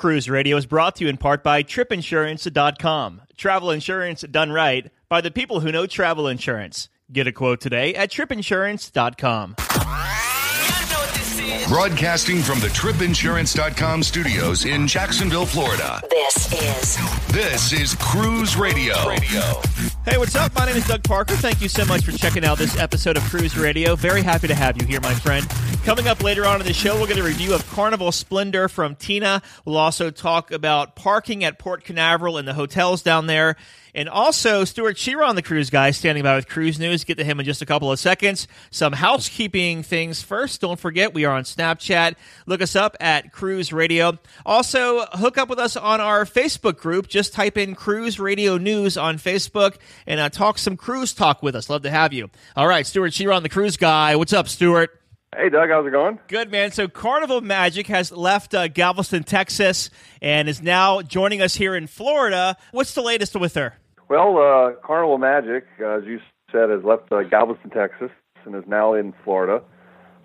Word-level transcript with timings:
Cruise 0.00 0.30
Radio 0.30 0.56
is 0.56 0.64
brought 0.64 0.96
to 0.96 1.04
you 1.04 1.10
in 1.10 1.18
part 1.18 1.44
by 1.44 1.62
tripinsurance.com. 1.62 3.20
Travel 3.36 3.70
insurance 3.70 4.22
done 4.22 4.50
right 4.50 4.90
by 5.10 5.20
the 5.20 5.30
people 5.30 5.60
who 5.60 5.70
know 5.70 5.86
travel 5.86 6.26
insurance. 6.26 6.88
Get 7.12 7.26
a 7.26 7.32
quote 7.32 7.60
today 7.60 7.94
at 7.94 8.10
tripinsurance.com. 8.10 9.56
Broadcasting 11.70 12.40
from 12.42 12.58
the 12.58 12.66
tripinsurance.com 12.66 14.02
studios 14.02 14.64
in 14.64 14.88
Jacksonville, 14.88 15.46
Florida. 15.46 16.02
This 16.10 16.52
is 16.52 17.26
This 17.28 17.72
is 17.72 17.94
Cruise 17.94 18.56
Radio. 18.56 18.96
Hey, 20.04 20.18
what's 20.18 20.34
up? 20.34 20.52
My 20.56 20.66
name 20.66 20.74
is 20.74 20.88
Doug 20.88 21.04
Parker. 21.04 21.36
Thank 21.36 21.62
you 21.62 21.68
so 21.68 21.84
much 21.84 22.04
for 22.04 22.10
checking 22.10 22.44
out 22.44 22.58
this 22.58 22.76
episode 22.76 23.16
of 23.16 23.22
Cruise 23.22 23.56
Radio. 23.56 23.94
Very 23.94 24.20
happy 24.20 24.48
to 24.48 24.54
have 24.56 24.82
you 24.82 24.88
here, 24.88 25.00
my 25.00 25.14
friend. 25.14 25.48
Coming 25.84 26.08
up 26.08 26.24
later 26.24 26.44
on 26.44 26.60
in 26.60 26.66
the 26.66 26.72
show, 26.72 26.96
we'll 26.96 27.06
get 27.06 27.18
a 27.18 27.22
review 27.22 27.54
of 27.54 27.64
Carnival 27.70 28.10
Splendor 28.10 28.68
from 28.68 28.96
Tina. 28.96 29.40
We'll 29.64 29.76
also 29.76 30.10
talk 30.10 30.50
about 30.50 30.96
parking 30.96 31.44
at 31.44 31.60
Port 31.60 31.84
Canaveral 31.84 32.36
and 32.36 32.48
the 32.48 32.54
hotels 32.54 33.00
down 33.00 33.28
there. 33.28 33.54
And 33.94 34.08
also, 34.08 34.64
Stuart 34.64 34.96
Chiron, 34.96 35.36
the 35.36 35.42
cruise 35.42 35.70
guy, 35.70 35.90
standing 35.90 36.22
by 36.22 36.36
with 36.36 36.48
Cruise 36.48 36.78
News. 36.78 37.04
Get 37.04 37.18
to 37.18 37.24
him 37.24 37.40
in 37.40 37.46
just 37.46 37.62
a 37.62 37.66
couple 37.66 37.90
of 37.90 37.98
seconds. 37.98 38.46
Some 38.70 38.92
housekeeping 38.92 39.82
things 39.82 40.22
first. 40.22 40.60
Don't 40.60 40.78
forget, 40.78 41.14
we 41.14 41.24
are 41.24 41.36
on 41.36 41.44
Snapchat. 41.44 42.14
Look 42.46 42.62
us 42.62 42.76
up 42.76 42.96
at 43.00 43.32
Cruise 43.32 43.72
Radio. 43.72 44.18
Also, 44.46 45.04
hook 45.12 45.38
up 45.38 45.48
with 45.48 45.58
us 45.58 45.76
on 45.76 46.00
our 46.00 46.24
Facebook 46.24 46.78
group. 46.78 47.08
Just 47.08 47.32
type 47.32 47.56
in 47.56 47.74
Cruise 47.74 48.20
Radio 48.20 48.58
News 48.58 48.96
on 48.96 49.18
Facebook 49.18 49.76
and 50.06 50.20
uh, 50.20 50.28
talk 50.28 50.58
some 50.58 50.76
cruise 50.76 51.12
talk 51.12 51.42
with 51.42 51.56
us. 51.56 51.68
Love 51.68 51.82
to 51.82 51.90
have 51.90 52.12
you. 52.12 52.30
All 52.56 52.66
right, 52.68 52.86
Stuart 52.86 53.10
Chiron, 53.10 53.42
the 53.42 53.48
cruise 53.48 53.76
guy. 53.76 54.16
What's 54.16 54.32
up, 54.32 54.48
Stuart? 54.48 55.00
Hey, 55.36 55.48
Doug, 55.48 55.70
how's 55.70 55.86
it 55.86 55.90
going? 55.90 56.18
Good 56.26 56.50
man. 56.50 56.72
So 56.72 56.88
Carnival 56.88 57.40
Magic 57.40 57.86
has 57.86 58.10
left 58.10 58.52
uh, 58.52 58.66
Galveston, 58.66 59.22
Texas, 59.22 59.88
and 60.20 60.48
is 60.48 60.60
now 60.60 61.02
joining 61.02 61.40
us 61.40 61.54
here 61.54 61.76
in 61.76 61.86
Florida. 61.86 62.56
What's 62.72 62.94
the 62.94 63.02
latest 63.02 63.36
with 63.36 63.54
her? 63.54 63.74
Well, 64.10 64.38
uh, 64.38 64.72
Carnival 64.84 65.18
Magic, 65.18 65.66
uh, 65.80 65.98
as 65.98 66.04
you 66.04 66.18
said, 66.50 66.68
has 66.68 66.82
left 66.82 67.12
uh, 67.12 67.22
Galveston, 67.22 67.70
Texas, 67.70 68.10
and 68.44 68.56
is 68.56 68.64
now 68.66 68.92
in 68.92 69.14
Florida. 69.22 69.62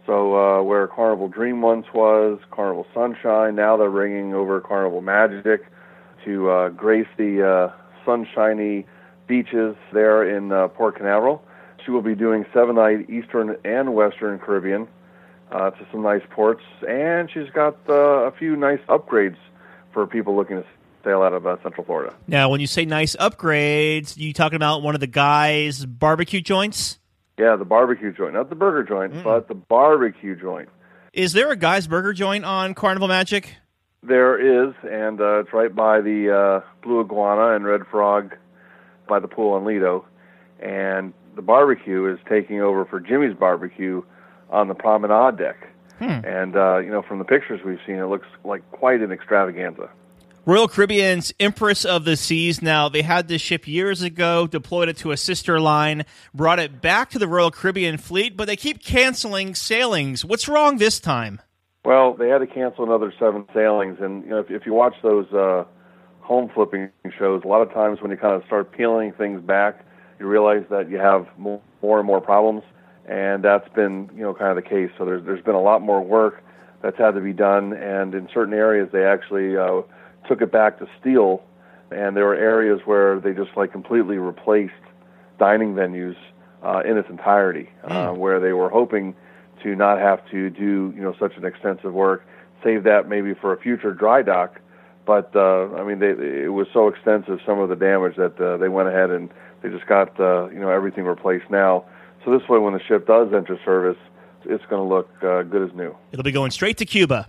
So, 0.08 0.36
uh, 0.36 0.64
where 0.64 0.88
Carnival 0.88 1.28
Dream 1.28 1.62
once 1.62 1.86
was, 1.94 2.40
Carnival 2.50 2.88
Sunshine, 2.96 3.54
now 3.54 3.78
they're 3.78 3.92
bringing 3.92 4.34
over 4.34 4.60
Carnival 4.60 5.02
Magic 5.02 5.68
to 6.26 6.50
uh, 6.50 6.70
grace 6.70 7.06
the 7.18 7.48
uh, 7.48 7.74
sunshiny 8.04 8.88
beaches 9.28 9.76
there 9.94 10.28
in 10.36 10.52
uh, 10.52 10.68
Port 10.70 10.98
Canaveral. 10.98 11.44
She 11.86 11.92
will 11.92 12.02
be 12.02 12.16
doing 12.16 12.44
seven 12.52 12.78
night 12.78 13.08
Eastern 13.08 13.56
and 13.64 13.94
Western 13.94 14.40
Caribbean 14.40 14.88
uh, 15.52 15.70
to 15.70 15.88
some 15.92 16.02
nice 16.02 16.24
ports, 16.32 16.64
and 16.90 17.30
she's 17.32 17.52
got 17.54 17.78
uh, 17.88 17.94
a 17.94 18.32
few 18.32 18.56
nice 18.56 18.82
upgrades 18.90 19.38
for 19.94 20.08
people 20.08 20.36
looking 20.36 20.64
to 20.64 20.66
sail 21.06 21.22
out 21.22 21.32
of 21.32 21.48
uh, 21.48 21.56
Central 21.64 21.86
Florida. 21.86 22.14
Now, 22.28 22.50
when 22.50 22.60
you 22.60 22.68
say 22.68 22.84
nice 22.84 23.16
upgrades, 23.16 24.18
you 24.18 24.34
talking 24.34 24.58
about 24.58 24.82
one 24.82 24.96
of 24.96 25.00
the 25.00 25.08
guys' 25.08 25.86
barbecue 25.86 26.42
joints? 26.42 27.00
Yeah, 27.38 27.56
the 27.56 27.66
barbecue 27.66 28.12
joint, 28.12 28.34
not 28.34 28.50
the 28.50 28.56
burger 28.56 28.84
joint, 28.84 29.24
but 29.24 29.48
the 29.48 29.56
barbecue 29.56 30.36
joint. 30.36 30.70
Is 31.14 31.32
there 31.32 31.52
a 31.52 31.56
Guy's 31.56 31.88
Burger 31.88 32.12
Joint 32.12 32.44
on 32.44 32.74
Carnival 32.74 33.08
Magic? 33.08 33.56
There 34.04 34.68
is, 34.68 34.74
and 34.84 35.22
uh, 35.22 35.40
it's 35.40 35.54
right 35.54 35.74
by 35.74 36.02
the 36.02 36.62
uh, 36.64 36.68
Blue 36.84 37.02
Iguana 37.02 37.56
and 37.56 37.66
Red 37.66 37.88
Frog 37.90 38.36
by 39.08 39.20
the 39.20 39.28
pool 39.28 39.54
on 39.54 39.66
Lido. 39.66 40.06
And 40.60 41.14
the 41.36 41.42
barbecue 41.42 42.12
is 42.12 42.20
taking 42.30 42.62
over 42.62 42.86
for 42.86 43.00
Jimmy's 43.00 43.36
barbecue 43.36 44.04
on 44.50 44.68
the 44.68 44.76
promenade 44.76 45.38
deck. 45.38 45.70
And, 46.26 46.56
uh, 46.58 46.78
you 46.80 46.92
know, 46.92 47.02
from 47.02 47.20
the 47.20 47.26
pictures 47.26 47.62
we've 47.66 47.80
seen, 47.88 47.96
it 47.96 48.08
looks 48.08 48.28
like 48.44 48.70
quite 48.72 49.00
an 49.00 49.14
extravaganza. 49.14 49.90
Royal 50.48 50.68
Caribbean's 50.68 51.34
Empress 51.40 51.86
of 51.86 52.06
the 52.06 52.16
Seas. 52.16 52.62
Now, 52.62 52.88
they 52.88 53.02
had 53.02 53.28
this 53.28 53.42
ship 53.42 53.68
years 53.68 54.04
ago, 54.04 54.46
deployed 54.46 54.90
it 54.90 54.98
to 54.98 55.12
a 55.12 55.18
sister 55.18 55.60
line, 55.60 56.06
brought 56.36 56.60
it 56.60 56.82
back 56.82 57.10
to 57.12 57.20
the 57.20 57.28
Royal 57.28 57.50
Caribbean 57.50 57.98
fleet, 57.98 58.38
but 58.38 58.46
they 58.46 58.56
keep 58.56 58.84
canceling 58.84 59.56
sailings. 59.56 60.24
What's 60.24 60.48
wrong 60.48 60.78
this 60.78 61.00
time? 61.00 61.42
Well, 61.84 62.14
they 62.14 62.30
had 62.30 62.40
to 62.40 62.48
cancel 62.48 62.84
another 62.84 63.12
seven 63.18 63.46
sailings, 63.56 63.98
and 64.00 64.24
you 64.24 64.30
know 64.30 64.40
if, 64.40 64.52
if 64.52 64.68
you 64.68 64.74
watch 64.74 64.94
those 65.02 65.26
uh, 65.34 65.66
home 66.20 66.52
flipping 66.54 66.92
shows, 67.18 67.42
a 67.44 67.48
lot 67.48 67.64
of 67.64 67.74
times 67.74 68.00
when 68.02 68.12
you 68.12 68.18
kind 68.18 68.36
of 68.36 68.46
start 68.46 68.72
peeling 68.72 69.14
things 69.14 69.42
back, 69.42 69.84
you 70.20 70.28
realize 70.28 70.64
that 70.70 70.92
you 70.92 70.98
have 70.98 71.28
more, 71.40 71.62
and 71.82 72.06
more 72.06 72.22
problems, 72.22 72.62
and 73.08 73.44
that's 73.44 73.68
been 73.70 74.12
you 74.16 74.22
know 74.22 74.36
kind 74.36 74.56
of 74.56 74.64
the 74.64 74.70
case. 74.70 74.92
So 74.98 75.06
there's 75.06 75.26
there's 75.26 75.44
been 75.44 75.56
a 75.56 75.62
lot 75.62 75.82
more 75.82 76.02
work 76.02 76.44
that's 76.84 76.98
had 77.00 77.16
to 77.16 77.22
be 77.22 77.34
done, 77.34 77.74
and 77.74 78.14
in 78.14 78.30
certain 78.32 78.54
areas 78.54 78.90
they 78.92 79.06
actually 79.06 79.58
uh, 79.58 79.82
took 80.28 80.42
it 80.42 80.52
back 80.52 80.80
to 80.80 80.88
steel, 81.00 81.44
and 81.92 82.16
there 82.16 82.26
were 82.26 82.36
areas 82.36 82.82
where 82.86 83.20
they 83.20 83.34
just 83.34 83.56
like 83.56 83.72
completely 83.72 84.18
replaced 84.18 84.74
dining 85.40 85.74
venues 85.74 86.16
uh, 86.64 86.82
in 86.86 86.98
its 86.98 87.10
entirety, 87.10 87.70
uh, 87.84 88.12
where 88.12 88.40
they 88.40 88.54
were 88.54 88.70
hoping 88.70 89.16
to 89.64 89.76
not 89.76 90.00
have 90.00 90.28
to 90.32 90.50
do 90.50 90.94
you 90.96 91.02
know 91.02 91.16
such 91.20 91.36
an 91.38 91.46
extensive 91.46 91.94
work, 91.94 92.26
save 92.64 92.84
that 92.84 93.08
maybe 93.08 93.34
for 93.34 93.54
a 93.54 93.58
future 93.60 93.94
dry 93.94 94.22
dock. 94.22 94.60
But 95.06 95.36
uh, 95.36 95.74
I 95.76 95.84
mean, 95.84 96.00
they, 96.00 96.10
it 96.10 96.54
was 96.54 96.68
so 96.74 96.88
extensive 96.88 97.40
some 97.46 97.60
of 97.60 97.70
the 97.70 97.76
damage 97.76 98.16
that 98.16 98.40
uh, 98.40 98.58
they 98.58 98.70
went 98.70 98.90
ahead 98.90 99.12
and 99.12 99.30
they 99.62 99.70
just 99.70 99.86
got 99.88 100.20
uh, 100.20 100.50
you 100.50 100.60
know 100.60 100.70
everything 100.70 101.06
replaced 101.06 101.50
now. 101.50 101.86
So 102.24 102.38
this 102.38 102.48
way, 102.50 102.58
when 102.58 102.74
the 102.74 102.82
ship 102.82 103.06
does 103.06 103.32
enter 103.34 103.60
service, 103.64 103.98
it's 104.46 104.66
going 104.66 104.82
to 104.82 104.96
look 104.96 105.10
uh, 105.24 105.44
good 105.44 105.70
as 105.70 105.76
new. 105.76 105.96
It'll 106.12 106.24
be 106.24 106.32
going 106.32 106.52
straight 106.52 106.78
to 106.78 106.86
Cuba. 106.86 107.28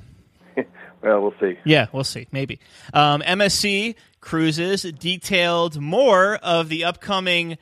Well, 1.06 1.22
we'll 1.22 1.34
see. 1.40 1.56
Yeah, 1.64 1.86
we'll 1.92 2.02
see. 2.02 2.26
Maybe. 2.32 2.58
Um, 2.92 3.22
MSC 3.22 3.94
Cruises 4.20 4.82
detailed 4.82 5.80
more 5.80 6.34
of 6.42 6.68
the 6.68 6.84
upcoming 6.84 7.58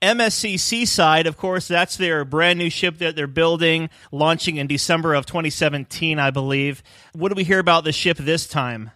MSC 0.00 0.58
Seaside. 0.58 1.26
Of 1.26 1.36
course, 1.36 1.68
that's 1.68 1.98
their 1.98 2.24
brand 2.24 2.58
new 2.58 2.70
ship 2.70 2.96
that 2.98 3.14
they're 3.14 3.26
building, 3.26 3.90
launching 4.12 4.56
in 4.56 4.66
December 4.66 5.12
of 5.12 5.26
2017, 5.26 6.18
I 6.18 6.30
believe. 6.30 6.82
What 7.12 7.28
do 7.28 7.34
we 7.34 7.44
hear 7.44 7.58
about 7.58 7.84
the 7.84 7.92
ship 7.92 8.16
this 8.16 8.46
time? 8.46 8.92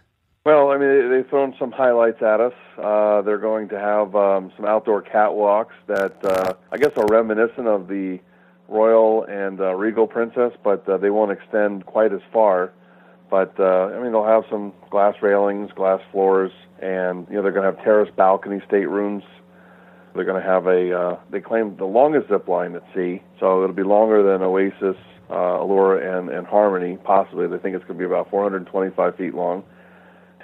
Well, 0.47 0.71
I 0.71 0.79
mean, 0.79 0.89
they- 0.89 1.17
they've 1.17 1.29
thrown 1.29 1.53
some 1.59 1.71
highlights 1.71 2.23
at 2.23 2.41
us. 2.41 2.53
Uh, 2.79 3.21
they're 3.21 3.37
going 3.37 3.69
to 3.69 3.79
have 3.79 4.15
um, 4.15 4.51
some 4.57 4.65
outdoor 4.65 5.03
catwalks 5.03 5.73
that 5.85 6.25
uh, 6.25 6.53
I 6.71 6.77
guess 6.77 6.93
are 6.97 7.05
reminiscent 7.05 7.67
of 7.67 7.87
the 7.87 8.19
Royal 8.67 9.25
and 9.25 9.61
uh, 9.61 9.75
Regal 9.75 10.07
Princess, 10.07 10.53
but 10.63 10.89
uh, 10.89 10.97
they 10.97 11.11
won't 11.11 11.31
extend 11.31 11.85
quite 11.85 12.11
as 12.13 12.21
far. 12.33 12.71
But 13.31 13.59
uh, 13.59 13.89
I 13.95 13.99
mean, 14.03 14.11
they'll 14.11 14.25
have 14.25 14.43
some 14.51 14.73
glass 14.91 15.15
railings, 15.21 15.71
glass 15.71 16.01
floors, 16.11 16.51
and 16.81 17.25
you 17.29 17.35
know 17.35 17.41
they're 17.41 17.51
going 17.51 17.65
to 17.65 17.75
have 17.75 17.83
terrace 17.83 18.11
balcony 18.15 18.61
staterooms. 18.67 19.23
They're 20.13 20.25
going 20.25 20.41
to 20.41 20.47
have 20.47 20.67
a. 20.67 20.93
Uh, 20.95 21.19
they 21.31 21.39
claim 21.39 21.77
the 21.77 21.85
longest 21.85 22.27
zip 22.27 22.47
line 22.47 22.75
at 22.75 22.83
sea, 22.93 23.23
so 23.39 23.63
it'll 23.63 23.75
be 23.75 23.83
longer 23.83 24.21
than 24.21 24.43
Oasis, 24.43 24.97
uh, 25.31 25.61
Allure, 25.61 25.97
and 25.97 26.29
and 26.29 26.45
Harmony. 26.45 26.97
Possibly, 27.03 27.47
they 27.47 27.57
think 27.57 27.75
it's 27.75 27.85
going 27.85 27.97
to 27.97 27.99
be 27.99 28.05
about 28.05 28.29
425 28.29 29.15
feet 29.15 29.33
long 29.33 29.63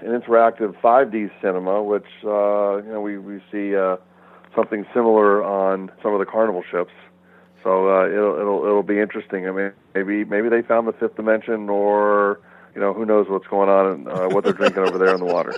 an 0.01 0.19
interactive 0.19 0.75
5D 0.81 1.31
cinema, 1.41 1.81
which 1.83 2.05
uh, 2.23 2.77
you 2.77 2.91
know 2.91 3.01
we 3.01 3.17
we 3.17 3.41
see 3.51 3.75
uh, 3.75 3.97
something 4.55 4.85
similar 4.93 5.43
on 5.43 5.91
some 6.01 6.13
of 6.13 6.19
the 6.19 6.25
Carnival 6.25 6.63
ships. 6.69 6.91
So 7.63 7.89
uh, 7.89 8.07
it'll 8.07 8.39
it'll 8.39 8.65
it'll 8.65 8.83
be 8.83 8.99
interesting. 8.99 9.47
I 9.47 9.51
mean, 9.51 9.71
maybe 9.95 10.23
maybe 10.23 10.49
they 10.49 10.61
found 10.61 10.87
the 10.87 10.93
fifth 10.93 11.15
dimension, 11.15 11.69
or 11.69 12.39
you 12.77 12.83
know 12.83 12.93
who 12.93 13.07
knows 13.07 13.27
what's 13.27 13.47
going 13.47 13.69
on 13.69 13.87
and 13.87 14.07
uh, 14.07 14.27
what 14.29 14.43
they're 14.43 14.53
drinking 14.53 14.83
over 14.83 14.99
there 14.99 15.11
in 15.15 15.19
the 15.19 15.25
water. 15.25 15.55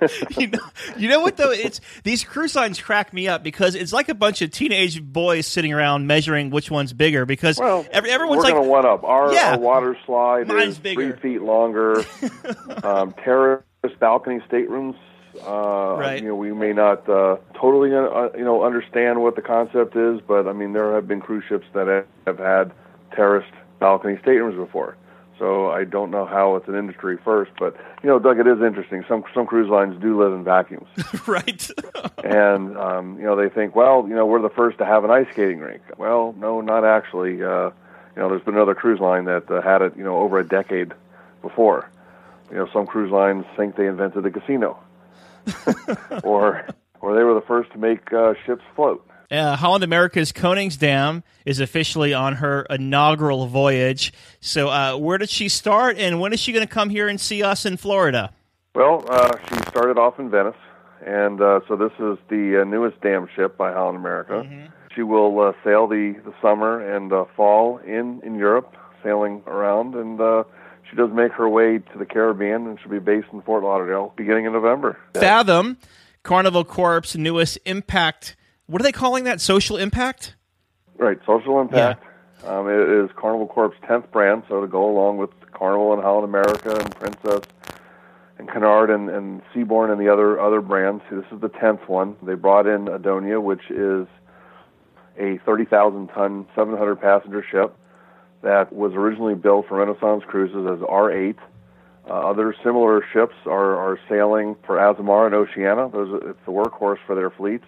you 0.38 0.46
know, 0.46 0.58
you 0.96 1.08
know 1.08 1.18
what 1.20 1.36
though? 1.36 1.50
It's 1.50 1.80
these 2.04 2.22
cruise 2.22 2.54
lines 2.54 2.80
crack 2.80 3.12
me 3.12 3.26
up 3.26 3.42
because 3.42 3.74
it's 3.74 3.92
like 3.92 4.08
a 4.08 4.14
bunch 4.14 4.40
of 4.40 4.52
teenage 4.52 5.02
boys 5.02 5.48
sitting 5.48 5.72
around 5.72 6.06
measuring 6.06 6.50
which 6.50 6.70
one's 6.70 6.92
bigger. 6.92 7.26
Because 7.26 7.58
Well, 7.58 7.84
every, 7.90 8.10
everyone's 8.12 8.38
we're 8.38 8.44
like, 8.44 8.54
to 8.54 8.60
one 8.62 8.86
up. 8.86 9.02
Our, 9.02 9.32
Yeah. 9.32 9.52
our 9.54 9.58
water 9.58 9.96
slide 10.06 10.46
Mine's 10.46 10.74
is 10.74 10.78
bigger. 10.78 11.16
three 11.16 11.32
feet 11.32 11.42
longer. 11.42 12.04
um, 12.84 13.14
terrace 13.24 13.62
balcony 13.98 14.40
staterooms. 14.46 14.94
Uh, 15.44 15.96
Right. 15.98 16.22
You 16.22 16.28
know, 16.28 16.36
we 16.36 16.52
may 16.52 16.72
not 16.72 17.08
uh, 17.08 17.38
totally, 17.60 17.92
uh, 17.92 18.28
you 18.38 18.44
know, 18.44 18.62
understand 18.62 19.22
what 19.22 19.34
the 19.34 19.42
concept 19.42 19.96
is, 19.96 20.20
but 20.26 20.46
I 20.46 20.52
mean, 20.52 20.72
there 20.72 20.94
have 20.94 21.08
been 21.08 21.20
cruise 21.20 21.42
ships 21.48 21.66
that 21.74 21.88
have- 21.88 22.06
have 22.26 22.38
had 22.38 22.72
terraced 23.16 23.50
balcony 23.80 24.16
staterooms 24.22 24.54
before. 24.56 24.96
So 25.44 25.70
I 25.70 25.84
don't 25.84 26.10
know 26.10 26.24
how 26.24 26.56
it's 26.56 26.68
an 26.68 26.74
industry 26.74 27.18
first, 27.22 27.50
but 27.58 27.76
you 28.02 28.08
know, 28.08 28.18
Doug, 28.18 28.38
it 28.38 28.46
is 28.46 28.62
interesting. 28.62 29.04
Some 29.06 29.24
some 29.34 29.44
cruise 29.44 29.68
lines 29.68 30.00
do 30.00 30.18
live 30.18 30.32
in 30.32 30.42
vacuums 30.42 30.88
right? 31.26 31.70
and 32.24 32.78
um, 32.78 33.18
you 33.18 33.24
know 33.24 33.36
they 33.36 33.50
think, 33.50 33.76
well, 33.76 34.06
you 34.08 34.14
know, 34.14 34.24
we're 34.24 34.40
the 34.40 34.48
first 34.48 34.78
to 34.78 34.86
have 34.86 35.04
an 35.04 35.10
ice 35.10 35.26
skating 35.32 35.58
rink. 35.58 35.82
Well, 35.98 36.34
no, 36.38 36.62
not 36.62 36.86
actually. 36.86 37.42
Uh, 37.42 37.72
you 38.16 38.22
know, 38.22 38.30
there's 38.30 38.40
been 38.42 38.54
another 38.54 38.74
cruise 38.74 39.00
line 39.00 39.26
that 39.26 39.50
uh, 39.50 39.60
had 39.60 39.82
it, 39.82 39.94
you 39.98 40.02
know, 40.02 40.16
over 40.16 40.38
a 40.38 40.48
decade 40.48 40.94
before. 41.42 41.90
You 42.50 42.56
know, 42.56 42.68
some 42.72 42.86
cruise 42.86 43.10
lines 43.10 43.44
think 43.54 43.76
they 43.76 43.86
invented 43.86 44.22
the 44.22 44.30
casino, 44.30 44.78
or 46.24 46.66
or 47.02 47.14
they 47.14 47.22
were 47.22 47.34
the 47.34 47.44
first 47.46 47.70
to 47.72 47.78
make 47.78 48.10
uh, 48.14 48.32
ships 48.46 48.64
float. 48.74 49.06
Uh, 49.34 49.56
Holland 49.56 49.82
America's 49.82 50.32
Koningsdam 50.32 51.22
is 51.44 51.60
officially 51.60 52.14
on 52.14 52.36
her 52.36 52.66
inaugural 52.70 53.46
voyage. 53.46 54.12
So, 54.40 54.68
uh, 54.68 54.96
where 54.96 55.18
did 55.18 55.30
she 55.30 55.48
start, 55.48 55.98
and 55.98 56.20
when 56.20 56.32
is 56.32 56.40
she 56.40 56.52
going 56.52 56.66
to 56.66 56.72
come 56.72 56.88
here 56.88 57.08
and 57.08 57.20
see 57.20 57.42
us 57.42 57.66
in 57.66 57.76
Florida? 57.76 58.32
Well, 58.74 59.04
uh, 59.08 59.36
she 59.48 59.56
started 59.68 59.98
off 59.98 60.18
in 60.18 60.30
Venice, 60.30 60.56
and 61.04 61.40
uh, 61.40 61.60
so 61.68 61.76
this 61.76 61.92
is 61.98 62.18
the 62.28 62.62
uh, 62.62 62.64
newest 62.64 63.00
dam 63.00 63.28
ship 63.34 63.56
by 63.56 63.72
Holland 63.72 63.98
America. 63.98 64.44
Mm-hmm. 64.44 64.66
She 64.94 65.02
will 65.02 65.40
uh, 65.40 65.52
sail 65.64 65.88
the, 65.88 66.14
the 66.24 66.32
summer 66.40 66.80
and 66.94 67.12
uh, 67.12 67.24
fall 67.36 67.78
in, 67.78 68.20
in 68.24 68.36
Europe, 68.36 68.76
sailing 69.02 69.42
around, 69.46 69.94
and 69.94 70.20
uh, 70.20 70.44
she 70.88 70.96
does 70.96 71.10
make 71.12 71.32
her 71.32 71.48
way 71.48 71.78
to 71.78 71.98
the 71.98 72.06
Caribbean, 72.06 72.66
and 72.66 72.78
she'll 72.80 72.90
be 72.90 73.00
based 73.00 73.28
in 73.32 73.42
Fort 73.42 73.64
Lauderdale 73.64 74.12
beginning 74.16 74.44
in 74.44 74.52
November. 74.52 74.98
Fathom, 75.14 75.78
Carnival 76.22 76.64
Corp's 76.64 77.16
newest 77.16 77.58
impact. 77.64 78.36
What 78.66 78.80
are 78.80 78.84
they 78.84 78.92
calling 78.92 79.24
that? 79.24 79.40
Social 79.40 79.76
impact? 79.76 80.36
Right, 80.96 81.18
social 81.26 81.60
impact. 81.60 82.02
Um, 82.44 82.68
it 82.68 83.04
is 83.04 83.10
Carnival 83.16 83.46
Corp's 83.46 83.76
10th 83.88 84.10
brand, 84.10 84.44
so 84.48 84.60
to 84.60 84.66
go 84.66 84.90
along 84.90 85.18
with 85.18 85.30
Carnival 85.52 85.92
and 85.92 86.02
Holland 86.02 86.24
America 86.24 86.76
and 86.76 86.94
Princess 86.96 87.42
and 88.38 88.48
Cunard 88.48 88.90
and, 88.90 89.08
and 89.08 89.42
Seabourn 89.54 89.90
and 89.90 90.00
the 90.00 90.12
other 90.12 90.40
other 90.40 90.60
brands. 90.60 91.02
This 91.10 91.24
is 91.32 91.40
the 91.40 91.48
10th 91.48 91.88
one. 91.88 92.16
They 92.22 92.34
brought 92.34 92.66
in 92.66 92.86
Adonia, 92.86 93.42
which 93.42 93.70
is 93.70 94.06
a 95.18 95.38
30,000 95.44 96.08
ton, 96.08 96.46
700 96.54 96.96
passenger 96.96 97.44
ship 97.48 97.76
that 98.42 98.72
was 98.72 98.92
originally 98.94 99.34
built 99.34 99.68
for 99.68 99.78
Renaissance 99.78 100.24
Cruises 100.26 100.66
as 100.70 100.78
R8. 100.80 101.36
Uh, 102.06 102.12
other 102.12 102.54
similar 102.62 103.02
ships 103.12 103.34
are, 103.46 103.76
are 103.76 103.98
sailing 104.08 104.56
for 104.66 104.76
Azamar 104.76 105.26
and 105.26 105.34
Oceania. 105.34 105.88
Those 105.90 106.20
it's 106.26 106.38
the 106.44 106.52
workhorse 106.52 106.98
for 107.06 107.14
their 107.14 107.30
fleets. 107.30 107.64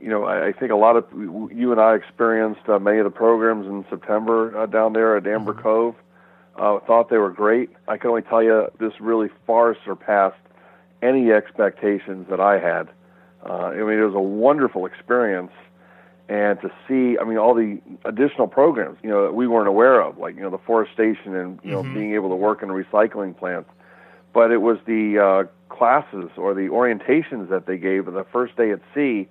You 0.00 0.08
know, 0.08 0.24
I, 0.24 0.48
I 0.48 0.52
think 0.52 0.72
a 0.72 0.76
lot 0.76 0.96
of 0.96 1.04
you 1.12 1.72
and 1.72 1.80
I 1.80 1.94
experienced 1.94 2.68
uh, 2.68 2.78
many 2.78 2.98
of 2.98 3.04
the 3.04 3.10
programs 3.10 3.66
in 3.66 3.84
September 3.90 4.56
uh, 4.56 4.66
down 4.66 4.92
there 4.92 5.16
at 5.16 5.26
Amber 5.26 5.54
Cove. 5.54 5.94
Uh, 6.56 6.78
thought 6.80 7.08
they 7.08 7.16
were 7.16 7.30
great. 7.30 7.70
I 7.88 7.96
can 7.96 8.10
only 8.10 8.22
tell 8.22 8.42
you 8.42 8.66
this 8.78 8.92
really 9.00 9.28
far 9.46 9.76
surpassed 9.84 10.36
any 11.00 11.32
expectations 11.32 12.26
that 12.28 12.40
I 12.40 12.58
had. 12.58 12.88
Uh, 13.48 13.68
I 13.68 13.76
mean, 13.76 13.98
it 13.98 14.04
was 14.04 14.14
a 14.14 14.20
wonderful 14.20 14.84
experience 14.84 15.52
and 16.30 16.60
to 16.60 16.70
see, 16.86 17.18
I 17.18 17.24
mean, 17.24 17.38
all 17.38 17.54
the 17.54 17.80
additional 18.04 18.46
programs, 18.46 18.98
you 19.02 19.10
know, 19.10 19.24
that 19.24 19.32
we 19.34 19.48
weren't 19.48 19.66
aware 19.66 20.00
of, 20.00 20.16
like 20.16 20.36
you 20.36 20.42
know, 20.42 20.50
the 20.50 20.58
forestation 20.58 21.34
and 21.34 21.58
you 21.64 21.72
know, 21.72 21.82
being 21.82 22.14
able 22.14 22.28
to 22.28 22.36
work 22.36 22.62
in 22.62 22.70
a 22.70 22.72
recycling 22.72 23.36
plant. 23.36 23.66
But 24.32 24.52
it 24.52 24.58
was 24.58 24.78
the 24.86 25.18
uh, 25.18 25.74
classes 25.74 26.30
or 26.36 26.54
the 26.54 26.68
orientations 26.68 27.48
that 27.48 27.66
they 27.66 27.78
gave 27.78 28.06
the 28.06 28.24
first 28.32 28.56
day 28.56 28.70
at 28.70 28.80
sea 28.94 29.28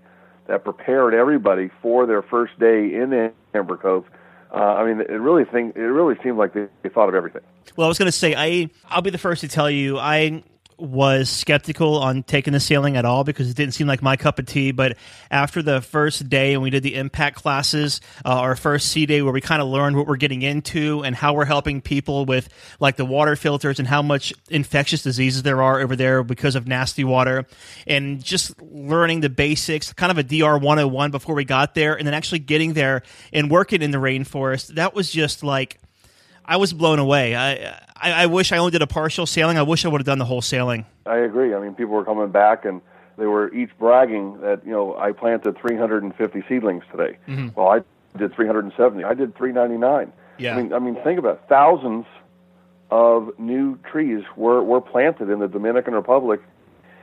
that 0.49 0.63
prepared 0.63 1.13
everybody 1.13 1.69
for 1.81 2.05
their 2.05 2.21
first 2.21 2.59
day 2.59 2.93
in 2.93 3.31
Amber 3.53 3.77
Cove. 3.77 4.05
Uh, 4.51 4.57
I 4.57 4.85
mean, 4.85 4.99
it 4.99 5.13
really 5.13 5.45
think 5.45 5.75
it 5.75 5.81
really 5.81 6.15
seemed 6.23 6.37
like 6.37 6.53
they, 6.53 6.67
they 6.81 6.89
thought 6.89 7.07
of 7.07 7.15
everything. 7.15 7.43
Well, 7.75 7.85
I 7.85 7.87
was 7.87 7.99
going 7.99 8.07
to 8.07 8.11
say, 8.11 8.33
I 8.35 8.69
I'll 8.89 9.03
be 9.03 9.11
the 9.11 9.19
first 9.19 9.41
to 9.41 9.47
tell 9.47 9.69
you, 9.69 9.99
I 9.99 10.43
was 10.79 11.29
skeptical 11.29 11.97
on 11.97 12.23
taking 12.23 12.53
the 12.53 12.59
sailing 12.59 12.97
at 12.97 13.05
all 13.05 13.23
because 13.23 13.49
it 13.49 13.55
didn't 13.55 13.73
seem 13.73 13.87
like 13.87 14.01
my 14.01 14.15
cup 14.15 14.39
of 14.39 14.45
tea. 14.45 14.71
But 14.71 14.97
after 15.29 15.61
the 15.61 15.81
first 15.81 16.29
day 16.29 16.53
and 16.53 16.61
we 16.61 16.69
did 16.69 16.83
the 16.83 16.95
impact 16.95 17.37
classes, 17.37 18.01
uh, 18.25 18.29
our 18.29 18.55
first 18.55 18.91
sea 18.91 19.05
day 19.05 19.21
where 19.21 19.33
we 19.33 19.41
kind 19.41 19.61
of 19.61 19.67
learned 19.67 19.95
what 19.95 20.07
we're 20.07 20.17
getting 20.17 20.41
into 20.41 21.03
and 21.03 21.15
how 21.15 21.33
we're 21.33 21.45
helping 21.45 21.81
people 21.81 22.25
with 22.25 22.49
like 22.79 22.95
the 22.95 23.05
water 23.05 23.35
filters 23.35 23.79
and 23.79 23.87
how 23.87 24.01
much 24.01 24.33
infectious 24.49 25.03
diseases 25.03 25.43
there 25.43 25.61
are 25.61 25.79
over 25.79 25.95
there 25.95 26.23
because 26.23 26.55
of 26.55 26.67
nasty 26.67 27.03
water 27.03 27.45
and 27.87 28.23
just 28.23 28.59
learning 28.61 29.21
the 29.21 29.29
basics, 29.29 29.93
kind 29.93 30.11
of 30.11 30.17
a 30.17 30.23
DR 30.23 30.57
101 30.57 31.11
before 31.11 31.35
we 31.35 31.45
got 31.45 31.75
there 31.75 31.97
and 31.97 32.07
then 32.07 32.13
actually 32.13 32.39
getting 32.39 32.73
there 32.73 33.03
and 33.33 33.51
working 33.51 33.81
in 33.81 33.91
the 33.91 33.97
rainforest. 33.97 34.75
That 34.75 34.93
was 34.93 35.11
just 35.11 35.43
like, 35.43 35.79
I 36.49 36.57
was 36.57 36.73
blown 36.73 36.97
away. 36.97 37.35
I, 37.35 37.79
I, 37.95 38.23
I 38.23 38.25
wish 38.25 38.51
I 38.51 38.57
only 38.57 38.71
did 38.71 38.81
a 38.81 38.87
partial 38.87 39.27
sailing. 39.27 39.59
I 39.59 39.61
wish 39.61 39.85
I 39.85 39.87
would 39.87 40.01
have 40.01 40.05
done 40.05 40.17
the 40.17 40.25
whole 40.25 40.41
sailing. 40.41 40.83
I 41.05 41.17
agree. 41.17 41.53
I 41.53 41.59
mean, 41.59 41.75
people 41.75 41.93
were 41.93 42.03
coming 42.03 42.31
back 42.31 42.65
and 42.65 42.81
they 43.17 43.27
were 43.27 43.53
each 43.53 43.69
bragging 43.77 44.41
that 44.41 44.65
you 44.65 44.71
know 44.71 44.97
I 44.97 45.11
planted 45.11 45.59
350 45.59 46.43
seedlings 46.49 46.83
today. 46.91 47.17
Mm-hmm. 47.27 47.49
Well, 47.53 47.67
I 47.67 48.17
did 48.17 48.33
370. 48.33 49.03
I 49.03 49.13
did 49.13 49.35
399. 49.37 50.11
Yeah. 50.39 50.55
I 50.55 50.61
mean, 50.61 50.73
I 50.73 50.79
mean, 50.79 50.95
think 51.03 51.19
about 51.19 51.35
it. 51.35 51.41
thousands 51.47 52.07
of 52.89 53.37
new 53.37 53.77
trees 53.91 54.23
were 54.35 54.63
were 54.63 54.81
planted 54.81 55.29
in 55.29 55.37
the 55.37 55.47
Dominican 55.47 55.93
Republic 55.93 56.41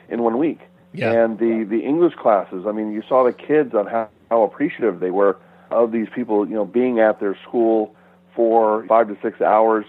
in 0.08 0.22
one 0.24 0.38
week. 0.38 0.58
Yeah. 0.92 1.12
And 1.12 1.38
the 1.38 1.62
the 1.62 1.84
English 1.84 2.14
classes. 2.14 2.64
I 2.66 2.72
mean, 2.72 2.90
you 2.90 3.04
saw 3.08 3.22
the 3.22 3.32
kids 3.32 3.74
on 3.74 3.86
how 3.86 4.08
how 4.28 4.42
appreciative 4.42 4.98
they 4.98 5.12
were 5.12 5.36
of 5.70 5.92
these 5.92 6.08
people. 6.12 6.48
You 6.48 6.56
know, 6.56 6.64
being 6.64 6.98
at 6.98 7.20
their 7.20 7.38
school 7.46 7.94
for 8.36 8.86
five 8.86 9.08
to 9.08 9.16
six 9.22 9.40
hours 9.40 9.86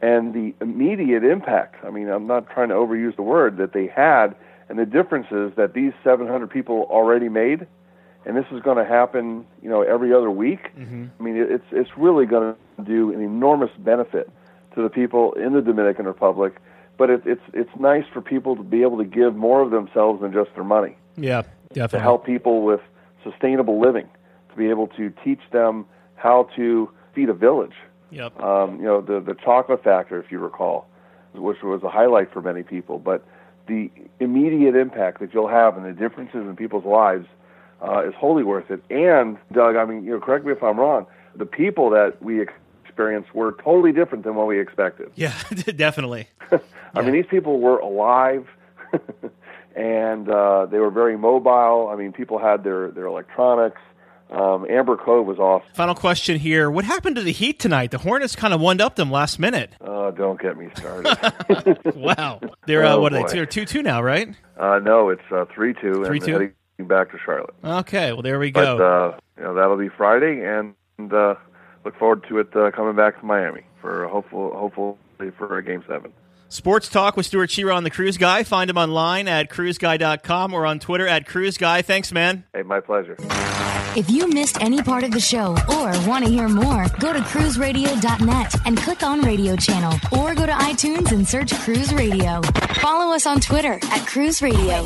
and 0.00 0.32
the 0.32 0.54
immediate 0.62 1.24
impact. 1.24 1.84
I 1.84 1.90
mean, 1.90 2.08
I'm 2.08 2.26
not 2.26 2.48
trying 2.48 2.70
to 2.70 2.74
overuse 2.74 3.16
the 3.16 3.22
word 3.22 3.58
that 3.58 3.72
they 3.74 3.86
had, 3.86 4.34
and 4.68 4.78
the 4.78 4.86
differences 4.86 5.52
that 5.56 5.74
these 5.74 5.92
700 6.02 6.48
people 6.48 6.86
already 6.88 7.28
made, 7.28 7.66
and 8.24 8.36
this 8.36 8.46
is 8.50 8.62
going 8.62 8.78
to 8.78 8.84
happen, 8.84 9.44
you 9.62 9.68
know, 9.68 9.82
every 9.82 10.14
other 10.14 10.30
week. 10.30 10.74
Mm-hmm. 10.78 11.06
I 11.18 11.22
mean, 11.22 11.36
it's 11.36 11.64
it's 11.72 11.90
really 11.96 12.24
going 12.24 12.54
to 12.78 12.84
do 12.84 13.12
an 13.12 13.20
enormous 13.20 13.70
benefit 13.78 14.30
to 14.74 14.82
the 14.82 14.88
people 14.88 15.32
in 15.32 15.52
the 15.52 15.60
Dominican 15.60 16.06
Republic. 16.06 16.56
But 16.96 17.10
it, 17.10 17.22
it's 17.26 17.42
it's 17.52 17.70
nice 17.78 18.04
for 18.12 18.20
people 18.20 18.56
to 18.56 18.62
be 18.62 18.82
able 18.82 18.98
to 18.98 19.04
give 19.04 19.34
more 19.34 19.62
of 19.62 19.70
themselves 19.70 20.20
than 20.20 20.32
just 20.32 20.54
their 20.54 20.64
money 20.64 20.96
Yeah, 21.16 21.42
definitely. 21.72 21.98
to 21.98 22.02
help 22.02 22.26
people 22.26 22.62
with 22.62 22.80
sustainable 23.24 23.80
living, 23.80 24.08
to 24.50 24.56
be 24.56 24.68
able 24.68 24.86
to 24.88 25.12
teach 25.24 25.40
them 25.50 25.86
how 26.16 26.48
to 26.56 26.90
feed 27.14 27.28
a 27.28 27.34
village 27.34 27.74
Yep. 28.10 28.40
um, 28.40 28.78
you 28.78 28.84
know, 28.84 29.00
the 29.00 29.20
the 29.20 29.34
chocolate 29.34 29.84
factor, 29.84 30.18
if 30.20 30.32
you 30.32 30.38
recall, 30.38 30.88
which 31.34 31.62
was 31.62 31.82
a 31.82 31.88
highlight 31.88 32.32
for 32.32 32.42
many 32.42 32.62
people. 32.62 32.98
But 32.98 33.24
the 33.66 33.90
immediate 34.18 34.74
impact 34.74 35.20
that 35.20 35.32
you'll 35.32 35.48
have 35.48 35.76
and 35.76 35.86
the 35.86 35.92
differences 35.92 36.46
in 36.46 36.56
people's 36.56 36.84
lives 36.84 37.26
uh, 37.82 38.06
is 38.06 38.14
wholly 38.14 38.42
worth 38.42 38.70
it. 38.70 38.82
And 38.90 39.38
Doug, 39.52 39.76
I 39.76 39.84
mean, 39.84 40.04
you 40.04 40.10
know, 40.10 40.20
correct 40.20 40.44
me 40.44 40.52
if 40.52 40.62
I'm 40.62 40.78
wrong. 40.78 41.06
The 41.36 41.46
people 41.46 41.90
that 41.90 42.20
we 42.20 42.44
experienced 42.84 43.32
were 43.34 43.52
totally 43.62 43.92
different 43.92 44.24
than 44.24 44.34
what 44.34 44.48
we 44.48 44.60
expected. 44.60 45.12
Yeah, 45.14 45.40
definitely. 45.76 46.26
I 46.94 47.02
mean, 47.02 47.12
these 47.12 47.26
people 47.30 47.60
were 47.60 47.78
alive. 47.78 48.48
and 49.76 50.28
uh, 50.28 50.66
they 50.66 50.78
were 50.78 50.90
very 50.90 51.16
mobile. 51.16 51.88
I 51.92 51.96
mean, 51.96 52.12
people 52.12 52.38
had 52.38 52.64
their, 52.64 52.90
their 52.90 53.06
electronics. 53.06 53.80
Um, 54.30 54.64
Amber 54.70 54.96
Cove 54.96 55.26
was 55.26 55.38
awesome. 55.38 55.68
Final 55.74 55.94
question 55.94 56.38
here: 56.38 56.70
What 56.70 56.84
happened 56.84 57.16
to 57.16 57.22
the 57.22 57.32
Heat 57.32 57.58
tonight? 57.58 57.90
The 57.90 57.98
Hornets 57.98 58.36
kind 58.36 58.54
of 58.54 58.60
wound 58.60 58.80
up 58.80 58.94
them 58.96 59.10
last 59.10 59.38
minute. 59.40 59.72
Uh, 59.80 60.12
don't 60.12 60.40
get 60.40 60.56
me 60.56 60.68
started. 60.76 61.78
Wow, 61.96 62.40
they're 62.66 62.84
uh, 62.84 62.94
Oh, 62.94 63.00
what 63.00 63.12
are 63.12 63.26
they? 63.26 63.34
Two, 63.34 63.46
two, 63.46 63.64
two 63.66 63.82
now, 63.82 64.00
right? 64.02 64.28
Uh, 64.58 64.78
no, 64.78 65.08
it's 65.08 65.22
uh, 65.32 65.44
three 65.54 65.74
two, 65.74 66.04
3-2? 66.06 66.26
heading 66.32 66.52
back 66.88 67.10
to 67.10 67.18
Charlotte. 67.24 67.54
Okay, 67.64 68.12
well 68.12 68.22
there 68.22 68.38
we 68.38 68.52
But 68.52 68.76
go. 68.78 68.84
uh, 68.84 69.18
you 69.36 69.42
know 69.42 69.54
that'll 69.54 69.76
be 69.76 69.88
Friday, 69.88 70.42
and, 70.44 70.74
uh, 71.12 71.34
look 71.84 71.98
forward 71.98 72.24
to 72.28 72.38
it 72.38 72.54
uh, 72.54 72.70
coming 72.70 72.94
back 72.96 73.18
to 73.20 73.26
Miami 73.26 73.62
for 73.80 74.06
hopeful, 74.08 74.52
hopefully 74.56 74.96
for 75.36 75.58
a 75.58 75.62
game 75.64 75.82
seven. 75.88 76.12
Sports 76.50 76.88
Talk 76.88 77.16
with 77.16 77.26
Stuart 77.26 77.46
Chiron 77.46 77.76
on 77.76 77.84
the 77.84 77.90
Cruise 77.90 78.18
Guy. 78.18 78.42
Find 78.42 78.68
him 78.68 78.76
online 78.76 79.28
at 79.28 79.48
cruiseguy.com 79.50 80.52
or 80.52 80.66
on 80.66 80.80
Twitter 80.80 81.06
at 81.06 81.24
Cruise 81.24 81.56
Guy. 81.56 81.80
Thanks, 81.82 82.10
man. 82.10 82.42
Hey, 82.52 82.62
my 82.62 82.80
pleasure. 82.80 83.14
If 83.96 84.10
you 84.10 84.28
missed 84.28 84.60
any 84.60 84.82
part 84.82 85.04
of 85.04 85.12
the 85.12 85.20
show 85.20 85.56
or 85.68 86.08
want 86.08 86.24
to 86.24 86.30
hear 86.30 86.48
more, 86.48 86.86
go 86.98 87.12
to 87.12 87.20
cruiseradio.net 87.20 88.66
and 88.66 88.76
click 88.76 89.04
on 89.04 89.22
radio 89.22 89.54
channel 89.54 89.92
or 90.10 90.34
go 90.34 90.44
to 90.44 90.52
iTunes 90.52 91.12
and 91.12 91.26
search 91.26 91.54
Cruise 91.54 91.94
Radio. 91.94 92.42
Follow 92.80 93.14
us 93.14 93.26
on 93.26 93.40
Twitter 93.40 93.78
at 93.84 94.06
Cruise 94.08 94.42
Radio. 94.42 94.84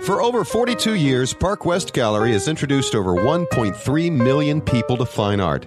For 0.00 0.22
over 0.22 0.44
42 0.44 0.94
years, 0.94 1.32
Park 1.34 1.66
West 1.66 1.92
Gallery 1.92 2.32
has 2.32 2.48
introduced 2.48 2.94
over 2.94 3.12
1.3 3.12 4.10
million 4.10 4.60
people 4.60 4.96
to 4.96 5.04
fine 5.04 5.38
art. 5.38 5.66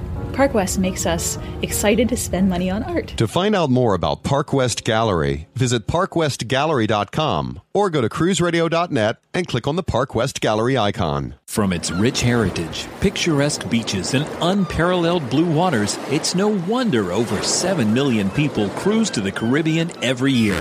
Park 0.33 0.53
West 0.53 0.79
makes 0.79 1.05
us 1.05 1.37
excited 1.61 2.09
to 2.09 2.17
spend 2.17 2.49
money 2.49 2.69
on 2.69 2.83
art. 2.83 3.07
To 3.17 3.27
find 3.27 3.55
out 3.55 3.69
more 3.69 3.93
about 3.93 4.23
Park 4.23 4.53
West 4.53 4.83
Gallery, 4.83 5.47
visit 5.55 5.87
parkwestgallery.com 5.87 7.61
or 7.73 7.89
go 7.89 8.01
to 8.01 8.09
cruiseradio.net 8.09 9.17
and 9.33 9.47
click 9.47 9.67
on 9.67 9.75
the 9.75 9.83
Park 9.83 10.15
West 10.15 10.41
Gallery 10.41 10.77
icon. 10.77 11.35
From 11.45 11.73
its 11.73 11.91
rich 11.91 12.21
heritage, 12.21 12.87
picturesque 12.99 13.69
beaches, 13.69 14.13
and 14.13 14.27
unparalleled 14.41 15.29
blue 15.29 15.51
waters, 15.51 15.97
it's 16.09 16.35
no 16.35 16.47
wonder 16.47 17.11
over 17.11 17.41
7 17.41 17.93
million 17.93 18.29
people 18.29 18.69
cruise 18.69 19.09
to 19.11 19.21
the 19.21 19.31
Caribbean 19.31 19.91
every 20.03 20.33
year. 20.33 20.59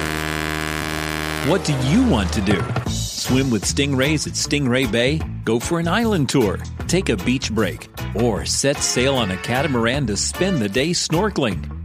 What 1.48 1.64
do 1.64 1.72
you 1.88 2.06
want 2.06 2.32
to 2.34 2.40
do? 2.42 3.09
Swim 3.30 3.48
with 3.48 3.64
stingrays 3.64 4.26
at 4.26 4.32
Stingray 4.32 4.90
Bay? 4.90 5.20
Go 5.44 5.60
for 5.60 5.78
an 5.78 5.86
island 5.86 6.28
tour? 6.28 6.58
Take 6.88 7.10
a 7.10 7.16
beach 7.16 7.52
break? 7.52 7.86
or 8.16 8.44
set 8.44 8.76
sail 8.78 9.14
on 9.14 9.30
a 9.30 9.36
catamaran 9.36 10.04
to 10.08 10.16
spend 10.16 10.58
the 10.58 10.68
day 10.68 10.90
snorkeling. 10.90 11.79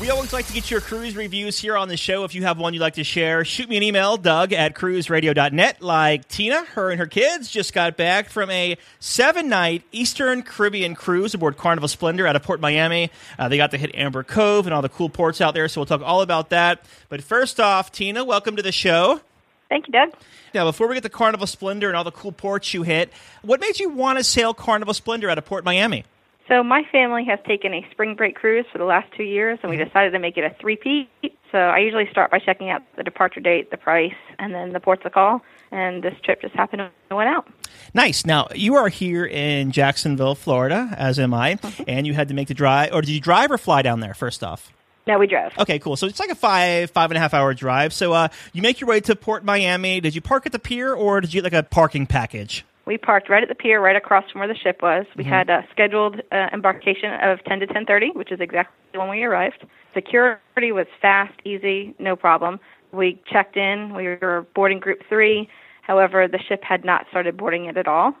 We 0.00 0.10
always 0.10 0.32
like 0.32 0.46
to 0.48 0.52
get 0.52 0.70
your 0.72 0.80
cruise 0.80 1.14
reviews 1.14 1.58
here 1.58 1.76
on 1.76 1.88
the 1.88 1.96
show. 1.96 2.24
If 2.24 2.34
you 2.34 2.42
have 2.42 2.58
one 2.58 2.74
you'd 2.74 2.80
like 2.80 2.94
to 2.94 3.04
share, 3.04 3.44
shoot 3.44 3.68
me 3.68 3.76
an 3.76 3.82
email, 3.84 4.16
Doug 4.16 4.52
at 4.52 4.74
cruiseradio.net. 4.74 5.80
Like 5.80 6.28
Tina, 6.28 6.64
her 6.64 6.90
and 6.90 6.98
her 6.98 7.06
kids 7.06 7.48
just 7.48 7.72
got 7.72 7.96
back 7.96 8.28
from 8.28 8.50
a 8.50 8.76
seven 8.98 9.48
night 9.48 9.84
Eastern 9.92 10.42
Caribbean 10.42 10.96
cruise 10.96 11.32
aboard 11.32 11.56
Carnival 11.56 11.88
Splendor 11.88 12.26
out 12.26 12.34
of 12.34 12.42
Port 12.42 12.60
Miami. 12.60 13.10
Uh, 13.38 13.48
they 13.48 13.56
got 13.56 13.70
to 13.70 13.78
hit 13.78 13.94
Amber 13.94 14.24
Cove 14.24 14.66
and 14.66 14.74
all 14.74 14.82
the 14.82 14.88
cool 14.88 15.08
ports 15.08 15.40
out 15.40 15.54
there, 15.54 15.68
so 15.68 15.80
we'll 15.80 15.86
talk 15.86 16.02
all 16.02 16.22
about 16.22 16.50
that. 16.50 16.84
But 17.08 17.22
first 17.22 17.60
off, 17.60 17.92
Tina, 17.92 18.24
welcome 18.24 18.56
to 18.56 18.62
the 18.62 18.72
show. 18.72 19.20
Thank 19.68 19.86
you, 19.86 19.92
Doug. 19.92 20.12
Now, 20.52 20.64
before 20.64 20.88
we 20.88 20.94
get 20.94 21.04
to 21.04 21.08
Carnival 21.08 21.46
Splendor 21.46 21.88
and 21.88 21.96
all 21.96 22.04
the 22.04 22.10
cool 22.10 22.32
ports 22.32 22.74
you 22.74 22.82
hit, 22.82 23.12
what 23.42 23.60
made 23.60 23.78
you 23.78 23.90
want 23.90 24.18
to 24.18 24.24
sail 24.24 24.54
Carnival 24.54 24.92
Splendor 24.92 25.30
out 25.30 25.38
of 25.38 25.44
Port 25.46 25.64
Miami? 25.64 26.04
So 26.48 26.62
my 26.62 26.82
family 26.92 27.24
has 27.24 27.38
taken 27.46 27.72
a 27.72 27.86
spring 27.90 28.14
break 28.14 28.34
cruise 28.34 28.66
for 28.70 28.78
the 28.78 28.84
last 28.84 29.10
two 29.16 29.22
years, 29.22 29.58
and 29.62 29.70
we 29.70 29.76
decided 29.78 30.10
to 30.10 30.18
make 30.18 30.36
it 30.36 30.44
a 30.44 30.54
three-peat. 30.60 31.08
So 31.50 31.58
I 31.58 31.78
usually 31.78 32.08
start 32.10 32.30
by 32.30 32.38
checking 32.38 32.68
out 32.68 32.82
the 32.96 33.02
departure 33.02 33.40
date, 33.40 33.70
the 33.70 33.76
price, 33.76 34.12
and 34.38 34.52
then 34.52 34.72
the 34.72 34.80
ports 34.80 35.02
of 35.06 35.12
call. 35.12 35.40
And 35.70 36.02
this 36.02 36.14
trip 36.22 36.42
just 36.42 36.54
happened 36.54 36.90
to 37.08 37.14
went 37.14 37.28
out. 37.28 37.48
Nice. 37.94 38.26
Now 38.26 38.48
you 38.54 38.74
are 38.74 38.88
here 38.88 39.24
in 39.24 39.70
Jacksonville, 39.70 40.34
Florida, 40.34 40.94
as 40.96 41.18
am 41.18 41.32
I, 41.32 41.58
and 41.88 42.06
you 42.06 42.12
had 42.12 42.28
to 42.28 42.34
make 42.34 42.48
the 42.48 42.54
drive. 42.54 42.92
Or 42.92 43.00
did 43.00 43.10
you 43.10 43.20
drive 43.20 43.50
or 43.50 43.58
fly 43.58 43.82
down 43.82 44.00
there? 44.00 44.14
First 44.14 44.44
off. 44.44 44.72
No, 45.06 45.18
we 45.18 45.26
drove. 45.26 45.52
Okay, 45.58 45.78
cool. 45.78 45.96
So 45.96 46.06
it's 46.06 46.18
like 46.18 46.30
a 46.30 46.34
five, 46.34 46.90
five 46.90 47.10
and 47.10 47.18
a 47.18 47.20
half 47.20 47.34
hour 47.34 47.54
drive. 47.54 47.92
So 47.92 48.12
uh, 48.12 48.28
you 48.52 48.62
make 48.62 48.80
your 48.80 48.88
way 48.88 49.00
to 49.02 49.14
Port 49.14 49.44
Miami. 49.44 50.00
Did 50.00 50.14
you 50.14 50.20
park 50.20 50.46
at 50.46 50.52
the 50.52 50.58
pier 50.58 50.94
or 50.94 51.20
did 51.20 51.32
you 51.32 51.42
get 51.42 51.52
like 51.52 51.64
a 51.64 51.66
parking 51.66 52.06
package? 52.06 52.64
We 52.86 52.98
parked 52.98 53.28
right 53.28 53.42
at 53.42 53.48
the 53.48 53.54
pier, 53.54 53.80
right 53.80 53.96
across 53.96 54.30
from 54.30 54.40
where 54.40 54.48
the 54.48 54.54
ship 54.54 54.82
was. 54.82 55.06
We 55.16 55.24
Mhm. 55.24 55.28
had 55.28 55.50
a 55.50 55.64
scheduled 55.70 56.20
uh, 56.30 56.48
embarkation 56.52 57.12
of 57.12 57.42
10 57.44 57.60
to 57.60 57.66
10:30, 57.66 58.10
which 58.14 58.30
is 58.30 58.40
exactly 58.40 58.98
when 58.98 59.08
we 59.08 59.24
arrived. 59.24 59.64
Security 59.94 60.72
was 60.72 60.86
fast, 61.00 61.34
easy, 61.44 61.94
no 61.98 62.14
problem. 62.16 62.60
We 62.92 63.18
checked 63.26 63.56
in. 63.56 63.94
We 63.94 64.08
were 64.08 64.46
boarding 64.54 64.80
group 64.80 65.02
three. 65.08 65.48
However, 65.82 66.28
the 66.28 66.38
ship 66.38 66.62
had 66.62 66.84
not 66.84 67.06
started 67.08 67.36
boarding 67.36 67.66
it 67.66 67.76
at 67.76 67.88
all. 67.88 68.14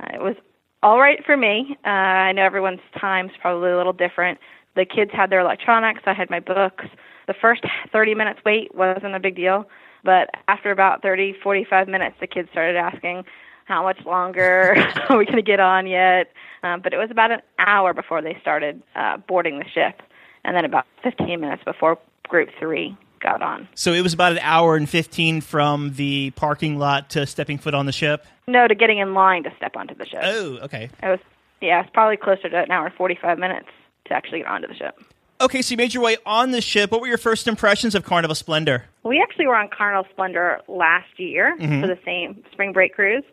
Uh, 0.00 0.14
it 0.14 0.20
was 0.20 0.36
all 0.82 1.00
right 1.00 1.24
for 1.24 1.36
me. 1.36 1.76
Uh, 1.84 1.88
I 1.88 2.32
know 2.32 2.44
everyone's 2.44 2.80
time's 2.96 3.32
probably 3.40 3.70
a 3.70 3.76
little 3.76 3.92
different. 3.92 4.38
The 4.74 4.84
kids 4.84 5.10
had 5.12 5.30
their 5.30 5.40
electronics. 5.40 6.02
I 6.06 6.12
had 6.12 6.30
my 6.30 6.40
books. 6.40 6.86
The 7.26 7.34
first 7.34 7.64
30 7.92 8.14
minutes 8.14 8.40
wait 8.44 8.74
wasn't 8.74 9.14
a 9.14 9.20
big 9.20 9.36
deal, 9.36 9.68
but 10.04 10.30
after 10.46 10.70
about 10.70 11.02
30, 11.02 11.32
45 11.42 11.88
minutes, 11.88 12.16
the 12.20 12.26
kids 12.26 12.48
started 12.50 12.76
asking, 12.76 13.24
"How 13.68 13.82
much 13.82 14.04
longer? 14.04 14.74
Are 15.08 15.16
we 15.18 15.24
going 15.24 15.36
to 15.36 15.42
get 15.42 15.60
on 15.60 15.86
yet?" 15.86 16.32
Um, 16.64 16.80
but 16.80 16.92
it 16.92 16.96
was 16.96 17.10
about 17.10 17.30
an 17.30 17.40
hour 17.58 17.94
before 17.94 18.20
they 18.22 18.36
started 18.40 18.82
uh, 18.96 19.18
boarding 19.18 19.58
the 19.60 19.64
ship, 19.68 20.02
and 20.44 20.56
then 20.56 20.64
about 20.64 20.86
15 21.04 21.40
minutes 21.40 21.62
before 21.64 21.98
Group 22.28 22.48
Three 22.58 22.96
got 23.20 23.42
on. 23.42 23.68
So 23.74 23.92
it 23.92 24.02
was 24.02 24.12
about 24.14 24.32
an 24.32 24.38
hour 24.42 24.76
and 24.76 24.88
15 24.88 25.40
from 25.40 25.92
the 25.94 26.30
parking 26.32 26.78
lot 26.78 27.10
to 27.10 27.26
stepping 27.26 27.58
foot 27.58 27.74
on 27.74 27.84
the 27.86 27.92
ship? 27.92 28.24
No, 28.46 28.66
to 28.68 28.74
getting 28.76 28.98
in 28.98 29.12
line 29.14 29.42
to 29.44 29.50
step 29.56 29.76
onto 29.76 29.94
the 29.94 30.06
ship. 30.06 30.20
Oh, 30.22 30.58
okay. 30.62 30.88
It 31.02 31.06
was 31.08 31.18
yeah, 31.60 31.80
it's 31.80 31.90
probably 31.92 32.16
closer 32.16 32.48
to 32.48 32.56
an 32.62 32.70
hour 32.70 32.86
and 32.86 32.94
45 32.94 33.38
minutes 33.38 33.66
to 34.06 34.12
actually 34.14 34.38
get 34.38 34.46
onto 34.48 34.68
the 34.68 34.74
ship. 34.74 34.96
Okay, 35.40 35.62
so 35.62 35.72
you 35.72 35.76
made 35.76 35.94
your 35.94 36.02
way 36.02 36.16
on 36.26 36.50
the 36.52 36.60
ship. 36.60 36.90
What 36.92 37.00
were 37.00 37.06
your 37.08 37.18
first 37.18 37.46
impressions 37.48 37.94
of 37.96 38.04
Carnival 38.04 38.34
Splendor? 38.34 38.84
We 39.04 39.20
actually 39.20 39.46
were 39.48 39.54
on 39.56 39.68
Carnival 39.68 40.06
Splendor 40.12 40.60
last 40.68 41.08
year 41.18 41.56
Mhm. 41.58 41.80
for 41.80 41.86
the 41.86 41.98
same 42.04 42.44
spring 42.52 42.72
break 42.72 42.94
cruise. 42.94 43.24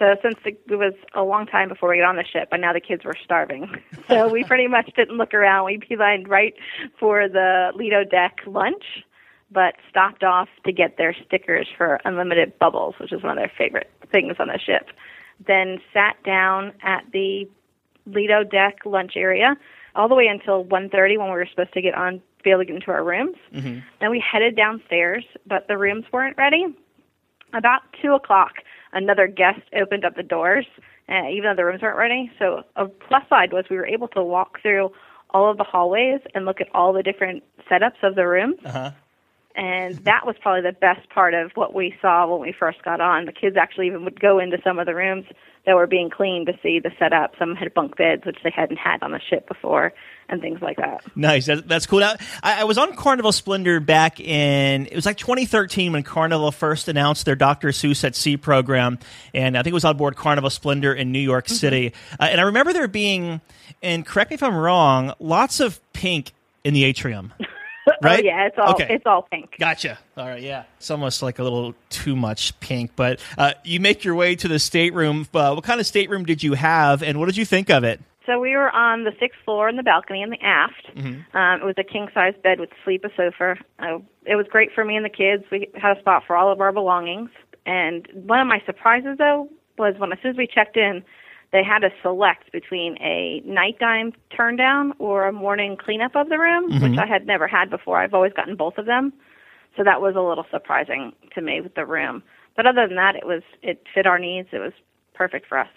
So 0.00 0.16
since 0.22 0.36
it 0.46 0.58
was 0.70 0.94
a 1.14 1.22
long 1.22 1.44
time 1.44 1.68
before 1.68 1.90
we 1.90 1.98
got 1.98 2.08
on 2.08 2.16
the 2.16 2.24
ship, 2.24 2.48
and 2.52 2.62
now 2.62 2.72
the 2.72 2.80
kids 2.80 3.04
were 3.04 3.16
starving, 3.22 3.70
so 4.08 4.28
we 4.28 4.44
pretty 4.44 4.66
much 4.66 4.90
didn't 4.96 5.18
look 5.18 5.34
around. 5.34 5.66
We 5.66 5.78
beelined 5.78 6.26
right 6.26 6.54
for 6.98 7.28
the 7.28 7.70
Lido 7.74 8.04
deck 8.04 8.38
lunch, 8.46 8.82
but 9.52 9.74
stopped 9.90 10.24
off 10.24 10.48
to 10.64 10.72
get 10.72 10.96
their 10.96 11.14
stickers 11.26 11.68
for 11.76 12.00
unlimited 12.06 12.58
bubbles, 12.58 12.94
which 12.98 13.12
is 13.12 13.22
one 13.22 13.32
of 13.32 13.36
their 13.36 13.52
favorite 13.58 13.90
things 14.10 14.36
on 14.40 14.48
the 14.48 14.58
ship. 14.58 14.88
Then 15.46 15.80
sat 15.92 16.16
down 16.24 16.72
at 16.82 17.04
the 17.12 17.46
Lido 18.06 18.42
deck 18.42 18.78
lunch 18.86 19.12
area 19.16 19.54
all 19.94 20.08
the 20.08 20.14
way 20.14 20.28
until 20.28 20.64
1:30 20.64 21.18
when 21.18 21.26
we 21.26 21.34
were 21.34 21.46
supposed 21.50 21.74
to 21.74 21.82
get 21.82 21.94
on, 21.94 22.22
be 22.42 22.50
able 22.50 22.60
to 22.60 22.64
get 22.64 22.74
into 22.74 22.90
our 22.90 23.04
rooms. 23.04 23.36
Mm-hmm. 23.52 23.80
Then 24.00 24.10
we 24.10 24.18
headed 24.20 24.56
downstairs, 24.56 25.24
but 25.46 25.68
the 25.68 25.76
rooms 25.76 26.06
weren't 26.10 26.38
ready. 26.38 26.74
About 27.52 27.82
two 28.00 28.14
o'clock, 28.14 28.52
another 28.92 29.26
guest 29.26 29.60
opened 29.74 30.04
up 30.04 30.16
the 30.16 30.22
doors, 30.22 30.66
uh, 31.08 31.28
even 31.28 31.44
though 31.50 31.56
the 31.56 31.64
rooms 31.64 31.82
weren't 31.82 31.98
ready. 31.98 32.30
So 32.38 32.62
a 32.76 32.86
plus 32.86 33.22
side 33.28 33.52
was 33.52 33.64
we 33.70 33.76
were 33.76 33.86
able 33.86 34.08
to 34.08 34.22
walk 34.22 34.60
through 34.62 34.90
all 35.30 35.50
of 35.50 35.58
the 35.58 35.64
hallways 35.64 36.20
and 36.34 36.44
look 36.44 36.60
at 36.60 36.68
all 36.74 36.92
the 36.92 37.02
different 37.02 37.42
setups 37.70 38.02
of 38.02 38.14
the 38.14 38.26
rooms. 38.26 38.58
Uh-huh. 38.64 38.90
And 39.56 39.96
that 40.04 40.26
was 40.26 40.36
probably 40.40 40.62
the 40.62 40.76
best 40.76 41.08
part 41.10 41.34
of 41.34 41.50
what 41.54 41.74
we 41.74 41.94
saw 42.00 42.26
when 42.26 42.40
we 42.40 42.52
first 42.52 42.82
got 42.82 43.00
on. 43.00 43.24
The 43.24 43.32
kids 43.32 43.56
actually 43.56 43.88
even 43.88 44.04
would 44.04 44.20
go 44.20 44.38
into 44.38 44.58
some 44.62 44.78
of 44.78 44.86
the 44.86 44.94
rooms 44.94 45.26
that 45.66 45.74
were 45.74 45.86
being 45.86 46.08
cleaned 46.08 46.46
to 46.46 46.58
see 46.62 46.78
the 46.78 46.90
setup. 46.98 47.34
Some 47.38 47.54
had 47.54 47.74
bunk 47.74 47.96
beds, 47.96 48.24
which 48.24 48.38
they 48.42 48.50
hadn't 48.54 48.78
had 48.78 49.02
on 49.02 49.10
the 49.10 49.20
ship 49.20 49.46
before, 49.48 49.92
and 50.28 50.40
things 50.40 50.62
like 50.62 50.76
that. 50.78 51.04
Nice. 51.16 51.46
That's 51.46 51.86
cool. 51.86 52.00
Now, 52.00 52.14
I, 52.42 52.64
was 52.64 52.78
on 52.78 52.94
Carnival 52.94 53.32
Splendor 53.32 53.80
back 53.80 54.20
in, 54.20 54.86
it 54.86 54.94
was 54.94 55.04
like 55.04 55.18
2013 55.18 55.92
when 55.92 56.02
Carnival 56.04 56.52
first 56.52 56.88
announced 56.88 57.26
their 57.26 57.36
Dr. 57.36 57.68
Seuss 57.68 58.04
at 58.04 58.16
Sea 58.16 58.36
program. 58.36 58.98
And 59.34 59.58
I 59.58 59.62
think 59.62 59.72
it 59.72 59.74
was 59.74 59.84
on 59.84 59.96
board 59.96 60.16
Carnival 60.16 60.50
Splendor 60.50 60.94
in 60.94 61.12
New 61.12 61.18
York 61.18 61.48
City. 61.48 61.92
Uh, 62.18 62.28
and 62.30 62.40
I 62.40 62.44
remember 62.44 62.72
there 62.72 62.88
being, 62.88 63.40
and 63.82 64.06
correct 64.06 64.30
me 64.30 64.36
if 64.36 64.42
I'm 64.42 64.56
wrong, 64.56 65.12
lots 65.18 65.60
of 65.60 65.80
pink 65.92 66.32
in 66.64 66.72
the 66.72 66.84
atrium. 66.84 67.34
Right? 68.02 68.20
oh 68.20 68.26
yeah, 68.26 68.46
it's 68.46 68.56
all 68.58 68.72
Okay. 68.74 68.86
it's 68.90 69.06
all 69.06 69.22
pink. 69.22 69.54
Gotcha. 69.58 69.98
All 70.16 70.26
right, 70.26 70.42
yeah. 70.42 70.64
It's 70.78 70.90
almost 70.90 71.22
like 71.22 71.38
a 71.38 71.42
little 71.42 71.74
too 71.90 72.16
much 72.16 72.58
pink. 72.60 72.92
But 72.96 73.20
uh, 73.38 73.52
you 73.64 73.80
make 73.80 74.04
your 74.04 74.14
way 74.14 74.36
to 74.36 74.48
the 74.48 74.58
stateroom. 74.58 75.26
Uh, 75.34 75.52
what 75.54 75.64
kind 75.64 75.80
of 75.80 75.86
stateroom 75.86 76.24
did 76.24 76.42
you 76.42 76.54
have, 76.54 77.02
and 77.02 77.18
what 77.18 77.26
did 77.26 77.36
you 77.36 77.44
think 77.44 77.70
of 77.70 77.84
it? 77.84 78.00
So 78.26 78.38
we 78.38 78.54
were 78.54 78.70
on 78.70 79.04
the 79.04 79.12
sixth 79.18 79.40
floor 79.44 79.68
in 79.68 79.76
the 79.76 79.82
balcony 79.82 80.22
in 80.22 80.30
the 80.30 80.40
aft. 80.40 80.88
Mm-hmm. 80.94 81.36
Um, 81.36 81.60
it 81.62 81.64
was 81.64 81.74
a 81.78 81.84
king 81.84 82.08
size 82.14 82.34
bed 82.42 82.60
with 82.60 82.70
sleep 82.84 83.04
a 83.04 83.08
sofa. 83.16 83.56
Uh, 83.78 83.98
it 84.24 84.36
was 84.36 84.46
great 84.48 84.70
for 84.72 84.84
me 84.84 84.94
and 84.94 85.04
the 85.04 85.08
kids. 85.10 85.42
We 85.50 85.68
had 85.74 85.96
a 85.96 86.00
spot 86.00 86.24
for 86.26 86.36
all 86.36 86.52
of 86.52 86.60
our 86.60 86.70
belongings. 86.70 87.30
And 87.66 88.06
one 88.12 88.38
of 88.40 88.46
my 88.46 88.62
surprises 88.66 89.16
though 89.18 89.48
was 89.78 89.94
when 89.98 90.12
as 90.12 90.18
soon 90.22 90.32
as 90.32 90.36
we 90.36 90.46
checked 90.46 90.76
in, 90.76 91.02
they 91.52 91.62
had 91.64 91.80
to 91.80 91.90
select 92.02 92.52
between 92.52 92.96
a 93.00 93.40
nighttime 93.44 94.12
turn 94.36 94.56
down 94.56 94.92
or 94.98 95.26
a 95.26 95.32
morning 95.32 95.76
cleanup 95.76 96.14
of 96.14 96.28
the 96.28 96.38
room, 96.38 96.70
Mhm. 96.70 96.82
which 96.90 96.98
I 96.98 97.06
had 97.06 97.26
never 97.26 97.46
had 97.48 97.70
before. 97.70 97.98
I've 97.98 98.14
always 98.14 98.32
gotten 98.32 98.54
both 98.56 98.78
of 98.78 98.86
them. 98.86 99.12
So 99.76 99.84
that 99.84 100.00
was 100.00 100.14
a 100.16 100.20
little 100.20 100.46
surprising 100.50 101.12
to 101.34 101.40
me 101.40 101.60
with 101.60 101.74
the 101.74 101.84
room. 101.86 102.22
But 102.56 102.66
other 102.66 102.86
than 102.86 102.96
that, 102.96 103.16
it 103.16 103.26
was 103.26 103.42
it 103.62 103.84
fit 103.94 104.06
our 104.06 104.18
needs. 104.18 104.48
It 104.52 104.58
was 104.58 104.72
perfect 105.14 105.46
for 105.46 105.58
us. 105.58 105.68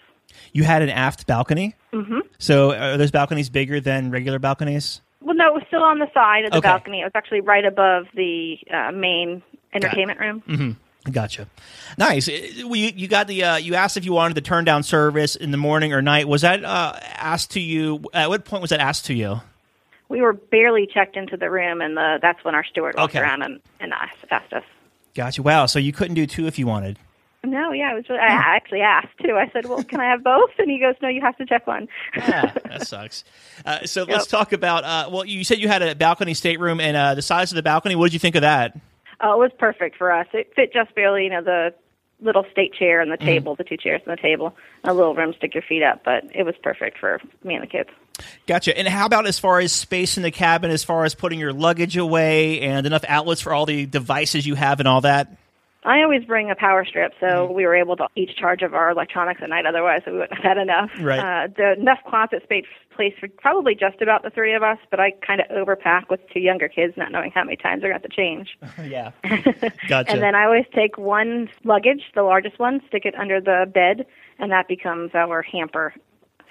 You 0.52 0.64
had 0.64 0.82
an 0.82 0.90
aft 0.90 1.26
balcony. 1.26 1.74
Mhm. 1.92 2.22
So 2.38 2.72
are 2.74 2.96
those 2.96 3.10
balconies 3.10 3.50
bigger 3.50 3.80
than 3.80 4.10
regular 4.10 4.38
balconies? 4.38 5.00
Well, 5.20 5.34
no, 5.36 5.46
it 5.48 5.54
was 5.54 5.62
still 5.68 5.82
on 5.82 5.98
the 6.00 6.10
side 6.12 6.44
of 6.44 6.50
the 6.50 6.58
Okay. 6.58 6.68
balcony. 6.68 7.00
It 7.00 7.04
was 7.04 7.12
actually 7.14 7.40
right 7.40 7.64
above 7.64 8.06
the 8.14 8.58
uh, 8.72 8.90
main 8.92 9.42
entertainment 9.72 10.18
room. 10.20 10.42
Mm-hmm. 10.48 10.70
Gotcha. 11.10 11.46
Nice. 11.98 12.28
Uh, 12.28 12.32
You, 12.32 12.66
you 12.94 13.08
got 13.08 13.26
the. 13.26 13.44
Uh, 13.44 13.56
you 13.56 13.74
asked 13.74 13.96
if 13.96 14.04
you 14.04 14.12
wanted 14.12 14.34
the 14.34 14.40
turn 14.40 14.64
down 14.64 14.82
service 14.82 15.36
in 15.36 15.50
the 15.50 15.56
morning 15.58 15.92
or 15.92 16.00
night. 16.00 16.26
Was 16.28 16.42
that 16.42 16.64
uh, 16.64 16.94
asked 17.02 17.50
to 17.52 17.60
you? 17.60 18.02
At 18.14 18.30
what 18.30 18.44
point 18.44 18.62
was 18.62 18.70
that 18.70 18.80
asked 18.80 19.06
to 19.06 19.14
you? 19.14 19.40
We 20.08 20.20
were 20.22 20.32
barely 20.32 20.86
checked 20.86 21.16
into 21.16 21.36
the 21.36 21.50
room, 21.50 21.80
and 21.80 21.96
the, 21.96 22.18
that's 22.22 22.42
when 22.44 22.54
our 22.54 22.64
steward 22.64 22.94
walked 22.96 23.14
Okay. 23.14 23.20
around 23.22 23.42
and, 23.42 23.60
and 23.80 23.92
asked, 23.92 24.52
us. 24.52 24.62
Gotcha. 25.14 25.42
Wow. 25.42 25.66
So 25.66 25.78
you 25.78 25.92
couldn't 25.92 26.14
do 26.14 26.26
two 26.26 26.46
if 26.46 26.58
you 26.58 26.66
wanted. 26.66 26.98
No, 27.42 27.72
yeah, 27.72 27.92
it 27.92 27.94
was. 27.96 28.08
Really, 28.08 28.20
I 28.22 28.28
actually 28.56 28.80
asked 28.80 29.18
too. 29.22 29.36
I 29.36 29.50
said, 29.52 29.66
"Well, 29.66 29.82
can 29.84 30.00
I 30.00 30.06
have 30.06 30.24
both?" 30.24 30.50
And 30.58 30.70
he 30.70 30.78
goes, 30.78 30.94
"No, 31.02 31.08
you 31.08 31.20
have 31.20 31.36
to 31.36 31.44
check 31.44 31.66
one." 31.66 31.88
yeah, 32.16 32.50
that 32.64 32.86
sucks. 32.86 33.22
Uh, 33.66 33.84
so 33.84 34.04
let's 34.04 34.26
talk 34.26 34.54
about. 34.54 34.84
Uh, 34.84 35.10
well, 35.12 35.26
you 35.26 35.44
said 35.44 35.58
you 35.58 35.68
had 35.68 35.82
a 35.82 35.94
balcony 35.94 36.32
stateroom, 36.32 36.80
and 36.80 36.96
uh, 36.96 37.14
the 37.14 37.20
size 37.20 37.52
of 37.52 37.56
the 37.56 37.62
balcony. 37.62 37.96
What 37.96 38.06
did 38.06 38.12
you 38.14 38.18
think 38.18 38.34
of 38.36 38.42
that? 38.42 38.74
Oh, 39.20 39.34
it 39.34 39.38
was 39.38 39.52
perfect 39.58 39.96
for 39.96 40.12
us. 40.12 40.26
It 40.32 40.52
fit 40.54 40.72
just 40.72 40.94
barely, 40.94 41.24
you 41.24 41.30
know, 41.30 41.42
the 41.42 41.74
little 42.20 42.44
state 42.50 42.72
chair 42.72 43.00
and 43.00 43.10
the 43.10 43.18
Mhm. 43.18 43.26
table, 43.26 43.54
the 43.54 43.64
two 43.64 43.76
chairs 43.76 44.00
and 44.06 44.16
the 44.16 44.20
table, 44.20 44.56
a 44.84 44.94
little 44.94 45.14
room 45.14 45.32
to 45.32 45.38
stick 45.38 45.54
your 45.54 45.62
feet 45.62 45.82
up, 45.82 46.02
but 46.04 46.24
it 46.34 46.44
was 46.44 46.54
perfect 46.62 46.98
for 46.98 47.20
me 47.42 47.54
and 47.54 47.62
the 47.62 47.66
kids. 47.66 47.90
Gotcha. 48.46 48.76
And 48.78 48.86
how 48.86 49.06
about 49.06 49.26
as 49.26 49.38
far 49.38 49.58
as 49.58 49.72
space 49.72 50.16
in 50.16 50.22
the 50.22 50.30
cabin, 50.30 50.70
as 50.70 50.84
far 50.84 51.04
as 51.04 51.14
putting 51.14 51.38
your 51.38 51.52
luggage 51.52 51.96
away 51.96 52.60
and 52.60 52.86
enough 52.86 53.04
outlets 53.08 53.40
for 53.40 53.52
all 53.52 53.66
the 53.66 53.86
devices 53.86 54.46
you 54.46 54.54
have 54.54 54.78
and 54.78 54.88
all 54.88 55.00
that? 55.00 55.28
I 55.84 56.02
always 56.02 56.24
bring 56.24 56.50
a 56.50 56.54
power 56.54 56.84
strip, 56.84 57.12
so 57.20 57.50
we 57.50 57.66
were 57.66 57.74
able 57.74 57.96
to 57.96 58.06
each 58.16 58.36
charge 58.36 58.62
of 58.62 58.72
our 58.72 58.90
electronics 58.90 59.40
at 59.42 59.50
night. 59.50 59.66
Otherwise, 59.66 60.02
we 60.06 60.12
wouldn't 60.12 60.34
have 60.34 60.42
had 60.42 60.58
enough. 60.58 60.90
Right. 60.98 61.18
Uh, 61.18 61.48
the 61.54 61.74
enough 61.78 61.98
closet 62.08 62.42
space 62.42 62.64
place 62.96 63.12
for 63.20 63.28
probably 63.28 63.74
just 63.74 64.00
about 64.00 64.22
the 64.22 64.30
three 64.30 64.54
of 64.54 64.62
us, 64.62 64.78
but 64.90 64.98
I 64.98 65.10
kind 65.26 65.40
of 65.40 65.48
overpack 65.48 66.08
with 66.08 66.20
two 66.32 66.40
younger 66.40 66.68
kids, 66.68 66.94
not 66.96 67.12
knowing 67.12 67.32
how 67.32 67.44
many 67.44 67.56
times 67.56 67.82
they're 67.82 67.90
going 67.90 68.00
to 68.00 68.08
have 68.08 68.10
to 68.10 68.16
change. 68.16 68.58
yeah. 68.90 69.10
Gotcha. 69.88 70.10
And 70.10 70.22
then 70.22 70.34
I 70.34 70.44
always 70.44 70.66
take 70.74 70.96
one 70.96 71.50
luggage, 71.64 72.02
the 72.14 72.22
largest 72.22 72.58
one, 72.58 72.80
stick 72.88 73.04
it 73.04 73.14
under 73.16 73.40
the 73.40 73.70
bed, 73.72 74.06
and 74.38 74.50
that 74.52 74.68
becomes 74.68 75.10
our 75.14 75.42
hamper. 75.42 75.92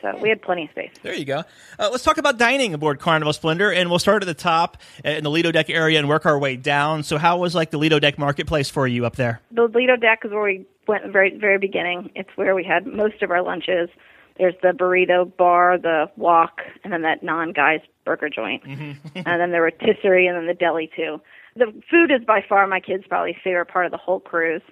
So 0.04 0.18
we 0.22 0.28
had 0.28 0.42
plenty 0.42 0.66
of 0.66 0.72
space. 0.72 0.92
There 1.02 1.14
you 1.14 1.24
go. 1.24 1.44
Uh, 1.80 1.88
let's 1.90 2.04
talk 2.04 2.18
about 2.18 2.38
dining 2.38 2.74
aboard 2.74 3.00
Carnival 3.00 3.32
Splendor, 3.32 3.72
and 3.72 3.90
we'll 3.90 4.00
start 4.00 4.22
at 4.22 4.26
the 4.26 4.34
top 4.34 4.78
uh, 5.04 5.10
in 5.10 5.24
the 5.24 5.32
Lido 5.32 5.50
Deck 5.50 5.70
area 5.70 5.98
and 5.98 6.10
work 6.10 6.26
our 6.26 6.38
way 6.38 6.58
down. 6.58 7.04
So, 7.04 7.18
how 7.18 7.38
was 7.38 7.56
like 7.56 7.72
the 7.72 7.78
Lido 7.78 8.00
Deck 8.00 8.20
marketplace 8.20 8.70
for 8.70 8.86
you 8.86 9.06
up 9.06 9.16
there? 9.16 9.40
The 9.52 9.64
Lido 9.64 9.96
deck 9.96 10.24
is 10.26 10.32
where 10.32 10.44
we 10.44 10.66
went 10.90 11.06
very 11.12 11.38
very 11.38 11.58
beginning. 11.58 12.12
It's 12.16 12.30
where 12.36 12.54
we 12.54 12.66
had 12.66 12.86
most 12.86 13.24
of 13.24 13.32
our 13.32 13.42
lunches. 13.42 13.90
There's 14.38 14.56
the 14.62 14.70
burrito 14.70 15.36
bar, 15.38 15.78
the 15.78 16.12
wok, 16.18 16.62
and 16.84 16.92
then 16.92 17.04
that 17.04 17.24
non-guys 17.24 17.80
burger 18.04 18.30
joint. 18.30 18.64
and 18.66 18.98
then 19.26 19.52
there 19.52 19.62
were 19.62 19.72
rotisserie 19.80 20.28
and 20.28 20.36
then 20.36 20.48
the 20.48 20.54
deli 20.54 20.90
too. 20.94 21.22
The 21.56 21.68
food 21.90 22.12
is 22.12 22.26
by 22.26 22.44
far 22.48 22.68
my 22.68 22.82
kids' 22.82 23.06
probably 23.08 23.38
favorite 23.42 23.68
part 23.68 23.86
of 23.86 23.92
the 23.92 23.98
whole 23.98 24.20
cruise. 24.20 24.64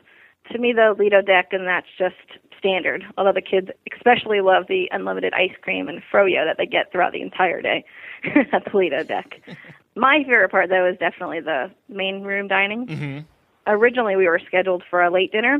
To 0.51 0.57
me, 0.57 0.73
the 0.73 0.93
Lido 0.97 1.21
deck, 1.21 1.50
and 1.51 1.67
that's 1.67 1.88
just 1.97 2.15
standard. 2.62 3.03
Although 3.18 3.34
the 3.34 3.41
kids 3.41 3.68
especially 3.94 4.39
love 4.39 4.65
the 4.70 4.88
unlimited 4.91 5.34
ice 5.34 5.56
cream 5.62 5.89
and 5.89 6.01
froyo 6.13 6.46
that 6.46 6.58
they 6.58 6.65
get 6.65 6.91
throughout 6.91 7.12
the 7.12 7.22
entire 7.22 7.62
day 7.62 7.84
at 8.53 8.63
the 8.72 8.77
Lido 8.77 9.03
deck. 9.03 9.41
My 9.96 10.20
favorite 10.24 10.50
part, 10.51 10.70
though, 10.70 10.88
is 10.89 10.98
definitely 11.00 11.41
the 11.41 11.70
main 11.89 12.22
room 12.24 12.48
dining 12.48 12.88
Mm-hmm. 12.88 13.20
originally 13.68 14.15
we 14.15 14.27
were 14.27 14.39
scheduled 14.48 14.84
for 14.89 15.01
a 15.03 15.12
late 15.12 15.32
dinner, 15.34 15.60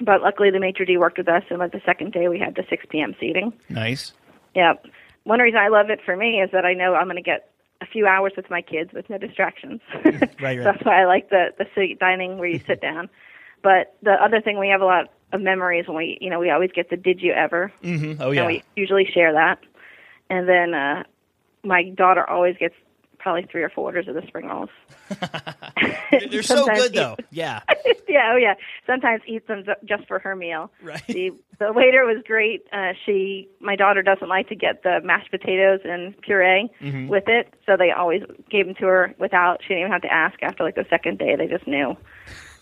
but 0.00 0.22
luckily 0.22 0.50
the 0.50 0.60
maitre 0.60 0.86
d 0.86 0.96
worked 0.96 1.18
with 1.18 1.28
us, 1.28 1.42
and 1.50 1.58
by 1.58 1.66
the 1.66 1.80
second 1.84 2.12
day 2.12 2.28
we 2.28 2.38
had 2.38 2.54
the 2.54 2.64
6 2.70 2.84
p.m. 2.88 3.14
seating. 3.18 3.52
Nice. 3.68 4.12
Yeah. 4.54 4.74
One 5.24 5.40
reason 5.40 5.58
I 5.58 5.68
love 5.68 5.90
it 5.90 6.00
for 6.04 6.16
me 6.16 6.40
is 6.40 6.50
that 6.52 6.64
I 6.64 6.74
know 6.74 6.94
I'm 6.94 7.06
going 7.06 7.16
to 7.16 7.22
get 7.22 7.50
a 7.80 7.86
few 7.86 8.06
hours 8.06 8.32
with 8.36 8.48
my 8.50 8.62
kids 8.62 8.92
with 8.92 9.08
no 9.10 9.18
distractions. 9.18 9.80
Right, 10.04 10.40
right. 10.40 10.58
That's 10.64 10.84
why 10.84 11.02
I 11.02 11.06
like 11.06 11.30
the 11.30 11.48
the 11.58 11.66
seat 11.74 11.98
dining 11.98 12.38
where 12.38 12.48
you 12.48 12.60
sit 12.66 12.80
down. 12.80 13.08
But 13.62 13.94
the 14.02 14.12
other 14.12 14.40
thing 14.40 14.58
we 14.58 14.68
have 14.68 14.80
a 14.80 14.84
lot 14.86 15.06
of 15.32 15.40
memories 15.40 15.86
when 15.86 15.96
we, 15.96 16.18
you 16.20 16.30
know, 16.30 16.38
we 16.38 16.50
always 16.50 16.70
get 16.72 16.90
the 16.90 16.96
"Did 16.96 17.20
you 17.20 17.32
ever?" 17.32 17.72
Mm-hmm. 17.82 18.20
Oh 18.22 18.26
And 18.28 18.34
yeah. 18.36 18.46
we 18.46 18.62
usually 18.76 19.04
share 19.12 19.32
that. 19.32 19.58
And 20.30 20.48
then 20.48 20.74
uh 20.74 21.02
my 21.64 21.84
daughter 21.90 22.28
always 22.28 22.56
gets 22.56 22.74
probably 23.18 23.42
three 23.50 23.62
or 23.64 23.68
four 23.68 23.86
orders 23.86 24.06
of 24.06 24.14
the 24.14 24.22
spring 24.28 24.46
rolls. 24.46 24.70
They're 26.30 26.42
so 26.42 26.66
good 26.66 26.92
eat- 26.92 26.94
though. 26.94 27.16
Yeah. 27.30 27.60
yeah, 28.08 28.30
oh 28.32 28.36
yeah. 28.36 28.54
Sometimes 28.86 29.22
eats 29.26 29.46
them 29.48 29.64
just 29.84 30.06
for 30.06 30.18
her 30.20 30.36
meal. 30.36 30.70
Right. 30.82 31.02
The 31.06 31.32
the 31.58 31.72
waiter 31.72 32.04
was 32.04 32.22
great. 32.26 32.64
Uh, 32.72 32.92
she, 33.04 33.48
my 33.60 33.74
daughter 33.74 34.00
doesn't 34.02 34.28
like 34.28 34.48
to 34.50 34.54
get 34.54 34.84
the 34.84 35.00
mashed 35.02 35.30
potatoes 35.32 35.80
and 35.84 36.16
puree 36.22 36.70
Mhm. 36.80 37.08
with 37.08 37.24
it, 37.26 37.52
so 37.66 37.76
they 37.76 37.90
always 37.90 38.22
gave 38.48 38.66
them 38.66 38.76
to 38.76 38.86
her 38.86 39.14
without. 39.18 39.60
She 39.62 39.68
didn't 39.70 39.80
even 39.80 39.92
have 39.92 40.02
to 40.02 40.12
ask. 40.12 40.40
After 40.42 40.62
like 40.62 40.76
the 40.76 40.86
second 40.88 41.18
day, 41.18 41.34
they 41.36 41.48
just 41.48 41.66
knew. 41.66 41.96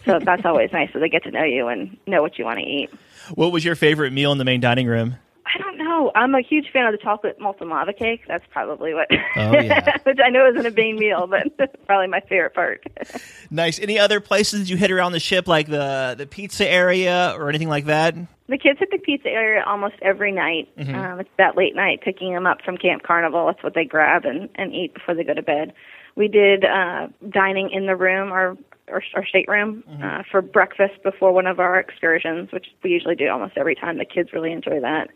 So 0.06 0.18
that's 0.24 0.44
always 0.44 0.70
nice. 0.72 0.90
So 0.92 1.00
they 1.00 1.08
get 1.08 1.24
to 1.24 1.30
know 1.30 1.44
you 1.44 1.68
and 1.68 1.96
know 2.06 2.22
what 2.22 2.38
you 2.38 2.44
want 2.44 2.58
to 2.60 2.64
eat. 2.64 2.90
What 3.34 3.52
was 3.52 3.64
your 3.64 3.74
favorite 3.74 4.12
meal 4.12 4.32
in 4.32 4.38
the 4.38 4.44
main 4.44 4.60
dining 4.60 4.86
room? 4.86 5.16
I 5.46 5.58
don't 5.58 5.78
know. 5.78 6.10
I'm 6.14 6.34
a 6.34 6.42
huge 6.42 6.70
fan 6.72 6.86
of 6.86 6.92
the 6.92 6.98
chocolate 6.98 7.40
molten 7.40 7.68
lava 7.68 7.92
cake. 7.92 8.22
That's 8.26 8.44
probably 8.50 8.94
what. 8.94 9.08
Oh, 9.10 9.52
yeah. 9.52 9.96
Which 10.04 10.18
I 10.24 10.28
know 10.28 10.48
isn't 10.50 10.66
a 10.66 10.70
main 10.70 10.96
meal, 10.98 11.26
but 11.28 11.56
probably 11.86 12.08
my 12.08 12.20
favorite 12.20 12.54
part. 12.54 12.84
Nice. 13.48 13.78
Any 13.78 13.96
other 13.96 14.18
places 14.18 14.68
you 14.68 14.76
hit 14.76 14.90
around 14.90 15.12
the 15.12 15.20
ship, 15.20 15.46
like 15.46 15.68
the 15.68 16.16
the 16.18 16.26
pizza 16.26 16.68
area 16.68 17.32
or 17.38 17.48
anything 17.48 17.68
like 17.68 17.84
that? 17.84 18.16
The 18.48 18.58
kids 18.58 18.80
hit 18.80 18.90
the 18.90 18.98
pizza 18.98 19.28
area 19.28 19.62
almost 19.64 19.94
every 20.02 20.32
night. 20.32 20.68
Mhm. 20.76 20.94
Um, 20.94 21.20
it's 21.20 21.30
that 21.38 21.56
late 21.56 21.76
night 21.76 22.00
picking 22.02 22.32
them 22.34 22.44
up 22.44 22.60
from 22.62 22.76
Camp 22.76 23.04
Carnival. 23.04 23.46
That's 23.46 23.62
what 23.62 23.74
they 23.74 23.84
grab 23.84 24.24
and, 24.24 24.48
and 24.56 24.74
eat 24.74 24.94
before 24.94 25.14
they 25.14 25.22
go 25.22 25.32
to 25.34 25.42
bed. 25.42 25.72
We 26.16 26.26
did 26.26 26.64
uh, 26.64 27.06
dining 27.28 27.70
in 27.70 27.86
the 27.86 27.94
room, 27.94 28.32
our 28.32 28.56
our, 28.88 29.02
our 29.14 29.26
stateroom, 29.26 29.84
uh, 30.02 30.22
for 30.30 30.42
breakfast 30.42 31.02
before 31.02 31.32
one 31.32 31.46
of 31.46 31.60
our 31.60 31.78
excursions, 31.78 32.52
which 32.52 32.66
we 32.82 32.90
usually 32.90 33.16
do 33.16 33.28
almost 33.28 33.56
every 33.56 33.74
time. 33.74 33.98
The 33.98 34.04
kids 34.04 34.32
really 34.32 34.52
enjoy 34.52 34.80
that. 34.80 35.10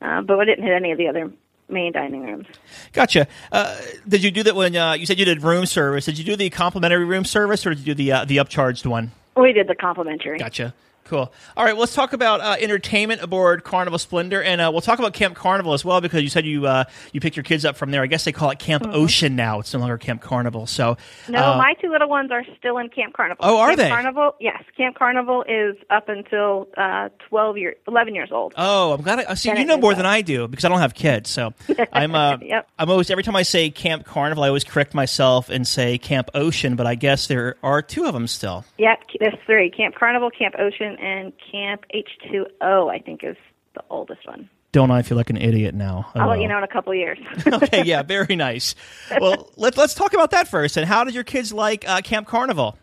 Uh, 0.00 0.22
but 0.22 0.38
we 0.38 0.46
didn't 0.46 0.64
hit 0.64 0.72
any 0.72 0.92
of 0.92 0.98
the 0.98 1.08
other 1.08 1.30
main 1.68 1.92
dining 1.92 2.22
rooms. 2.22 2.46
Gotcha. 2.92 3.28
Uh, 3.52 3.76
did 4.08 4.22
you 4.22 4.30
do 4.30 4.42
that 4.42 4.56
when 4.56 4.74
uh, 4.76 4.94
you 4.94 5.06
said 5.06 5.18
you 5.18 5.24
did 5.24 5.42
room 5.42 5.66
service? 5.66 6.06
Did 6.06 6.18
you 6.18 6.24
do 6.24 6.36
the 6.36 6.50
complimentary 6.50 7.04
room 7.04 7.24
service 7.24 7.66
or 7.66 7.70
did 7.70 7.80
you 7.80 7.94
do 7.94 7.94
the 7.94 8.12
uh, 8.12 8.24
the 8.24 8.38
upcharged 8.38 8.86
one? 8.86 9.12
We 9.36 9.52
did 9.52 9.68
the 9.68 9.74
complimentary. 9.74 10.38
Gotcha. 10.38 10.74
Cool. 11.10 11.32
All 11.56 11.64
right, 11.64 11.72
well, 11.72 11.80
let's 11.80 11.94
talk 11.94 12.12
about 12.12 12.40
uh, 12.40 12.54
entertainment 12.60 13.20
aboard 13.20 13.64
Carnival 13.64 13.98
Splendor, 13.98 14.40
and 14.44 14.60
uh, 14.60 14.70
we'll 14.70 14.80
talk 14.80 15.00
about 15.00 15.12
Camp 15.12 15.34
Carnival 15.34 15.72
as 15.72 15.84
well 15.84 16.00
because 16.00 16.22
you 16.22 16.28
said 16.28 16.46
you 16.46 16.66
uh, 16.68 16.84
you 17.12 17.20
picked 17.20 17.34
your 17.34 17.42
kids 17.42 17.64
up 17.64 17.76
from 17.76 17.90
there. 17.90 18.00
I 18.02 18.06
guess 18.06 18.22
they 18.24 18.30
call 18.30 18.50
it 18.50 18.60
Camp 18.60 18.84
Mhm. 18.84 18.94
Ocean 18.94 19.34
now. 19.34 19.58
It's 19.58 19.74
no 19.74 19.80
longer 19.80 19.98
Camp 19.98 20.20
Carnival. 20.22 20.66
So 20.68 20.96
No, 21.28 21.54
uh, 21.54 21.56
my 21.58 21.74
two 21.80 21.90
little 21.90 22.08
ones 22.08 22.30
are 22.30 22.44
still 22.58 22.78
in 22.78 22.90
Camp 22.90 23.12
Carnival. 23.12 23.44
Oh, 23.44 23.58
are 23.58 23.70
Camp 23.70 23.78
they? 23.80 23.88
Carnival, 23.88 24.36
yes. 24.38 24.62
Camp 24.76 24.96
Carnival 24.96 25.44
is 25.48 25.76
up 25.90 26.08
until 26.08 26.68
uh, 26.76 27.08
twelve 27.28 27.58
year, 27.58 27.74
eleven 27.88 28.14
years 28.14 28.30
old. 28.30 28.54
Oh, 28.56 28.92
I'm 28.92 29.02
glad. 29.02 29.18
I, 29.24 29.34
see, 29.34 29.48
Then 29.50 29.58
you 29.58 29.64
know 29.64 29.78
more 29.78 29.90
up. 29.90 29.96
than 29.96 30.06
I 30.06 30.20
do 30.22 30.46
because 30.46 30.64
I 30.64 30.68
don't 30.68 30.78
have 30.78 30.94
kids. 30.94 31.28
So 31.28 31.52
I'm. 31.92 32.14
Uh, 32.14 32.36
Yep. 32.40 32.68
I'm 32.78 32.88
always 32.90 33.10
every 33.10 33.24
time 33.24 33.34
I 33.34 33.42
say 33.42 33.70
Camp 33.70 34.04
Carnival, 34.06 34.44
I 34.44 34.46
always 34.48 34.62
correct 34.64 34.94
myself 34.94 35.50
and 35.50 35.66
say 35.66 35.98
Camp 35.98 36.30
Ocean, 36.34 36.76
but 36.76 36.86
I 36.86 36.94
guess 36.94 37.26
there 37.26 37.56
are 37.64 37.82
two 37.82 38.04
of 38.06 38.12
them 38.14 38.26
still. 38.28 38.64
Yep, 38.78 38.98
there's 39.18 39.34
three: 39.46 39.70
Camp 39.70 39.94
Carnival, 39.96 40.30
Camp 40.30 40.54
Ocean, 40.58 40.96
and 41.00 41.32
Camp 41.50 41.84
H2O. 41.94 42.90
I 42.90 42.98
think 42.98 43.24
is 43.24 43.36
the 43.74 43.82
oldest 43.90 44.26
one. 44.26 44.48
Don't 44.72 44.92
I 44.92 45.02
feel 45.02 45.16
like 45.16 45.30
an 45.30 45.36
idiot 45.36 45.74
now? 45.74 46.10
I'll 46.14 46.28
let 46.28 46.38
Oh. 46.38 46.42
you 46.42 46.46
know 46.48 46.58
in 46.58 46.62
a 46.64 46.68
couple 46.68 46.94
years. 46.94 47.18
okay, 47.46 47.82
yeah, 47.84 48.02
very 48.02 48.36
nice. 48.36 48.76
Well, 49.20 49.50
let's 49.56 49.76
let's 49.76 49.94
talk 49.94 50.12
about 50.14 50.30
that 50.30 50.46
first. 50.48 50.76
And 50.76 50.86
how 50.86 51.02
did 51.04 51.14
your 51.14 51.24
kids 51.24 51.52
like 51.52 51.88
uh, 51.88 52.00
Camp 52.02 52.28
Carnival? 52.28 52.76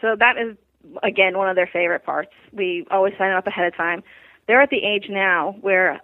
So 0.00 0.16
that 0.18 0.38
is 0.38 0.56
again 1.02 1.36
one 1.36 1.48
of 1.50 1.56
their 1.56 1.68
favorite 1.70 2.04
parts. 2.04 2.30
We 2.52 2.86
always 2.90 3.12
sign 3.18 3.32
up 3.32 3.46
ahead 3.46 3.66
of 3.66 3.76
time. 3.76 4.02
They're 4.46 4.62
at 4.62 4.70
the 4.70 4.82
age 4.82 5.06
now 5.10 5.56
where, 5.60 6.00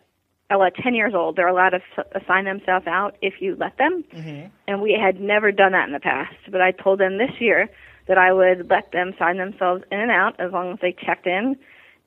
at 0.51 0.75
10 0.77 0.95
years 0.95 1.15
old, 1.15 1.35
they're 1.37 1.49
allowed 1.49 1.71
to 1.71 1.81
assign 2.15 2.45
themselves 2.45 2.87
out 2.87 3.17
if 3.23 3.41
you 3.41 3.57
let 3.59 3.77
them. 3.79 4.05
And 4.69 4.81
we 4.83 4.93
had 4.93 5.19
never 5.21 5.51
done 5.51 5.73
that 5.73 5.87
in 5.89 5.93
the 5.93 5.99
past. 5.99 6.37
But 6.51 6.61
I 6.61 6.71
told 6.71 7.01
them 7.01 7.19
this 7.19 7.33
year 7.41 7.69
that 8.07 8.19
I 8.19 8.33
would 8.33 8.71
let 8.71 8.93
them 8.93 9.15
sign 9.19 9.37
themselves 9.37 9.85
in 9.91 10.01
and 10.01 10.11
out 10.11 10.39
as 10.39 10.53
long 10.53 10.73
as 10.73 10.79
they 10.81 10.93
checked 10.93 11.27
in, 11.27 11.57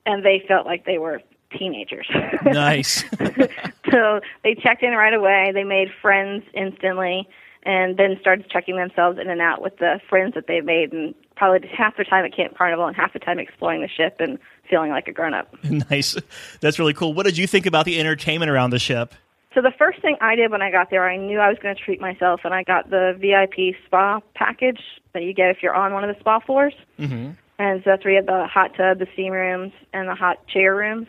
and 0.06 0.24
they 0.24 0.42
felt 0.46 0.66
like 0.66 0.84
they 0.86 0.98
were 0.98 1.20
teenagers. 1.56 2.08
Nice. 2.44 3.04
so 3.90 4.20
they 4.42 4.54
checked 4.54 4.82
in 4.82 4.92
right 4.92 5.12
away. 5.12 5.50
They 5.52 5.64
made 5.64 5.88
friends 6.00 6.42
instantly, 6.54 7.28
and 7.64 7.96
then 7.96 8.16
started 8.20 8.48
checking 8.48 8.76
themselves 8.76 9.18
in 9.18 9.28
and 9.28 9.42
out 9.42 9.60
with 9.60 9.76
the 9.76 10.00
friends 10.08 10.34
that 10.34 10.46
they 10.46 10.60
made, 10.62 10.92
and 10.92 11.14
probably 11.36 11.68
half 11.68 11.96
their 11.96 12.04
time 12.04 12.24
at 12.24 12.34
Camp 12.34 12.56
Carnival 12.56 12.86
and 12.86 12.96
half 12.96 13.12
the 13.12 13.18
time 13.18 13.38
exploring 13.38 13.82
the 13.82 13.88
ship 13.88 14.16
and 14.20 14.38
feeling 14.68 14.90
like 14.90 15.08
a 15.08 15.12
grown 15.12 15.34
up. 15.34 15.54
nice. 15.90 16.16
That's 16.60 16.78
really 16.78 16.94
cool. 16.94 17.12
What 17.12 17.26
did 17.26 17.36
you 17.36 17.46
think 17.46 17.66
about 17.66 17.84
the 17.84 17.98
entertainment 18.00 18.50
around 18.50 18.70
the 18.70 18.78
ship? 18.78 19.14
So 19.54 19.60
the 19.60 19.72
first 19.76 20.00
thing 20.00 20.16
I 20.20 20.36
did 20.36 20.52
when 20.52 20.62
I 20.62 20.70
got 20.70 20.90
there, 20.90 21.08
I 21.08 21.16
knew 21.16 21.38
I 21.38 21.48
was 21.48 21.58
going 21.60 21.74
to 21.74 21.82
treat 21.82 22.00
myself, 22.00 22.42
and 22.44 22.54
I 22.54 22.62
got 22.62 22.88
the 22.88 23.16
VIP 23.18 23.74
spa 23.84 24.20
package 24.34 24.80
that 25.12 25.24
you 25.24 25.34
get 25.34 25.50
if 25.50 25.58
you're 25.62 25.74
on 25.74 25.92
one 25.92 26.04
of 26.04 26.14
the 26.14 26.20
spa 26.20 26.38
floors. 26.38 26.74
Mm-hmm. 26.98 27.32
And 27.58 27.82
so 27.82 27.90
that's 27.90 28.04
where 28.04 28.12
you 28.12 28.16
have 28.18 28.26
the 28.26 28.46
hot 28.46 28.76
tub, 28.76 29.00
the 29.00 29.08
steam 29.12 29.32
rooms, 29.32 29.72
and 29.92 30.08
the 30.08 30.14
hot 30.14 30.46
chair 30.46 30.74
rooms. 30.74 31.08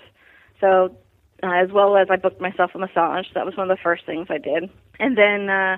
So, 0.60 0.95
uh, 1.43 1.51
as 1.51 1.71
well 1.71 1.95
as 1.95 2.08
I 2.10 2.17
booked 2.17 2.41
myself 2.41 2.71
a 2.73 2.80
massage. 2.80 3.25
That 3.36 3.45
was 3.45 3.56
one 3.56 3.69
of 3.69 3.77
the 3.77 3.82
first 3.82 4.06
things 4.06 4.27
I 4.30 4.38
did. 4.38 4.69
And 4.99 5.17
then 5.17 5.49
uh, 5.49 5.77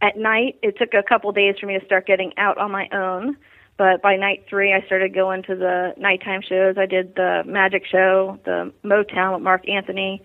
at 0.00 0.16
night, 0.16 0.58
it 0.62 0.76
took 0.78 0.94
a 0.94 1.02
couple 1.02 1.32
days 1.32 1.56
for 1.58 1.66
me 1.66 1.78
to 1.78 1.84
start 1.84 2.06
getting 2.06 2.32
out 2.36 2.58
on 2.58 2.70
my 2.70 2.88
own. 2.92 3.36
But 3.78 4.02
by 4.02 4.16
night 4.16 4.44
three, 4.48 4.72
I 4.72 4.84
started 4.86 5.14
going 5.14 5.42
to 5.44 5.56
the 5.56 5.94
nighttime 5.96 6.42
shows. 6.46 6.76
I 6.78 6.86
did 6.86 7.14
the 7.14 7.42
magic 7.46 7.84
show, 7.90 8.38
the 8.44 8.72
Motown 8.84 9.34
with 9.34 9.42
Mark 9.42 9.68
Anthony. 9.68 10.22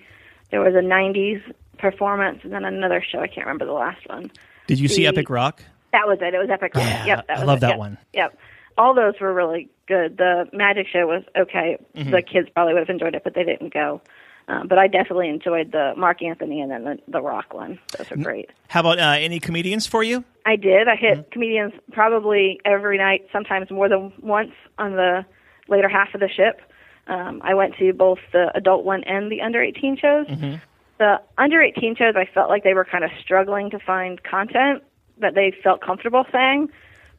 There 0.51 0.61
was 0.61 0.75
a 0.75 0.85
90s 0.85 1.41
performance, 1.77 2.39
and 2.43 2.51
then 2.51 2.65
another 2.65 3.03
show. 3.07 3.19
I 3.19 3.27
can't 3.27 3.45
remember 3.47 3.65
the 3.65 3.73
last 3.73 4.07
one. 4.07 4.31
Did 4.67 4.79
you 4.79 4.87
see 4.87 5.05
Epic 5.05 5.29
Rock? 5.29 5.61
That 5.93 6.07
was 6.07 6.17
it. 6.21 6.33
It 6.33 6.37
was 6.37 6.49
Epic 6.49 6.75
Rock. 6.75 6.83
Yeah, 6.85 7.05
yep, 7.05 7.27
that 7.27 7.37
I 7.37 7.39
was 7.41 7.47
love 7.47 7.57
it. 7.57 7.61
that 7.61 7.69
Yep, 7.71 7.77
one. 7.77 7.97
Yep. 8.13 8.37
All 8.77 8.93
those 8.93 9.13
were 9.19 9.33
really 9.33 9.69
good. 9.87 10.17
The 10.17 10.47
magic 10.53 10.87
show 10.87 11.07
was 11.07 11.23
okay. 11.35 11.77
Mhm. 11.95 12.11
The 12.11 12.21
kids 12.21 12.49
probably 12.53 12.73
would 12.73 12.81
have 12.81 12.89
enjoyed 12.89 13.15
it, 13.15 13.23
but 13.23 13.33
they 13.33 13.43
didn't 13.43 13.73
go. 13.73 14.01
Um, 14.49 14.67
but 14.67 14.77
I 14.77 14.87
definitely 14.87 15.27
enjoyed 15.29 15.71
the 15.73 15.93
Mark 15.97 16.21
Anthony 16.21 16.61
and 16.61 16.71
then 16.71 16.83
the, 16.85 16.97
the 17.07 17.21
Rock 17.21 17.53
one. 17.53 17.79
Those 17.97 18.09
were 18.09 18.17
great. 18.17 18.49
How 18.69 18.79
about 18.81 18.97
uh, 18.99 19.15
any 19.19 19.39
comedians 19.39 19.87
for 19.87 20.03
you? 20.03 20.23
I 20.45 20.55
did. 20.55 20.87
I 20.87 20.95
hit 20.95 21.31
comedians 21.31 21.73
probably 21.91 22.61
every 22.63 22.97
night, 22.97 23.27
sometimes 23.33 23.69
more 23.71 23.89
than 23.89 24.13
once 24.21 24.51
on 24.77 24.93
the 24.93 25.25
later 25.67 25.89
half 25.89 26.13
of 26.13 26.21
the 26.21 26.29
ship. 26.29 26.61
Um, 27.07 27.41
I 27.43 27.55
went 27.55 27.75
to 27.77 27.91
both 27.93 28.19
the 28.31 28.51
adult 28.55 28.85
one 28.85 29.03
and 29.05 29.29
the 29.31 29.41
under 29.41 29.61
18 29.61 29.97
shows. 29.97 30.27
Mm-hmm. 30.27 30.55
The 30.99 31.21
under 31.37 31.61
18 31.61 31.95
shows, 31.95 32.15
I 32.15 32.25
felt 32.25 32.49
like 32.49 32.63
they 32.63 32.73
were 32.73 32.85
kind 32.85 33.03
of 33.03 33.11
struggling 33.21 33.69
to 33.71 33.79
find 33.79 34.21
content 34.23 34.83
that 35.19 35.35
they 35.35 35.53
felt 35.63 35.81
comfortable 35.81 36.25
saying 36.31 36.69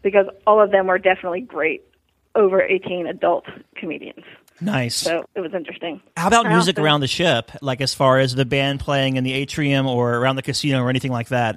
because 0.02 0.26
all 0.46 0.60
of 0.60 0.70
them 0.70 0.86
were 0.86 0.98
definitely 0.98 1.40
great 1.40 1.84
over 2.34 2.62
18 2.62 3.06
adult 3.06 3.46
comedians. 3.76 4.24
Nice. 4.60 4.96
So 4.96 5.24
it 5.34 5.40
was 5.40 5.54
interesting. 5.54 6.00
How 6.16 6.28
about 6.28 6.46
I 6.46 6.52
music 6.52 6.76
also- 6.76 6.84
around 6.84 7.00
the 7.00 7.08
ship? 7.08 7.50
Like 7.62 7.80
as 7.80 7.94
far 7.94 8.18
as 8.18 8.34
the 8.34 8.44
band 8.44 8.80
playing 8.80 9.16
in 9.16 9.24
the 9.24 9.32
atrium 9.32 9.86
or 9.86 10.14
around 10.16 10.36
the 10.36 10.42
casino 10.42 10.82
or 10.82 10.90
anything 10.90 11.12
like 11.12 11.28
that? 11.28 11.56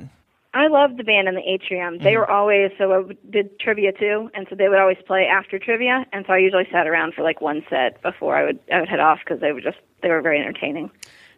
I 0.54 0.68
loved 0.68 0.98
the 0.98 1.06
band 1.06 1.30
in 1.30 1.36
the 1.36 1.50
atrium. 1.50 1.98
They 1.98 2.12
mm-hmm. 2.12 2.20
were 2.20 2.30
always 2.30 2.72
so 2.78 2.92
I 2.92 3.14
did 3.30 3.58
trivia 3.58 3.94
too, 3.94 4.30
and 4.34 4.48
so 4.50 4.56
they 4.56 4.68
would 4.68 4.80
always 4.80 4.98
play 5.08 5.26
after 5.26 5.58
trivia, 5.58 6.06
and 6.12 6.26
so 6.28 6.34
I 6.34 6.40
usually 6.40 6.68
sat 6.70 6.88
around 6.88 7.14
for 7.14 7.24
like 7.24 7.40
one 7.40 7.64
set 7.70 8.02
before 8.02 8.36
I 8.36 8.44
would 8.44 8.60
I 8.72 8.82
would 8.82 8.90
head 8.90 9.00
off 9.00 9.20
because 9.24 9.40
they 9.40 9.54
were 9.54 9.62
just 9.62 9.78
they 10.02 10.10
were 10.10 10.22
very 10.22 10.40
entertaining. 10.40 10.92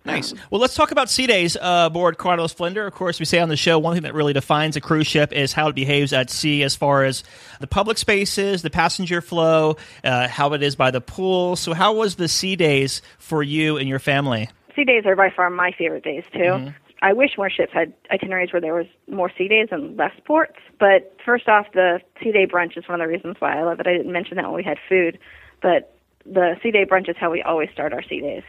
Nice. 0.05 0.33
Well, 0.51 0.59
let's 0.59 0.75
talk 0.75 0.91
about 0.91 1.09
sea 1.09 1.27
days 1.27 1.55
uh, 1.55 1.87
aboard 1.87 2.17
Carnival 2.17 2.49
Splendor. 2.49 2.85
Of 2.85 2.93
course, 2.93 3.19
we 3.19 3.25
say 3.25 3.39
on 3.39 3.47
the 3.47 3.55
show 3.55 3.79
one 3.79 3.93
thing 3.93 4.03
that 4.03 4.13
really 4.13 4.33
defines 4.33 4.75
a 4.75 4.81
cruise 4.81 5.07
ship 5.07 5.31
is 5.31 5.53
how 5.53 5.69
it 5.69 5.75
behaves 5.75 6.11
at 6.11 6.29
sea, 6.29 6.63
as 6.63 6.75
far 6.75 7.05
as 7.05 7.23
the 7.61 7.67
public 7.67 7.97
spaces, 7.97 8.61
the 8.63 8.69
passenger 8.69 9.21
flow, 9.21 9.77
uh, 10.03 10.27
how 10.27 10.51
it 10.53 10.61
is 10.61 10.75
by 10.75 10.91
the 10.91 10.99
pool. 10.99 11.55
So, 11.55 11.73
how 11.73 11.93
was 11.93 12.15
the 12.15 12.27
sea 12.27 12.55
days 12.57 13.01
for 13.17 13.41
you 13.41 13.77
and 13.77 13.87
your 13.87 13.99
family? 13.99 14.49
Sea 14.75 14.83
days 14.83 15.05
are 15.05 15.15
by 15.15 15.29
far 15.29 15.49
my 15.49 15.71
favorite 15.77 16.03
days 16.03 16.25
too. 16.33 16.73
I 17.03 17.11
wish 17.11 17.31
more 17.37 17.49
ships 17.49 17.73
had 17.73 17.91
itineraries 18.09 18.53
where 18.53 18.61
there 18.61 18.73
was 18.73 18.87
more 19.09 19.29
sea 19.37 19.49
days 19.49 19.67
and 19.71 19.97
less 19.97 20.13
ports. 20.25 20.55
But 20.79 21.13
first 21.23 21.49
off, 21.49 21.67
the 21.73 21.99
sea 22.23 22.31
day 22.31 22.47
brunch 22.47 22.77
is 22.77 22.87
one 22.87 23.01
of 23.01 23.05
the 23.05 23.11
reasons 23.11 23.35
why 23.39 23.59
I 23.59 23.63
love 23.63 23.81
it. 23.81 23.87
I 23.87 23.91
didn't 23.91 24.11
mention 24.11 24.37
that 24.37 24.45
when 24.45 24.55
we 24.55 24.63
had 24.63 24.77
food, 24.87 25.19
but 25.61 25.97
the 26.25 26.55
sea 26.63 26.71
day 26.71 26.85
brunch 26.85 27.09
is 27.09 27.17
how 27.17 27.29
we 27.29 27.41
always 27.41 27.69
start 27.71 27.91
our 27.91 28.01
sea 28.03 28.21
days. 28.21 28.43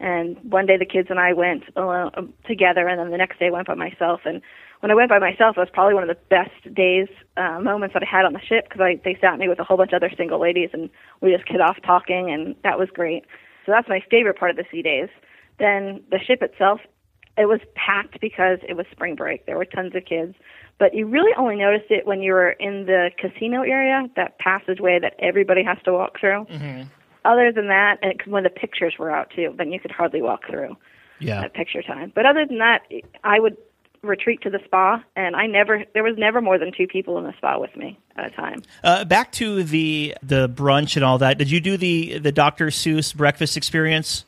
And 0.00 0.38
one 0.50 0.64
day 0.64 0.78
the 0.78 0.86
kids 0.86 1.08
and 1.10 1.20
I 1.20 1.34
went 1.34 1.64
alone, 1.76 2.10
um, 2.14 2.32
together, 2.46 2.88
and 2.88 2.98
then 2.98 3.10
the 3.10 3.18
next 3.18 3.38
day 3.38 3.48
I 3.48 3.50
went 3.50 3.66
by 3.66 3.74
myself. 3.74 4.22
And 4.24 4.40
when 4.80 4.90
I 4.90 4.94
went 4.94 5.10
by 5.10 5.18
myself, 5.18 5.58
it 5.58 5.60
was 5.60 5.68
probably 5.70 5.92
one 5.92 6.02
of 6.02 6.08
the 6.08 6.22
best 6.30 6.74
days, 6.74 7.08
uh, 7.36 7.60
moments 7.60 7.92
that 7.92 8.02
I 8.02 8.06
had 8.06 8.24
on 8.24 8.32
the 8.32 8.40
ship 8.40 8.68
because 8.68 8.98
they 9.04 9.18
sat 9.20 9.38
me 9.38 9.46
with 9.46 9.58
a 9.58 9.64
whole 9.64 9.76
bunch 9.76 9.92
of 9.92 10.02
other 10.02 10.10
single 10.16 10.40
ladies, 10.40 10.70
and 10.72 10.88
we 11.20 11.32
just 11.32 11.46
kid 11.46 11.60
off 11.60 11.76
talking, 11.84 12.30
and 12.30 12.56
that 12.64 12.78
was 12.78 12.88
great. 12.88 13.24
So 13.66 13.72
that's 13.72 13.88
my 13.88 14.00
favorite 14.10 14.38
part 14.38 14.50
of 14.50 14.56
the 14.56 14.64
sea 14.70 14.80
days. 14.80 15.10
Then 15.58 16.02
the 16.10 16.18
ship 16.18 16.42
itself, 16.42 16.80
it 17.36 17.46
was 17.46 17.60
packed 17.74 18.22
because 18.22 18.58
it 18.66 18.78
was 18.78 18.86
spring 18.90 19.16
break. 19.16 19.44
There 19.44 19.58
were 19.58 19.66
tons 19.66 19.94
of 19.94 20.06
kids, 20.06 20.34
but 20.78 20.94
you 20.94 21.04
really 21.06 21.32
only 21.36 21.56
noticed 21.56 21.90
it 21.90 22.06
when 22.06 22.22
you 22.22 22.32
were 22.32 22.52
in 22.52 22.86
the 22.86 23.10
casino 23.18 23.60
area, 23.60 24.08
that 24.16 24.38
passageway 24.38 24.98
that 24.98 25.14
everybody 25.18 25.62
has 25.62 25.76
to 25.84 25.92
walk 25.92 26.18
through. 26.18 26.46
Other 27.24 27.52
than 27.52 27.68
that, 27.68 27.98
and 28.02 28.12
it- 28.12 28.26
when 28.26 28.42
the 28.44 28.50
pictures 28.50 28.94
were 28.98 29.10
out 29.10 29.30
too, 29.30 29.54
then 29.56 29.72
you 29.72 29.80
could 29.80 29.90
hardly 29.90 30.22
walk 30.22 30.46
through 30.48 30.76
Yeah. 31.18 31.42
at 31.42 31.52
picture 31.54 31.82
time. 31.82 32.12
But 32.14 32.26
other 32.26 32.46
than 32.46 32.58
that, 32.58 32.82
I 33.24 33.38
would 33.40 33.56
retreat 34.02 34.40
to 34.40 34.48
the 34.50 34.58
spa, 34.64 35.02
and 35.14 35.36
I 35.36 35.46
never 35.46 35.84
there 35.92 36.02
was 36.02 36.16
never 36.16 36.40
more 36.40 36.56
than 36.56 36.72
two 36.72 36.86
people 36.86 37.18
in 37.18 37.24
the 37.24 37.34
spa 37.36 37.58
with 37.58 37.76
me 37.76 37.98
at 38.16 38.26
a 38.26 38.30
time. 38.30 38.62
Uh, 38.82 39.04
back 39.04 39.30
to 39.32 39.62
the 39.62 40.14
the 40.22 40.48
brunch 40.48 40.96
and 40.96 41.04
all 41.04 41.18
that. 41.18 41.36
Did 41.36 41.50
you 41.50 41.60
do 41.60 41.76
the 41.76 42.18
the 42.18 42.32
Dr. 42.32 42.68
Seuss 42.68 43.14
breakfast 43.14 43.56
experience? 43.58 44.24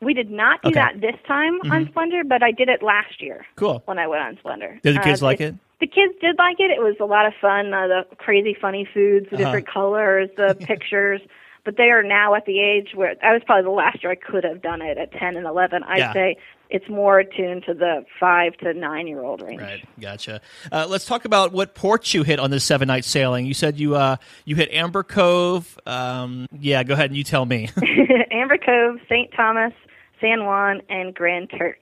We 0.00 0.14
did 0.14 0.32
not 0.32 0.60
do 0.62 0.70
Okay. 0.70 0.80
that 0.80 1.00
this 1.00 1.14
time 1.28 1.60
on 1.70 1.84
Mhm. 1.86 1.88
Splendor, 1.90 2.24
but 2.24 2.42
I 2.42 2.50
did 2.50 2.68
it 2.68 2.82
last 2.82 3.22
year. 3.22 3.46
Cool. 3.54 3.82
When 3.84 4.00
I 4.00 4.08
went 4.08 4.22
on 4.24 4.36
Splendor. 4.38 4.80
Did 4.82 4.96
the 4.96 5.00
kids 5.00 5.22
Uh, 5.22 5.26
like 5.26 5.40
it? 5.40 5.54
The 5.78 5.86
kids 5.86 6.14
did 6.20 6.36
like 6.38 6.58
it. 6.58 6.72
It 6.72 6.80
was 6.82 6.96
a 6.98 7.04
lot 7.04 7.24
of 7.26 7.34
fun. 7.40 7.72
Uh, 7.72 7.86
the 7.86 8.06
crazy, 8.16 8.52
funny 8.54 8.84
foods, 8.84 9.28
the 9.30 9.36
Uh-huh. 9.36 9.44
different 9.44 9.68
colors, 9.68 10.28
the 10.36 10.56
pictures. 10.66 11.20
But 11.64 11.76
they 11.76 11.90
are 11.90 12.02
now 12.02 12.34
at 12.34 12.44
the 12.44 12.60
age 12.60 12.88
where 12.94 13.14
I 13.22 13.32
was 13.32 13.42
probably 13.46 13.62
the 13.62 13.70
last 13.70 14.02
year 14.02 14.10
I 14.10 14.16
could 14.16 14.42
have 14.42 14.60
done 14.62 14.82
it 14.82 14.98
at 14.98 15.12
10 15.12 15.36
and 15.36 15.46
11. 15.46 15.84
I'd 15.84 15.98
Yeah. 15.98 16.12
say 16.12 16.36
it's 16.70 16.88
more 16.88 17.20
attuned 17.20 17.64
to 17.66 17.74
the 17.74 18.04
five 18.18 18.56
to 18.58 18.74
nine 18.74 19.06
year 19.06 19.20
old 19.22 19.42
range. 19.42 19.60
Right, 19.60 19.84
gotcha. 20.00 20.40
Uh, 20.72 20.86
let's 20.88 21.04
talk 21.04 21.24
about 21.24 21.52
what 21.52 21.74
ports 21.74 22.14
you 22.14 22.24
hit 22.24 22.40
on 22.40 22.50
this 22.50 22.64
seven 22.64 22.88
night 22.88 23.04
sailing. 23.04 23.46
You 23.46 23.54
said 23.54 23.78
you 23.78 23.94
uh, 23.94 24.16
you 24.44 24.56
hit 24.56 24.72
Amber 24.72 25.02
Cove. 25.04 25.78
Um, 25.86 26.48
yeah, 26.58 26.82
go 26.82 26.94
ahead 26.94 27.10
and 27.10 27.16
you 27.16 27.24
tell 27.24 27.44
me. 27.46 27.68
Amber 28.32 28.56
Cove, 28.58 28.98
St. 29.08 29.30
Thomas, 29.36 29.72
San 30.20 30.44
Juan, 30.44 30.80
and 30.88 31.14
Grand 31.14 31.50
Turk. 31.50 31.78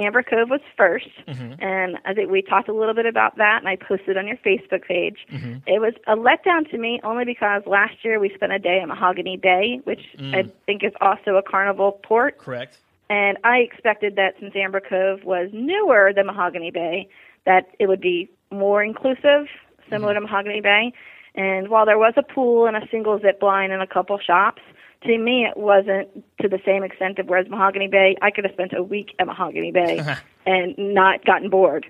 Amber 0.00 0.22
Cove 0.22 0.50
was 0.50 0.60
1st 0.78 1.10
Mm-hmm. 1.28 1.62
and 1.62 1.98
I 2.04 2.14
think 2.14 2.30
we 2.30 2.42
talked 2.42 2.68
a 2.68 2.72
little 2.72 2.94
bit 2.94 3.06
about 3.06 3.36
that, 3.36 3.58
and 3.60 3.68
I 3.68 3.76
posted 3.76 4.16
on 4.16 4.26
your 4.26 4.36
Facebook 4.38 4.84
page. 4.84 5.18
Mm-hmm. 5.32 5.58
It 5.66 5.80
was 5.80 5.94
a 6.06 6.16
letdown 6.16 6.68
to 6.70 6.78
me 6.78 7.00
only 7.04 7.24
because 7.24 7.62
last 7.66 8.04
year 8.04 8.18
we 8.18 8.32
spent 8.34 8.52
a 8.52 8.58
day 8.58 8.80
at 8.80 8.88
Mahogany 8.88 9.36
Bay, 9.36 9.80
which 9.84 10.00
Mm. 10.18 10.34
I 10.34 10.50
think 10.66 10.82
is 10.82 10.92
also 11.00 11.36
a 11.36 11.42
carnival 11.42 12.00
port. 12.02 12.38
Correct. 12.38 12.78
And 13.08 13.38
I 13.44 13.58
expected 13.58 14.16
that 14.16 14.34
since 14.40 14.54
Amber 14.54 14.80
Cove 14.80 15.24
was 15.24 15.50
newer 15.52 16.12
than 16.14 16.26
Mahogany 16.26 16.70
Bay, 16.70 17.08
that 17.46 17.68
it 17.78 17.86
would 17.88 18.00
be 18.00 18.30
more 18.50 18.82
inclusive, 18.82 19.46
similar 19.88 20.14
to 20.14 20.20
Mahogany 20.20 20.60
Bay. 20.60 20.92
And 21.34 21.68
while 21.68 21.86
there 21.86 21.98
was 21.98 22.14
a 22.16 22.22
pool 22.22 22.66
and 22.66 22.76
a 22.76 22.86
single 22.90 23.18
zip 23.20 23.42
line 23.42 23.70
and 23.70 23.82
a 23.82 23.86
couple 23.86 24.18
shops, 24.18 24.62
to 25.02 25.18
me 25.18 25.44
it 25.44 25.56
wasn't 25.56 26.08
to 26.40 26.48
the 26.48 26.60
same 26.64 26.82
extent 26.82 27.18
of 27.18 27.26
whereas 27.26 27.48
Mahogany 27.48 27.88
Bay, 27.88 28.16
I 28.22 28.30
could 28.30 28.44
have 28.44 28.52
spent 28.52 28.72
a 28.72 28.82
week 28.82 29.14
at 29.18 29.26
Mahogany 29.26 29.72
Bay 29.72 29.98
uh-huh. 29.98 30.16
and 30.46 30.74
not 30.78 31.24
gotten 31.24 31.50
bored. 31.50 31.86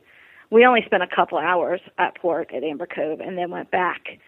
We 0.50 0.64
only 0.64 0.82
spent 0.84 1.02
a 1.02 1.06
couple 1.06 1.38
hours 1.38 1.80
at 1.98 2.16
port 2.16 2.52
at 2.52 2.62
Amber 2.64 2.86
Cove 2.86 3.20
and 3.20 3.38
then 3.38 3.50
went 3.50 3.70
back. 3.70 4.18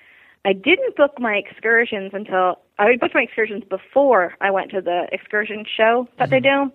I 0.44 0.52
didn't 0.52 0.96
book 0.96 1.18
my 1.18 1.34
excursions 1.34 2.10
until 2.12 2.58
I 2.78 2.96
booked 2.96 3.14
my 3.14 3.22
excursions 3.22 3.62
before 3.68 4.34
I 4.40 4.50
went 4.50 4.70
to 4.72 4.80
the 4.80 5.06
excursion 5.12 5.64
show 5.76 6.08
that 6.18 6.30
they 6.30 6.40
mm-hmm. 6.40 6.68
do. 6.68 6.74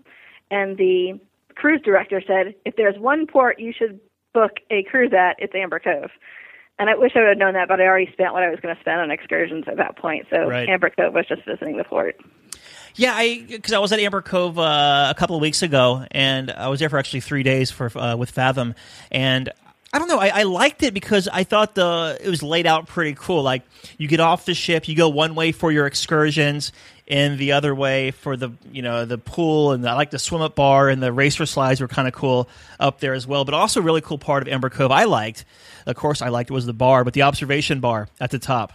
And 0.51 0.77
the 0.77 1.19
cruise 1.55 1.81
director 1.83 2.21
said, 2.25 2.55
if 2.65 2.75
there's 2.77 2.97
one 2.97 3.27
port 3.27 3.59
you 3.59 3.73
should 3.77 3.99
book 4.33 4.57
a 4.69 4.83
cruise 4.83 5.13
at, 5.13 5.35
it's 5.39 5.53
Amber 5.55 5.79
Cove. 5.79 6.11
And 6.79 6.89
I 6.89 6.95
wish 6.95 7.13
I 7.15 7.19
would 7.19 7.29
have 7.29 7.37
known 7.37 7.53
that, 7.53 7.67
but 7.67 7.81
I 7.81 7.85
already 7.85 8.11
spent 8.11 8.33
what 8.33 8.43
I 8.43 8.49
was 8.49 8.59
going 8.59 8.75
to 8.75 8.81
spend 8.81 8.99
on 8.99 9.09
excursions 9.09 9.65
at 9.67 9.77
that 9.77 9.97
point. 9.97 10.27
So 10.29 10.47
Right. 10.47 10.69
Amber 10.69 10.91
Cove 10.91 11.13
was 11.13 11.25
just 11.27 11.43
visiting 11.45 11.77
the 11.77 11.83
fort. 11.83 12.19
Yeah, 12.95 13.13
I 13.15 13.45
because 13.47 13.73
I 13.73 13.79
was 13.79 13.91
at 13.91 13.99
Amber 13.99 14.23
Cove 14.23 14.57
uh, 14.57 15.07
a 15.09 15.15
couple 15.17 15.35
of 15.35 15.41
weeks 15.41 15.61
ago, 15.61 16.05
and 16.09 16.51
I 16.51 16.67
was 16.67 16.79
there 16.79 16.89
for 16.89 16.97
actually 16.97 17.19
three 17.19 17.43
days 17.43 17.69
for 17.69 17.95
uh, 17.95 18.15
with 18.15 18.31
Fathom, 18.31 18.73
and 19.11 19.51
I 19.93 19.99
don't 19.99 20.07
know, 20.07 20.19
I, 20.19 20.27
I 20.27 20.43
liked 20.43 20.83
it 20.83 20.93
because 20.93 21.27
I 21.27 21.43
thought 21.43 21.75
the 21.75 22.17
it 22.19 22.27
was 22.27 22.43
laid 22.43 22.65
out 22.65 22.87
pretty 22.87 23.13
cool. 23.13 23.43
Like 23.43 23.63
you 23.97 24.07
get 24.07 24.19
off 24.19 24.45
the 24.45 24.53
ship, 24.53 24.87
you 24.87 24.95
go 24.95 25.09
one 25.09 25.35
way 25.35 25.51
for 25.51 25.71
your 25.71 25.85
excursions, 25.85 26.71
and 27.07 27.37
the 27.39 27.53
other 27.53 27.73
way 27.73 28.11
for 28.11 28.35
the 28.37 28.51
you 28.71 28.81
know 28.81 29.05
the 29.05 29.17
pool, 29.17 29.71
and 29.71 29.87
I 29.87 29.93
like 29.93 30.11
the 30.11 30.19
swim 30.19 30.41
up 30.41 30.55
bar 30.55 30.89
and 30.89 31.01
the 31.01 31.11
racer 31.13 31.45
slides 31.45 31.79
were 31.81 31.87
kind 31.87 32.07
of 32.07 32.13
cool 32.13 32.49
up 32.79 32.99
there 32.99 33.13
as 33.13 33.25
well. 33.25 33.45
But 33.45 33.53
also, 33.53 33.79
a 33.79 33.83
really 33.83 34.01
cool 34.01 34.17
part 34.17 34.43
of 34.43 34.47
Amber 34.51 34.69
Cove 34.69 34.91
I 34.91 35.05
liked, 35.05 35.45
of 35.85 35.95
course, 35.95 36.21
I 36.21 36.29
liked 36.29 36.51
was 36.51 36.65
the 36.65 36.73
bar, 36.73 37.03
but 37.03 37.13
the 37.13 37.21
observation 37.23 37.79
bar 37.79 38.09
at 38.19 38.31
the 38.31 38.39
top. 38.39 38.73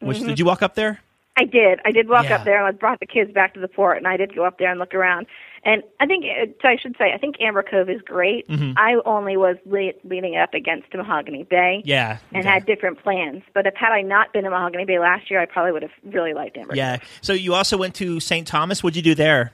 Which 0.00 0.18
Mhm. 0.18 0.26
did 0.28 0.38
you 0.38 0.44
walk 0.44 0.62
up 0.62 0.74
there? 0.74 1.00
I 1.40 1.44
did. 1.44 1.78
I 1.84 1.92
did 1.92 2.08
walk 2.08 2.24
Yeah. 2.24 2.36
up 2.36 2.44
there 2.44 2.58
and 2.58 2.66
I 2.66 2.72
brought 2.72 3.00
the 3.00 3.06
kids 3.06 3.32
back 3.32 3.54
to 3.54 3.60
the 3.60 3.68
port, 3.68 3.96
and 3.96 4.06
I 4.08 4.16
did 4.16 4.34
go 4.34 4.44
up 4.44 4.58
there 4.58 4.70
and 4.70 4.78
look 4.80 4.92
around. 4.94 5.26
And 5.64 5.82
I 6.00 6.06
think 6.06 6.24
uh, 6.24 6.66
I 6.68 6.76
should 6.76 6.96
say 6.98 7.12
I 7.12 7.18
think 7.18 7.36
Amber 7.40 7.62
Cove 7.62 7.88
is 7.90 8.00
great. 8.02 8.48
Mhm. 8.48 8.74
I 8.76 8.94
only 9.04 9.36
was 9.36 9.56
le- 9.66 9.92
leaning 10.04 10.36
up 10.36 10.54
against 10.54 10.92
Mahogany 10.94 11.42
Bay. 11.44 11.82
Yeah, 11.84 12.18
And 12.32 12.44
had 12.44 12.64
different 12.66 13.02
plans, 13.02 13.42
but 13.54 13.66
if 13.66 13.74
had 13.74 13.92
I 13.92 14.02
not 14.02 14.32
been 14.32 14.44
to 14.44 14.50
Mahogany 14.50 14.84
Bay 14.84 14.98
last 14.98 15.30
year, 15.30 15.40
I 15.40 15.46
probably 15.46 15.72
would 15.72 15.82
have 15.82 15.90
really 16.04 16.32
liked 16.34 16.56
Amber. 16.56 16.74
Yeah. 16.76 16.98
So 17.20 17.32
you 17.32 17.54
also 17.54 17.76
went 17.76 17.94
to 17.96 18.20
St. 18.20 18.46
Thomas. 18.46 18.82
What'd 18.82 18.96
you 18.96 19.02
do 19.02 19.14
there? 19.14 19.52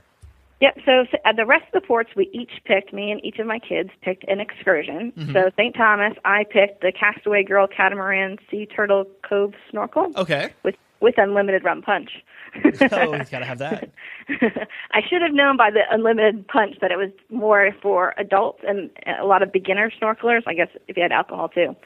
Yep. 0.60 0.78
So 0.86 1.04
at 1.24 1.36
the 1.36 1.44
rest 1.44 1.64
of 1.74 1.82
the 1.82 1.86
ports, 1.86 2.10
we 2.16 2.30
each 2.32 2.52
picked 2.64 2.92
me 2.92 3.10
and 3.10 3.22
each 3.24 3.38
of 3.38 3.46
my 3.46 3.58
kids 3.58 3.90
picked 4.02 4.24
an 4.28 4.40
excursion. 4.40 5.12
Mhm. 5.18 5.32
So 5.32 5.50
St. 5.58 5.74
Thomas, 5.74 6.14
I 6.24 6.44
picked 6.44 6.80
the 6.80 6.92
Castaway 6.92 7.42
Girl 7.42 7.66
Catamaran 7.66 8.38
Sea 8.50 8.64
Turtle 8.66 9.06
Cove 9.28 9.54
snorkel. 9.70 10.12
Okay. 10.16 10.50
With 10.62 10.76
with 11.04 11.18
unlimited 11.18 11.62
rum 11.62 11.82
punch. 11.82 12.10
oh, 12.64 12.70
you 13.12 13.24
gotta 13.30 13.44
have 13.44 13.58
that. 13.58 13.90
I 14.28 15.00
should 15.08 15.22
have 15.22 15.32
known 15.32 15.56
by 15.56 15.70
the 15.70 15.82
unlimited 15.90 16.48
punch 16.48 16.76
that 16.80 16.90
it 16.90 16.96
was 16.96 17.10
more 17.30 17.70
for 17.82 18.14
adults 18.16 18.60
and 18.66 18.90
a 19.20 19.26
lot 19.26 19.42
of 19.42 19.52
beginner 19.52 19.92
snorkelers. 20.00 20.42
I 20.46 20.54
guess 20.54 20.68
if 20.88 20.96
you 20.96 21.02
had 21.02 21.12
alcohol 21.12 21.48
too. 21.50 21.76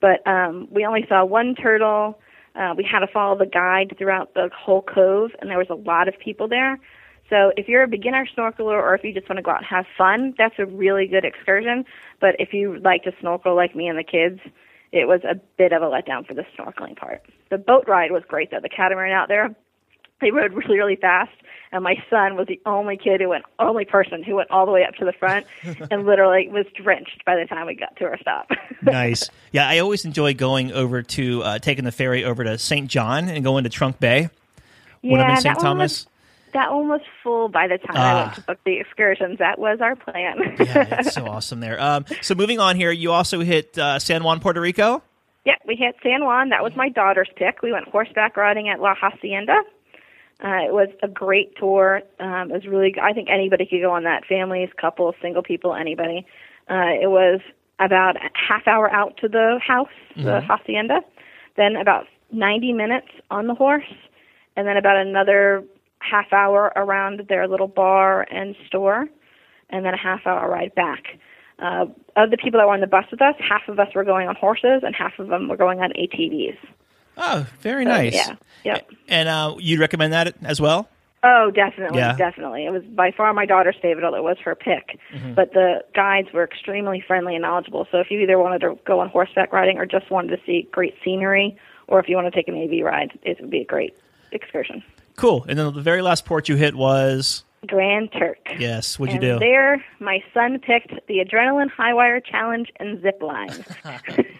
But 0.00 0.26
um, 0.26 0.68
we 0.70 0.84
only 0.84 1.06
saw 1.08 1.24
one 1.24 1.54
turtle. 1.54 2.18
Uh, 2.54 2.74
we 2.76 2.84
had 2.84 3.00
to 3.00 3.06
follow 3.06 3.38
the 3.38 3.46
guide 3.46 3.94
throughout 3.96 4.34
the 4.34 4.50
whole 4.54 4.82
cove, 4.82 5.30
and 5.40 5.48
there 5.48 5.58
was 5.58 5.70
a 5.70 5.74
lot 5.74 6.08
of 6.08 6.18
people 6.18 6.48
there. 6.48 6.78
So 7.28 7.52
if 7.56 7.68
you're 7.68 7.82
a 7.82 7.88
beginner 7.88 8.26
snorkeler 8.36 8.80
or 8.80 8.94
if 8.94 9.02
you 9.04 9.12
just 9.12 9.28
want 9.28 9.38
to 9.38 9.42
go 9.42 9.50
out 9.50 9.58
and 9.58 9.66
have 9.66 9.86
fun, 9.98 10.34
that's 10.38 10.54
a 10.58 10.66
really 10.66 11.06
good 11.06 11.24
excursion. 11.24 11.84
But 12.20 12.36
if 12.38 12.52
you 12.52 12.78
like 12.78 13.02
to 13.04 13.12
snorkel 13.20 13.56
like 13.56 13.74
me 13.74 13.88
and 13.88 13.98
the 13.98 14.04
kids, 14.04 14.40
it 14.92 15.06
was 15.06 15.22
a 15.24 15.34
bit 15.58 15.72
of 15.72 15.82
a 15.82 15.86
letdown 15.86 16.26
for 16.26 16.34
the 16.34 16.44
snorkeling 16.58 16.96
part. 16.96 17.24
The 17.50 17.58
boat 17.58 17.84
ride 17.86 18.12
was 18.12 18.22
great 18.26 18.50
though. 18.50 18.60
The 18.60 18.68
catamaran 18.68 19.12
out 19.12 19.28
there, 19.28 19.54
they 20.20 20.30
rode 20.30 20.52
really, 20.54 20.78
really 20.78 20.96
fast, 20.96 21.32
and 21.72 21.82
my 21.84 21.96
son 22.08 22.36
was 22.36 22.46
the 22.46 22.60
only 22.64 22.96
kid 22.96 23.20
who 23.20 23.28
went, 23.28 23.44
only 23.58 23.84
person 23.84 24.22
who 24.22 24.36
went 24.36 24.50
all 24.50 24.64
the 24.66 24.72
way 24.72 24.84
up 24.84 24.94
to 24.94 25.04
the 25.04 25.12
front, 25.12 25.46
and 25.90 26.06
literally 26.06 26.48
was 26.48 26.66
drenched 26.74 27.24
by 27.24 27.36
the 27.36 27.46
time 27.46 27.66
we 27.66 27.74
got 27.74 27.96
to 27.96 28.04
our 28.04 28.18
stop. 28.18 28.50
nice. 28.82 29.28
Yeah, 29.52 29.68
I 29.68 29.78
always 29.78 30.04
enjoy 30.04 30.34
going 30.34 30.72
over 30.72 31.02
to 31.02 31.42
uh, 31.42 31.58
taking 31.58 31.84
the 31.84 31.92
ferry 31.92 32.24
over 32.24 32.44
to 32.44 32.56
St. 32.58 32.88
John 32.88 33.28
and 33.28 33.44
going 33.44 33.64
to 33.64 33.70
Trunk 33.70 34.00
Bay 34.00 34.30
when 35.02 35.20
I'm 35.20 35.30
in 35.30 35.36
St. 35.36 35.58
Thomas. 35.58 36.06
That 36.56 36.72
one 36.72 36.88
was 36.88 37.00
full 37.22 37.48
by 37.48 37.68
the 37.68 37.78
time 37.78 37.96
I 37.96 38.14
went 38.22 38.34
to 38.34 38.40
book 38.42 38.58
the 38.64 38.78
excursions. 38.80 39.38
That 39.38 39.58
was 39.58 39.78
our 39.80 39.94
plan. 39.96 40.38
yeah, 40.58 41.00
it's 41.00 41.12
so 41.20 41.26
awesome 41.26 41.60
there. 41.60 41.80
Um, 41.80 42.04
so 42.22 42.34
moving 42.34 42.58
on 42.58 42.76
here, 42.76 42.90
you 42.90 43.12
also 43.12 43.40
hit 43.40 43.76
uh, 43.78 43.98
San 43.98 44.24
Juan, 44.24 44.40
Puerto 44.40 44.60
Rico. 44.60 45.02
Yeah, 45.44 45.54
we 45.66 45.76
hit 45.76 45.94
San 46.02 46.24
Juan. 46.24 46.48
That 46.48 46.62
was 46.62 46.72
my 46.74 46.88
daughter's 46.88 47.28
pick. 47.36 47.62
We 47.62 47.72
went 47.72 47.86
horseback 47.88 48.36
riding 48.36 48.68
at 48.68 48.80
La 48.80 48.94
Hacienda. 48.94 49.62
Uh, 50.42 50.66
it 50.68 50.72
was 50.72 50.88
a 51.02 51.08
great 51.08 51.56
tour. 51.56 52.02
Um, 52.20 52.50
it 52.50 52.54
was 52.54 52.66
really. 52.66 52.94
I 53.00 53.12
think 53.12 53.28
anybody 53.30 53.64
could 53.66 53.80
go 53.80 53.92
on 53.92 54.02
that. 54.04 54.24
Families, 54.26 54.68
couples, 54.80 55.14
single 55.22 55.42
people, 55.42 55.74
anybody. 55.74 56.26
Uh, 56.68 56.92
it 57.00 57.10
was 57.10 57.40
about 57.78 58.16
a 58.16 58.30
half 58.34 58.66
hour 58.66 58.90
out 58.90 59.16
to 59.18 59.28
the 59.28 59.60
house, 59.66 59.88
the 60.16 60.22
Mhm. 60.22 60.46
hacienda, 60.46 61.00
then 61.56 61.76
about 61.76 62.06
90 62.32 62.72
minutes 62.72 63.08
on 63.30 63.46
the 63.46 63.54
horse, 63.54 63.84
and 64.56 64.66
then 64.66 64.76
about 64.76 64.96
another 64.96 65.62
half 66.08 66.32
hour 66.32 66.72
around 66.76 67.20
their 67.28 67.48
little 67.48 67.68
bar 67.68 68.26
and 68.30 68.54
store, 68.66 69.08
and 69.70 69.84
then 69.84 69.94
a 69.94 69.98
half 69.98 70.26
hour 70.26 70.48
ride 70.48 70.74
back. 70.74 71.18
Uh, 71.58 71.86
of 72.16 72.30
the 72.30 72.36
people 72.36 72.58
that 72.60 72.66
were 72.66 72.74
on 72.74 72.80
the 72.80 72.86
bus 72.86 73.06
with 73.10 73.22
us, 73.22 73.34
half 73.38 73.66
of 73.68 73.78
us 73.78 73.94
were 73.94 74.04
going 74.04 74.28
on 74.28 74.34
horses, 74.36 74.82
and 74.84 74.94
half 74.94 75.18
of 75.18 75.28
them 75.28 75.48
were 75.48 75.56
going 75.56 75.80
on 75.80 75.90
ATVs. 75.92 76.58
Oh, 77.16 77.46
very 77.60 77.84
So, 77.84 77.90
nice. 77.90 78.14
Yeah. 78.14 78.36
Yep. 78.64 78.90
And 79.08 79.28
uh, 79.28 79.54
you'd 79.58 79.80
recommend 79.80 80.12
that 80.12 80.34
as 80.42 80.60
well? 80.60 80.88
Oh, 81.22 81.50
definitely, 81.50 81.98
Yeah. 81.98 82.14
definitely. 82.14 82.66
It 82.66 82.70
was 82.70 82.82
by 82.84 83.10
far 83.10 83.32
my 83.32 83.46
daughter's 83.46 83.74
favorite. 83.80 84.04
It 84.14 84.22
was 84.22 84.36
her 84.44 84.54
pick. 84.54 85.00
Mhm. 85.14 85.34
But 85.34 85.52
the 85.54 85.82
guides 85.94 86.30
were 86.32 86.44
extremely 86.44 87.00
friendly 87.00 87.34
and 87.34 87.42
knowledgeable. 87.42 87.88
So 87.90 87.98
if 87.98 88.10
you 88.10 88.20
either 88.20 88.38
wanted 88.38 88.60
to 88.60 88.78
go 88.84 89.00
on 89.00 89.08
horseback 89.08 89.52
riding 89.52 89.78
or 89.78 89.86
just 89.86 90.10
wanted 90.10 90.36
to 90.36 90.44
see 90.44 90.68
great 90.70 90.94
scenery, 91.02 91.56
or 91.88 91.98
if 92.00 92.08
you 92.08 92.16
want 92.16 92.26
to 92.26 92.30
take 92.38 92.48
an 92.48 92.54
AV 92.54 92.84
ride, 92.84 93.18
it 93.22 93.40
would 93.40 93.50
be 93.50 93.62
a 93.62 93.64
great 93.64 93.96
excursion. 94.30 94.82
Cool. 95.16 95.44
And 95.48 95.58
then 95.58 95.72
the 95.72 95.80
very 95.80 96.02
last 96.02 96.24
port 96.24 96.48
you 96.48 96.56
hit 96.56 96.74
was 96.74 97.44
Grand 97.66 98.12
Turk. 98.12 98.38
yes. 98.58 98.98
What'd 98.98 99.14
and 99.14 99.22
you 99.22 99.32
do? 99.32 99.38
There, 99.38 99.84
my 99.98 100.22
son 100.32 100.58
picked 100.58 100.92
the 101.08 101.18
Adrenaline 101.18 101.70
High 101.70 101.94
Wire 101.94 102.20
Challenge 102.20 102.70
and 102.76 103.02
Zip 103.02 103.20
Line. 103.22 103.48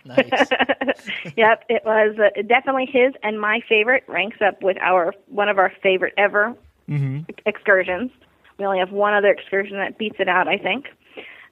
yep, 1.37 1.65
it 1.69 1.83
was 1.85 2.17
uh, 2.19 2.43
definitely 2.43 2.87
his 2.91 3.15
and 3.23 3.41
my 3.41 3.61
favorite. 3.69 4.05
Ranks 4.07 4.39
up 4.47 4.63
with 4.63 4.77
our 4.81 5.15
one 5.29 5.49
of 5.49 5.59
our 5.59 5.73
favorite 5.83 6.15
ever 6.17 6.55
mm-hmm. 6.89 7.23
excursions. 7.45 8.11
We 8.59 8.65
only 8.65 8.79
have 8.79 8.93
one 8.93 9.15
other 9.15 9.31
excursion 9.31 9.77
that 9.79 9.99
beats 9.99 10.17
it 10.19 10.29
out, 10.29 10.49
I 10.49 10.59
think. 10.59 10.87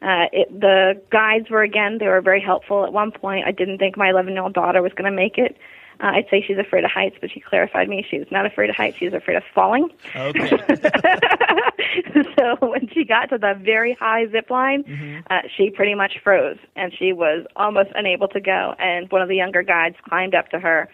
Uh, 0.02 0.28
it, 0.32 0.60
the 0.60 1.00
guides 1.10 1.50
were 1.50 1.62
again; 1.62 1.98
they 1.98 2.06
were 2.06 2.20
very 2.20 2.40
helpful. 2.40 2.84
At 2.84 2.92
one 2.92 3.10
point, 3.10 3.46
I 3.46 3.52
didn't 3.52 3.78
think 3.78 3.96
my 3.96 4.08
11-year-old 4.08 4.52
daughter 4.52 4.82
was 4.82 4.92
going 4.92 5.10
to 5.10 5.16
make 5.16 5.38
it. 5.38 5.56
Uh, 6.00 6.12
I'd 6.14 6.26
say 6.30 6.44
she's 6.46 6.58
afraid 6.58 6.84
of 6.84 6.90
heights, 6.90 7.16
but 7.20 7.30
she 7.30 7.40
clarified 7.40 7.88
me 7.88 8.04
she 8.08 8.18
was 8.18 8.28
not 8.30 8.46
afraid 8.46 8.70
of 8.70 8.76
heights; 8.76 8.96
she 8.98 9.04
was 9.04 9.14
afraid 9.14 9.36
of 9.36 9.42
falling. 9.54 9.90
Okay. 10.14 10.48
so 12.36 12.56
when 12.66 12.88
she 12.92 13.04
got 13.04 13.26
to 13.26 13.38
the 13.38 13.54
very 13.60 13.94
high 13.94 14.26
zip 14.30 14.50
line, 14.50 14.84
uh, 15.30 15.42
she 15.56 15.70
pretty 15.70 15.94
much 15.94 16.18
froze, 16.22 16.58
and 16.76 16.92
she 16.96 17.12
was 17.12 17.46
almost 17.56 17.90
unable 17.94 18.28
to 18.28 18.40
go. 18.40 18.74
And 18.78 19.10
one 19.10 19.22
of 19.22 19.28
the 19.28 19.36
younger 19.36 19.62
guides 19.62 19.96
climbed 20.08 20.34
up 20.34 20.48
to 20.50 20.58
her, 20.58 20.88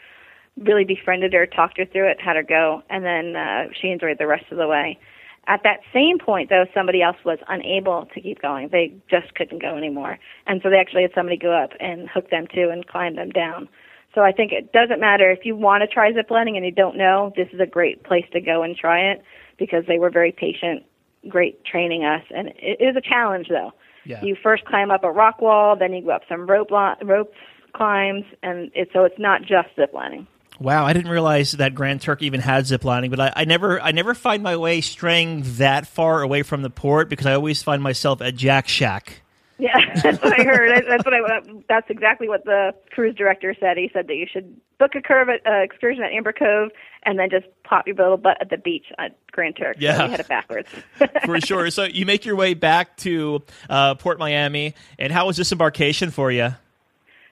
really 0.59 0.85
befriended 0.85 1.33
her, 1.33 1.47
talked 1.47 1.79
her 1.79 1.87
through 1.87 2.11
it, 2.11 2.21
had 2.21 2.37
her 2.37 2.43
go, 2.43 2.83
and 2.91 3.05
then 3.05 3.37
uh, 3.37 3.69
she 3.81 3.89
enjoyed 3.89 4.19
the 4.19 4.27
rest 4.27 4.45
of 4.51 4.59
the 4.59 4.67
way. 4.67 4.99
At 5.47 5.63
that 5.65 5.81
same 5.93 6.19
point, 6.19 6.51
though, 6.51 6.67
somebody 6.75 7.03
else 7.03 7.17
was 7.25 7.39
unable 7.49 8.07
to 8.15 8.21
keep 8.21 8.41
going. 8.43 8.69
They 8.71 8.93
just 9.11 9.35
couldn't 9.35 9.61
go 9.63 9.77
anymore. 9.77 10.19
And 10.47 10.61
so 10.63 10.71
they 10.71 10.77
actually 10.77 11.03
had 11.03 11.13
somebody 11.15 11.37
go 11.37 11.51
up 11.53 11.71
and 11.81 12.09
hook 12.09 12.31
them 12.31 12.47
to 12.55 12.69
and 12.69 12.87
climb 12.87 13.17
them 13.17 13.31
down. 13.31 13.69
So 14.15 14.23
I 14.23 14.33
think 14.33 14.53
it 14.53 14.73
doesn't 14.73 15.01
matter 15.01 15.31
if 15.31 15.45
you 15.45 15.55
want 15.55 15.83
to 15.83 15.87
try 15.87 16.13
ziplining 16.13 16.57
and 16.57 16.65
you 16.65 16.73
don't 16.73 16.97
know, 16.97 17.33
this 17.37 17.49
is 17.53 17.61
a 17.61 17.67
great 17.67 18.03
place 18.03 18.27
to 18.33 18.41
go 18.41 18.63
and 18.63 18.77
try 18.77 19.13
it 19.13 19.23
because 19.59 19.85
they 19.87 19.99
were 19.99 20.11
very 20.11 20.33
patient, 20.33 20.85
great 21.29 21.65
training 21.65 22.05
us. 22.05 22.25
And 22.35 22.49
it 22.57 22.81
is 22.81 22.97
a 22.97 23.01
challenge, 23.01 23.49
though. 23.49 23.73
Yeah. 24.05 24.23
You 24.23 24.37
first 24.43 24.65
climb 24.65 24.91
up 24.91 25.05
a 25.05 25.11
rock 25.13 25.41
wall, 25.41 25.77
then 25.77 25.93
you 25.93 26.03
go 26.03 26.11
up 26.11 26.23
some 26.29 26.49
rope 26.49 26.71
lo- 26.71 26.95
rope 27.03 27.33
climbs, 27.73 28.25
and 28.43 28.71
it, 28.75 28.89
so 28.93 29.05
it's 29.05 29.19
not 29.19 29.43
just 29.43 29.69
ziplining. 29.77 30.27
Wow, 30.59 30.85
I 30.85 30.93
didn't 30.93 31.11
realize 31.11 31.53
that 31.53 31.75
Grand 31.75 32.03
Turk 32.03 32.21
even 32.21 32.41
had 32.41 32.67
zip 32.67 32.85
lining, 32.85 33.11
but 33.11 33.21
I, 33.21 33.33
I 33.35 33.45
never 33.45 33.81
I 33.81 33.93
never 33.93 34.13
find 34.13 34.43
my 34.43 34.57
way 34.57 34.83
straying 34.83 35.43
that 35.57 35.87
far 35.87 36.23
away 36.23 36.43
from 36.43 36.61
the 36.63 36.69
port 36.69 37.09
because 37.09 37.27
I 37.27 37.35
always 37.35 37.63
find 37.63 37.83
myself 37.83 38.21
at 38.21 38.35
Jack 38.35 38.69
Shack. 38.69 39.23
Yeah, 39.61 39.95
that's 40.03 40.23
what 40.23 40.39
I 40.39 40.43
heard. 40.43 40.85
That's 40.89 41.05
what 41.05 41.15
I. 41.15 41.41
That's 41.69 41.91
exactly 41.91 42.29
what 42.29 42.45
the 42.45 42.73
cruise 42.91 43.15
director 43.15 43.55
said. 43.59 43.77
He 43.77 43.91
said 43.93 44.09
that 44.09 44.17
you 44.17 44.27
should 44.31 44.59
book 44.79 44.95
a 44.95 45.03
curve 45.03 45.29
at, 45.29 45.47
uh, 45.47 45.63
excursion 45.63 46.03
at 46.03 46.13
Amber 46.13 46.33
Cove 46.33 46.71
and 47.03 47.19
then 47.19 47.29
just 47.31 47.47
pop 47.65 47.87
your 47.87 47.97
little 47.97 48.17
butt 48.17 48.39
at 48.41 48.51
the 48.51 48.57
beach 48.57 48.87
at 48.99 49.15
Grand 49.31 49.57
Turk. 49.57 49.77
Yeah. 49.79 50.05
we 50.05 50.11
had 50.11 50.21
it 50.21 50.29
backwards. 50.29 50.69
for 51.25 51.41
sure. 51.41 51.71
So 51.71 51.85
you 51.85 52.07
make 52.07 52.25
your 52.25 52.37
way 52.37 52.55
back 52.55 52.97
to 52.99 53.43
uh, 53.69 53.95
Port 53.97 54.19
Miami, 54.19 54.75
and 54.99 55.13
how 55.13 55.27
was 55.27 55.37
this 55.37 55.53
embarkation 55.53 56.11
for 56.11 56.33
you? 56.33 56.55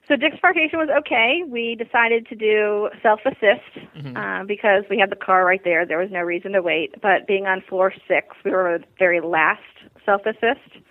So 0.08 0.16
Disembarkation 0.16 0.78
was 0.78 0.88
okay. 1.00 1.42
We 1.46 1.74
decided 1.74 2.26
to 2.28 2.34
do 2.34 2.88
self-assist 3.02 4.16
uh, 4.16 4.44
because 4.44 4.84
we 4.88 4.98
had 4.98 5.10
the 5.10 5.16
car 5.16 5.44
right 5.44 5.62
there. 5.62 5.84
There 5.84 5.98
was 5.98 6.10
no 6.10 6.20
reason 6.20 6.52
to 6.52 6.62
wait. 6.62 6.94
But 7.02 7.26
being 7.26 7.46
on 7.46 7.60
floor 7.60 7.92
six, 8.08 8.28
we 8.42 8.50
were 8.52 8.78
the 8.78 8.84
very 8.98 9.20
last 9.20 9.60
self-assist. 10.06 10.82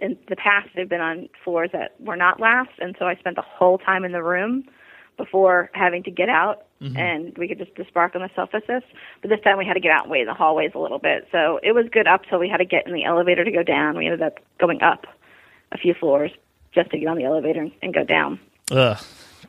In 0.00 0.16
the 0.28 0.36
past, 0.36 0.68
they've 0.74 0.88
been 0.88 1.00
on 1.00 1.28
floors 1.44 1.70
that 1.72 1.94
were 2.00 2.16
not 2.16 2.40
last, 2.40 2.70
and 2.78 2.96
so 2.98 3.06
I 3.06 3.14
spent 3.16 3.36
the 3.36 3.42
whole 3.42 3.78
time 3.78 4.04
in 4.04 4.12
the 4.12 4.22
room 4.22 4.64
before 5.18 5.70
having 5.74 6.02
to 6.04 6.10
get 6.10 6.30
out, 6.30 6.64
Mhm. 6.80 6.96
and 6.98 7.36
we 7.36 7.46
could 7.46 7.58
just 7.58 7.74
disembark 7.74 8.14
on 8.14 8.22
the 8.22 8.30
self-assist. 8.34 8.86
But 9.20 9.28
this 9.28 9.40
time, 9.40 9.58
we 9.58 9.66
had 9.66 9.74
to 9.74 9.80
get 9.80 9.92
out 9.92 10.04
and 10.04 10.10
wait 10.10 10.22
in 10.22 10.26
the 10.26 10.34
hallways 10.34 10.72
a 10.74 10.78
little 10.78 10.98
bit. 10.98 11.28
So 11.30 11.60
it 11.62 11.72
was 11.72 11.86
good 11.90 12.06
up 12.06 12.24
till 12.24 12.38
we 12.38 12.48
had 12.48 12.56
to 12.56 12.64
get 12.64 12.86
in 12.86 12.94
the 12.94 13.04
elevator 13.04 13.44
to 13.44 13.50
go 13.50 13.62
down. 13.62 13.98
We 13.98 14.06
ended 14.06 14.22
up 14.22 14.40
going 14.58 14.82
up 14.82 15.06
a 15.72 15.76
few 15.76 15.92
floors 15.92 16.30
just 16.72 16.90
to 16.92 16.98
get 16.98 17.06
on 17.06 17.18
the 17.18 17.24
elevator 17.24 17.60
and, 17.60 17.72
and 17.82 17.92
go 17.92 18.02
down. 18.04 18.38
Ugh, 18.72 18.96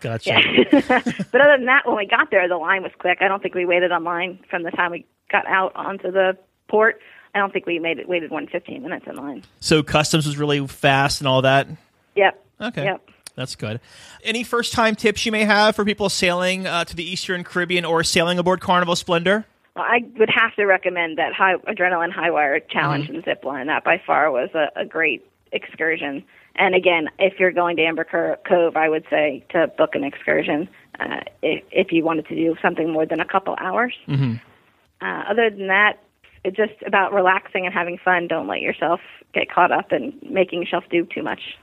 gotcha. 0.02 0.32
Yeah. 0.32 0.42
but 1.32 1.42
other 1.42 1.56
than 1.58 1.66
that, 1.68 1.88
when 1.88 1.96
we 1.96 2.06
got 2.06 2.32
there, 2.32 2.46
the 2.50 2.58
line 2.58 2.84
was 2.84 2.92
quick. 3.00 3.20
I 3.22 3.30
don't 3.30 3.42
think 3.42 3.56
we 3.56 3.66
waited 3.66 3.94
on 3.94 4.04
line 4.04 4.40
from 4.50 4.64
the 4.64 4.72
time 4.72 4.92
we 4.92 5.06
got 5.32 5.48
out 5.48 5.72
onto 5.76 6.12
the 6.12 6.38
port. 6.68 7.00
I 7.34 7.40
don't 7.40 7.52
think 7.54 7.66
we 7.66 7.80
made 7.80 8.00
it 8.00 8.08
waited 8.10 8.32
one 8.32 8.48
fifteen 8.48 8.84
minutes 8.84 9.06
in 9.08 9.16
line. 9.16 9.44
So 9.60 9.84
customs 9.84 10.26
was 10.26 10.38
really 10.38 10.66
fast 10.68 11.22
and 11.22 11.28
all 11.28 11.42
that. 11.44 11.68
Yep. 12.16 12.46
Okay. 12.62 12.84
Yep. 12.86 13.10
That's 13.36 13.56
good. 13.56 13.80
Any 14.24 14.44
first 14.44 14.74
time 14.74 14.96
tips 14.96 15.26
you 15.26 15.32
may 15.32 15.46
have 15.46 15.76
for 15.76 15.86
people 15.86 16.10
sailing 16.10 16.68
uh, 16.68 16.84
to 16.86 16.96
the 16.96 17.04
Eastern 17.10 17.44
Caribbean 17.44 17.86
or 17.86 18.04
sailing 18.04 18.38
aboard 18.40 18.60
Carnival 18.60 18.96
Splendor? 18.96 19.46
Well, 19.76 19.86
I 19.88 20.00
would 20.20 20.30
have 20.30 20.54
to 20.56 20.66
recommend 20.66 21.18
that 21.18 21.32
high 21.34 21.56
adrenaline 21.56 22.12
high 22.12 22.30
wire 22.30 22.60
challenge 22.60 23.08
Mhm. 23.08 23.16
and 23.16 23.24
zip 23.24 23.46
line. 23.46 23.68
That 23.68 23.86
by 23.86 24.02
far 24.06 24.30
was 24.32 24.50
a, 24.54 24.68
a 24.76 24.86
great 24.86 25.26
excursion. 25.54 26.24
And 26.58 26.76
again, 26.76 27.08
if 27.20 27.40
you're 27.40 27.54
going 27.54 27.78
to 27.78 27.84
Amber 27.84 28.04
Cove, 28.46 28.76
I 28.76 28.90
would 28.90 29.06
say 29.10 29.46
to 29.52 29.68
book 29.78 29.96
an 29.96 30.04
excursion 30.04 30.68
uh, 31.00 31.22
if, 31.42 31.64
if 31.72 31.92
you 31.94 32.04
wanted 32.04 32.28
to 32.28 32.36
do 32.36 32.58
something 32.62 32.92
more 32.92 33.06
than 33.06 33.22
a 33.22 33.26
couple 33.26 33.56
hours. 33.58 33.94
Mm-hmm. 34.10 34.34
Uh, 35.02 35.24
other 35.30 35.50
than 35.50 35.68
that, 35.68 36.00
it's 36.44 36.58
just 36.58 36.74
about 36.86 37.14
relaxing 37.14 37.66
and 37.66 37.74
having 37.74 37.98
fun. 37.98 38.28
Don't 38.28 38.48
let 38.48 38.62
yourself 38.62 39.00
get 39.34 39.52
caught 39.52 39.72
up 39.72 39.92
in 39.92 40.14
making 40.30 40.62
yourself 40.62 40.84
do 40.90 41.06
too 41.06 41.24
much. 41.24 41.58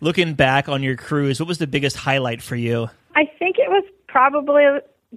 Looking 0.00 0.34
back 0.34 0.68
on 0.68 0.82
your 0.82 0.96
cruise, 0.96 1.40
what 1.40 1.48
was 1.48 1.58
the 1.58 1.66
biggest 1.66 1.96
highlight 1.96 2.42
for 2.42 2.56
you? 2.56 2.88
I 3.14 3.24
think 3.38 3.56
it 3.58 3.70
was 3.70 3.84
probably 4.08 4.64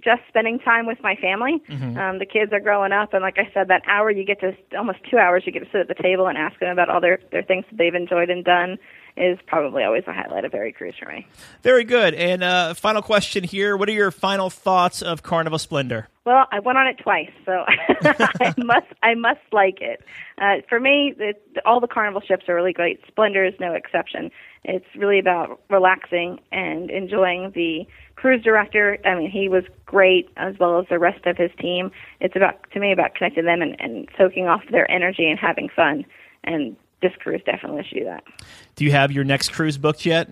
just 0.02 0.22
spending 0.28 0.58
time 0.60 0.86
with 0.86 0.98
my 1.02 1.16
family. 1.16 1.60
Mhm. 1.68 1.96
Um, 1.96 2.18
the 2.18 2.26
kids 2.26 2.52
are 2.52 2.60
growing 2.60 2.92
up, 2.92 3.12
and 3.12 3.22
like 3.22 3.38
I 3.38 3.50
said, 3.52 3.68
that 3.68 3.82
hour 3.86 4.10
you 4.10 4.24
get 4.24 4.40
to 4.40 4.54
almost 4.76 5.00
two 5.10 5.18
hours 5.18 5.42
you 5.46 5.52
get 5.52 5.64
to 5.64 5.70
sit 5.70 5.80
at 5.80 5.88
the 5.88 6.00
table 6.00 6.28
and 6.28 6.38
ask 6.38 6.58
them 6.60 6.70
about 6.70 6.88
all 6.88 7.00
their 7.00 7.18
their 7.32 7.42
things 7.42 7.64
that 7.70 7.76
they've 7.76 7.94
enjoyed 7.94 8.30
and 8.30 8.44
done 8.44 8.78
is 9.16 9.38
probably 9.46 9.82
always 9.82 10.04
a 10.06 10.12
highlight 10.12 10.44
of 10.44 10.54
every 10.54 10.72
cruise 10.72 10.94
for 11.02 11.10
me. 11.10 11.26
Very 11.62 11.84
good. 11.84 12.14
And 12.14 12.42
uh, 12.44 12.74
final 12.74 13.02
question 13.02 13.42
here: 13.44 13.76
What 13.76 13.88
are 13.88 13.92
your 13.92 14.10
final 14.12 14.48
thoughts 14.48 15.02
of 15.02 15.22
Carnival 15.22 15.58
Splendor? 15.58 16.08
Well, 16.24 16.46
I 16.52 16.60
went 16.60 16.78
on 16.78 16.86
it 16.86 16.98
twice, 16.98 17.30
so 17.44 17.64
I 17.66 18.54
must 18.58 18.86
I 19.02 19.14
must 19.16 19.40
like 19.52 19.80
it. 19.80 20.02
Uh, 20.40 20.56
for 20.68 20.78
me, 20.78 21.14
it, 21.18 21.42
all 21.66 21.80
the 21.80 21.88
carnival 21.88 22.20
ships 22.20 22.48
are 22.48 22.54
really 22.54 22.72
great. 22.72 23.00
Splendor 23.08 23.44
is 23.44 23.54
no 23.58 23.72
exception. 23.74 24.30
It's 24.64 24.86
really 24.94 25.18
about 25.18 25.60
relaxing 25.70 26.38
and 26.52 26.90
enjoying 26.90 27.52
the 27.54 27.86
cruise 28.16 28.42
director. 28.42 28.98
I 29.04 29.14
mean, 29.14 29.30
he 29.30 29.48
was 29.48 29.64
great 29.86 30.28
as 30.36 30.58
well 30.58 30.78
as 30.78 30.86
the 30.88 30.98
rest 30.98 31.24
of 31.26 31.36
his 31.36 31.50
team. 31.58 31.90
It's 32.20 32.36
about 32.36 32.70
to 32.72 32.80
me 32.80 32.92
about 32.92 33.14
connecting 33.14 33.46
them 33.46 33.62
and, 33.62 33.74
and 33.80 34.08
soaking 34.18 34.46
off 34.46 34.62
their 34.70 34.90
energy 34.90 35.28
and 35.28 35.38
having 35.38 35.70
fun. 35.74 36.04
And 36.44 36.76
this 37.00 37.12
cruise 37.18 37.40
definitely 37.46 37.86
you 37.90 38.00
do 38.00 38.04
that. 38.06 38.24
Do 38.76 38.84
you 38.84 38.92
have 38.92 39.10
your 39.10 39.24
next 39.24 39.50
cruise 39.50 39.78
booked 39.78 40.04
yet? 40.04 40.28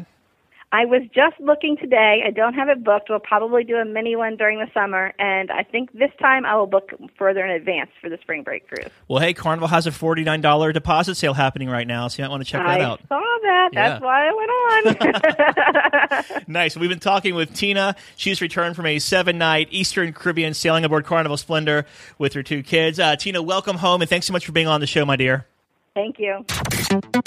I 0.70 0.84
was 0.84 1.00
just 1.14 1.40
looking 1.40 1.78
today. 1.78 2.22
I 2.26 2.30
don't 2.30 2.52
have 2.52 2.68
it 2.68 2.84
booked. 2.84 3.08
We'll 3.08 3.20
probably 3.20 3.64
do 3.64 3.76
a 3.76 3.86
mini 3.86 4.16
one 4.16 4.36
during 4.36 4.58
the 4.58 4.66
summer, 4.74 5.14
and 5.18 5.50
I 5.50 5.62
think 5.62 5.90
this 5.92 6.10
time 6.20 6.44
I 6.44 6.56
will 6.56 6.66
book 6.66 6.90
further 7.16 7.42
in 7.42 7.50
advance 7.50 7.88
for 8.02 8.10
the 8.10 8.18
spring 8.20 8.42
break 8.42 8.68
cruise. 8.68 8.90
Well, 9.08 9.18
hey, 9.20 9.32
Carnival 9.32 9.68
has 9.68 9.86
a 9.86 9.90
$49 9.90 10.74
deposit 10.74 11.14
sale 11.14 11.32
happening 11.32 11.70
right 11.70 11.86
now, 11.86 12.08
so 12.08 12.20
you 12.22 12.28
might 12.28 12.30
want 12.32 12.44
to 12.44 12.50
check 12.50 12.60
that 12.60 12.80
I 12.80 12.84
out. 12.84 13.00
I 13.04 13.08
saw 13.08 13.38
that. 13.42 13.70
That's 13.72 14.00
Yeah. 14.02 14.06
why 14.06 14.28
I 14.28 14.32
went 14.34 16.26
on. 16.28 16.42
Nice. 16.48 16.76
We've 16.76 16.90
been 16.90 16.98
talking 16.98 17.34
with 17.34 17.54
Tina. 17.54 17.96
She's 18.16 18.40
returned 18.42 18.76
from 18.76 18.86
a 18.86 18.98
seven 18.98 19.38
night 19.38 19.68
Eastern 19.70 20.12
Caribbean 20.12 20.52
sailing 20.54 20.84
aboard 20.84 21.04
Carnival 21.06 21.36
Splendor 21.38 21.86
with 22.18 22.34
her 22.34 22.42
two 22.42 22.62
kids. 22.62 22.98
Uh, 23.00 23.16
Tina, 23.16 23.40
welcome 23.42 23.76
home, 23.76 24.02
and 24.02 24.08
thanks 24.08 24.26
so 24.26 24.32
much 24.34 24.44
for 24.44 24.52
being 24.52 24.66
on 24.66 24.80
the 24.80 24.86
show, 24.86 25.04
my 25.06 25.16
dear. 25.16 25.46
Thank 25.94 26.18
you. 26.18 26.44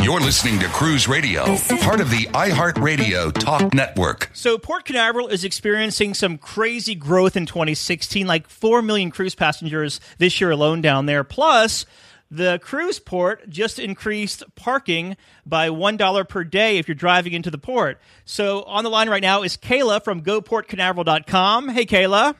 You're 0.02 0.20
listening 0.20 0.60
to 0.60 0.68
Cruise 0.68 1.08
Radio, 1.08 1.56
part 1.82 2.02
of 2.02 2.10
the 2.10 2.26
iHeartRadio 2.34 3.32
Talk 3.32 3.74
Network. 3.74 4.32
So, 4.34 4.58
Port 4.58 4.86
Canaveral 4.86 5.28
is 5.28 5.44
experiencing 5.44 6.14
some 6.14 6.38
crazy 6.38 6.96
growth 6.96 7.36
in 7.36 7.46
2016, 7.46 8.26
like 8.26 8.50
4 8.50 8.82
million 8.82 9.12
cruise 9.12 9.36
passengers 9.36 10.00
this 10.18 10.42
year 10.42 10.52
alone 10.52 10.82
down 10.82 11.06
there. 11.06 11.24
Plus, 11.24 11.86
the 12.32 12.60
cruise 12.60 13.00
port 13.00 13.48
just 13.50 13.78
increased 13.78 14.44
parking 14.56 15.16
by 15.46 15.70
$1 15.70 16.28
per 16.28 16.44
day 16.44 16.78
if 16.78 16.88
you're 16.88 16.96
driving 16.96 17.34
into 17.34 17.52
the 17.52 17.58
port. 17.58 18.00
So, 18.26 18.64
on 18.64 18.84
the 18.84 18.90
line 18.90 19.10
right 19.10 19.22
now 19.22 19.44
is 19.44 19.58
Kayla 19.58 20.04
from 20.04 20.24
GoPortCanaveral.com. 20.24 21.70
Hey, 21.70 21.86
Kayla. 21.86 22.36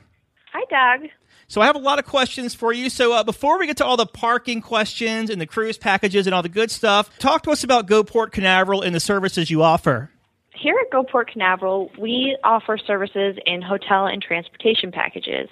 Hi, 0.52 0.98
Doug. 0.98 1.10
So 1.52 1.60
I 1.60 1.66
have 1.66 1.76
a 1.76 1.80
lot 1.80 1.98
of 1.98 2.06
questions 2.06 2.54
for 2.54 2.72
you. 2.72 2.88
So 2.88 3.12
uh, 3.12 3.24
before 3.24 3.58
we 3.58 3.66
get 3.66 3.76
to 3.76 3.84
all 3.84 3.98
the 3.98 4.06
parking 4.06 4.62
questions 4.62 5.28
and 5.28 5.38
the 5.38 5.44
cruise 5.44 5.76
packages 5.76 6.26
and 6.26 6.32
all 6.32 6.40
the 6.40 6.48
good 6.48 6.70
stuff, 6.70 7.10
talk 7.18 7.42
to 7.42 7.50
us 7.50 7.62
about 7.62 7.86
GoPort 7.86 8.32
Canaveral 8.32 8.80
and 8.80 8.94
the 8.94 9.00
services 9.00 9.50
you 9.50 9.62
offer. 9.62 10.08
Here 10.54 10.74
at 10.80 10.90
GoPort 10.90 11.30
Canaveral, 11.30 11.90
we 11.98 12.38
offer 12.42 12.78
services 12.78 13.36
in 13.44 13.60
hotel 13.60 14.06
and 14.06 14.22
transportation 14.22 14.92
packages, 14.92 15.50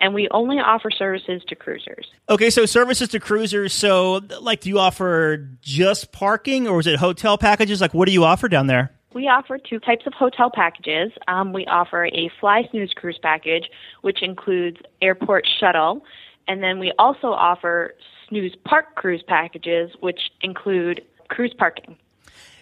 and 0.00 0.14
we 0.14 0.26
only 0.30 0.56
offer 0.56 0.90
services 0.90 1.42
to 1.48 1.54
cruisers. 1.54 2.10
Okay, 2.30 2.48
so 2.48 2.64
services 2.64 3.10
to 3.10 3.20
cruisers. 3.20 3.74
So, 3.74 4.22
like, 4.40 4.62
do 4.62 4.70
you 4.70 4.78
offer 4.78 5.50
just 5.60 6.12
parking, 6.12 6.66
or 6.66 6.80
is 6.80 6.86
it 6.86 6.98
hotel 6.98 7.36
packages? 7.36 7.78
Like, 7.82 7.92
what 7.92 8.06
do 8.06 8.12
you 8.12 8.24
offer 8.24 8.48
down 8.48 8.68
there? 8.68 8.90
We 9.14 9.28
offer 9.28 9.58
two 9.58 9.78
types 9.78 10.06
of 10.06 10.14
hotel 10.14 10.50
packages. 10.52 11.12
Um, 11.28 11.52
we 11.52 11.66
offer 11.66 12.06
a 12.06 12.30
Fly 12.40 12.66
Snooze 12.70 12.92
cruise 12.94 13.18
package, 13.20 13.64
which 14.00 14.22
includes 14.22 14.78
airport 15.00 15.46
shuttle, 15.60 16.04
and 16.48 16.62
then 16.62 16.78
we 16.78 16.92
also 16.98 17.28
offer 17.28 17.94
Snooze 18.28 18.54
Park 18.64 18.94
cruise 18.94 19.22
packages, 19.26 19.90
which 20.00 20.20
include 20.40 21.02
cruise 21.28 21.54
parking. 21.56 21.96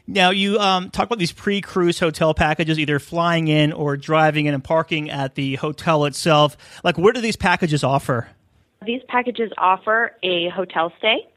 Now, 0.07 0.31
you 0.31 0.59
um, 0.59 0.91
talk 0.91 1.07
about 1.07 1.21
these 1.21 1.31
pre-cruise 1.31 2.01
hotel 2.01 2.35
packages, 2.35 2.79
either 2.79 2.99
flying 2.99 3.47
in 3.47 3.73
or 3.73 3.97
driving 3.97 4.47
in 4.47 4.55
and 4.55 4.65
parking 4.65 5.09
at 5.09 5.37
the 5.37 5.55
hotel 5.57 6.05
itself. 6.05 6.57
Like, 6.83 6.99
where 6.99 7.13
do 7.13 7.21
these 7.21 7.37
packages 7.37 7.85
offer? 7.85 8.29
These 8.85 9.03
packages 9.09 9.53
offer 9.57 10.17
a 10.23 10.49
hotel 10.49 10.93
stay, 10.99 11.29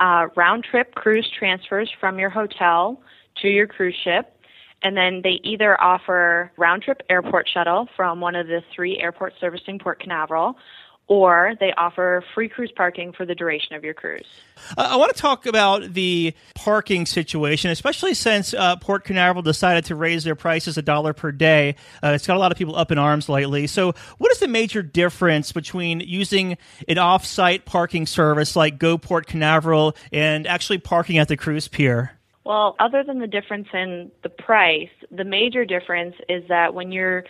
uh, 0.00 0.28
round 0.34 0.64
trip 0.64 0.94
cruise 0.94 1.30
transfers 1.38 1.90
from 2.00 2.18
your 2.18 2.30
hotel 2.30 3.00
to 3.42 3.48
your 3.48 3.66
cruise 3.66 3.94
ship, 4.02 4.34
and 4.82 4.96
then 4.96 5.22
they 5.22 5.40
either 5.42 5.80
offer 5.80 6.52
round 6.56 6.82
trip 6.82 7.02
airport 7.10 7.48
shuttle 7.48 7.88
from 7.96 8.20
one 8.20 8.34
of 8.34 8.46
the 8.46 8.62
three 8.74 8.98
airports 8.98 9.36
servicing 9.40 9.78
Port 9.78 10.00
Canaveral, 10.00 10.56
or 11.08 11.54
they 11.58 11.72
offer 11.72 12.22
free 12.34 12.48
cruise 12.48 12.70
parking 12.76 13.12
for 13.12 13.24
the 13.24 13.34
duration 13.34 13.74
of 13.74 13.82
your 13.82 13.94
cruise. 13.94 14.26
Uh, 14.76 14.88
I 14.90 14.96
want 14.96 15.14
to 15.14 15.20
talk 15.20 15.46
about 15.46 15.94
the 15.94 16.34
parking 16.54 17.06
situation, 17.06 17.70
especially 17.70 18.12
since 18.12 18.52
uh, 18.52 18.76
Port 18.76 19.04
Canaveral 19.04 19.42
decided 19.42 19.86
to 19.86 19.96
raise 19.96 20.24
their 20.24 20.34
prices 20.34 20.76
a 20.76 20.82
dollar 20.82 21.14
per 21.14 21.32
day. 21.32 21.76
Uh, 22.04 22.08
it's 22.08 22.26
got 22.26 22.36
a 22.36 22.40
lot 22.40 22.52
of 22.52 22.58
people 22.58 22.76
up 22.76 22.92
in 22.92 22.98
arms 22.98 23.28
lately. 23.28 23.66
So, 23.66 23.94
what 24.18 24.30
is 24.32 24.38
the 24.38 24.48
major 24.48 24.82
difference 24.82 25.50
between 25.50 26.00
using 26.00 26.58
an 26.86 26.98
off-site 26.98 27.64
parking 27.64 28.06
service 28.06 28.54
like 28.54 28.78
Go 28.78 28.98
Port 28.98 29.26
Canaveral 29.26 29.96
and 30.12 30.46
actually 30.46 30.78
parking 30.78 31.16
at 31.16 31.28
the 31.28 31.36
cruise 31.36 31.68
pier? 31.68 32.17
Well, 32.48 32.76
other 32.78 33.04
than 33.04 33.18
the 33.18 33.26
difference 33.26 33.68
in 33.74 34.10
the 34.22 34.30
price, 34.30 34.88
the 35.10 35.22
major 35.22 35.66
difference 35.66 36.14
is 36.30 36.42
that 36.48 36.72
when 36.72 36.90
you're 36.92 37.24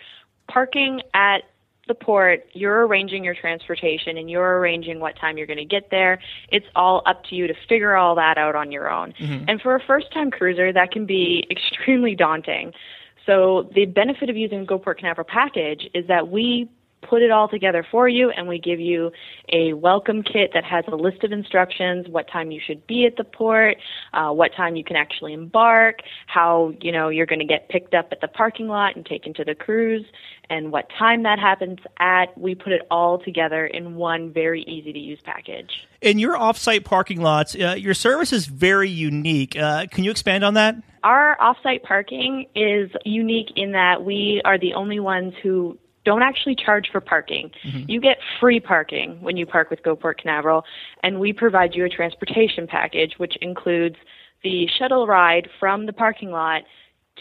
parking 0.47 1.01
at 1.13 1.39
the 1.89 1.93
port, 1.93 2.45
you're 2.53 2.87
arranging 2.87 3.25
your 3.25 3.35
transportation 3.35 4.17
and 4.17 4.31
you're 4.31 4.59
arranging 4.59 5.01
what 5.01 5.17
time 5.17 5.37
you're 5.37 5.45
going 5.45 5.59
to 5.59 5.65
get 5.65 5.91
there. 5.91 6.21
It's 6.53 6.67
all 6.73 7.01
up 7.05 7.25
to 7.25 7.35
you 7.35 7.47
to 7.47 7.53
figure 7.67 7.97
all 7.97 8.15
that 8.15 8.37
out 8.37 8.55
on 8.55 8.71
your 8.71 8.89
own. 8.89 9.11
Mhm. 9.19 9.43
And 9.49 9.61
for 9.61 9.75
a 9.75 9.81
first 9.81 10.09
time 10.13 10.31
cruiser, 10.31 10.71
that 10.71 10.91
can 10.91 11.05
be 11.05 11.45
extremely 11.51 12.15
daunting. 12.15 12.73
So, 13.25 13.69
the 13.75 13.87
benefit 13.87 14.29
of 14.29 14.37
using 14.37 14.65
GoPort 14.65 14.99
Canaveral 14.99 15.27
package 15.27 15.89
is 15.93 16.07
that 16.07 16.29
we 16.29 16.69
put 17.01 17.21
it 17.21 17.31
all 17.31 17.47
together 17.47 17.85
for 17.89 18.07
you 18.07 18.29
and 18.29 18.47
we 18.47 18.59
give 18.59 18.79
you 18.79 19.11
a 19.51 19.73
welcome 19.73 20.23
kit 20.23 20.51
that 20.53 20.63
has 20.63 20.83
a 20.87 20.95
list 20.95 21.23
of 21.23 21.31
instructions 21.31 22.07
what 22.09 22.29
time 22.29 22.51
you 22.51 22.59
should 22.65 22.85
be 22.87 23.05
at 23.05 23.15
the 23.15 23.23
port 23.23 23.77
uh, 24.13 24.29
what 24.31 24.51
time 24.55 24.75
you 24.75 24.83
can 24.83 24.95
actually 24.95 25.33
embark 25.33 25.99
how 26.27 26.73
you 26.81 26.91
know 26.91 27.09
you're 27.09 27.25
going 27.25 27.39
to 27.39 27.45
get 27.45 27.69
picked 27.69 27.93
up 27.93 28.09
at 28.11 28.21
the 28.21 28.27
parking 28.27 28.67
lot 28.67 28.95
and 28.95 29.05
taken 29.05 29.33
to 29.33 29.43
the 29.43 29.55
cruise 29.55 30.05
and 30.49 30.71
what 30.71 30.87
time 30.97 31.23
that 31.23 31.39
happens 31.39 31.79
at 31.99 32.37
we 32.37 32.55
put 32.55 32.71
it 32.71 32.81
all 32.91 33.19
together 33.19 33.65
in 33.65 33.95
one 33.95 34.31
very 34.31 34.63
easy 34.63 34.91
to 34.91 34.99
use 34.99 35.19
package 35.23 35.87
In 36.01 36.19
your 36.19 36.37
off-site 36.37 36.85
parking 36.85 37.21
lots, 37.21 37.55
uh, 37.55 37.75
your 37.77 37.93
service 37.93 38.31
is 38.33 38.45
very 38.45 38.89
unique. 38.89 39.57
Uh, 39.57 39.85
can 39.87 40.03
you 40.03 40.11
expand 40.11 40.43
on 40.43 40.53
that? 40.55 40.75
Our 41.03 41.37
offsite 41.37 41.83
parking 41.83 42.47
is 42.55 42.91
unique 43.05 43.51
in 43.55 43.71
that 43.71 44.03
we 44.03 44.41
are 44.43 44.57
the 44.57 44.73
only 44.73 44.99
ones 44.99 45.33
who 45.41 45.77
don't 46.05 46.23
actually 46.23 46.55
charge 46.55 46.89
for 46.91 47.01
parking. 47.01 47.51
Mm-hmm. 47.63 47.89
You 47.89 48.01
get 48.01 48.17
free 48.39 48.59
parking 48.59 49.21
when 49.21 49.37
you 49.37 49.45
park 49.45 49.69
with 49.69 49.83
GoPort 49.83 50.17
Canaveral, 50.21 50.63
and 51.03 51.19
we 51.19 51.33
provide 51.33 51.75
you 51.75 51.85
a 51.85 51.89
transportation 51.89 52.67
package, 52.67 53.13
which 53.17 53.35
includes 53.41 53.95
the 54.43 54.67
shuttle 54.77 55.07
ride 55.07 55.49
from 55.59 55.85
the 55.85 55.93
parking 55.93 56.31
lot 56.31 56.63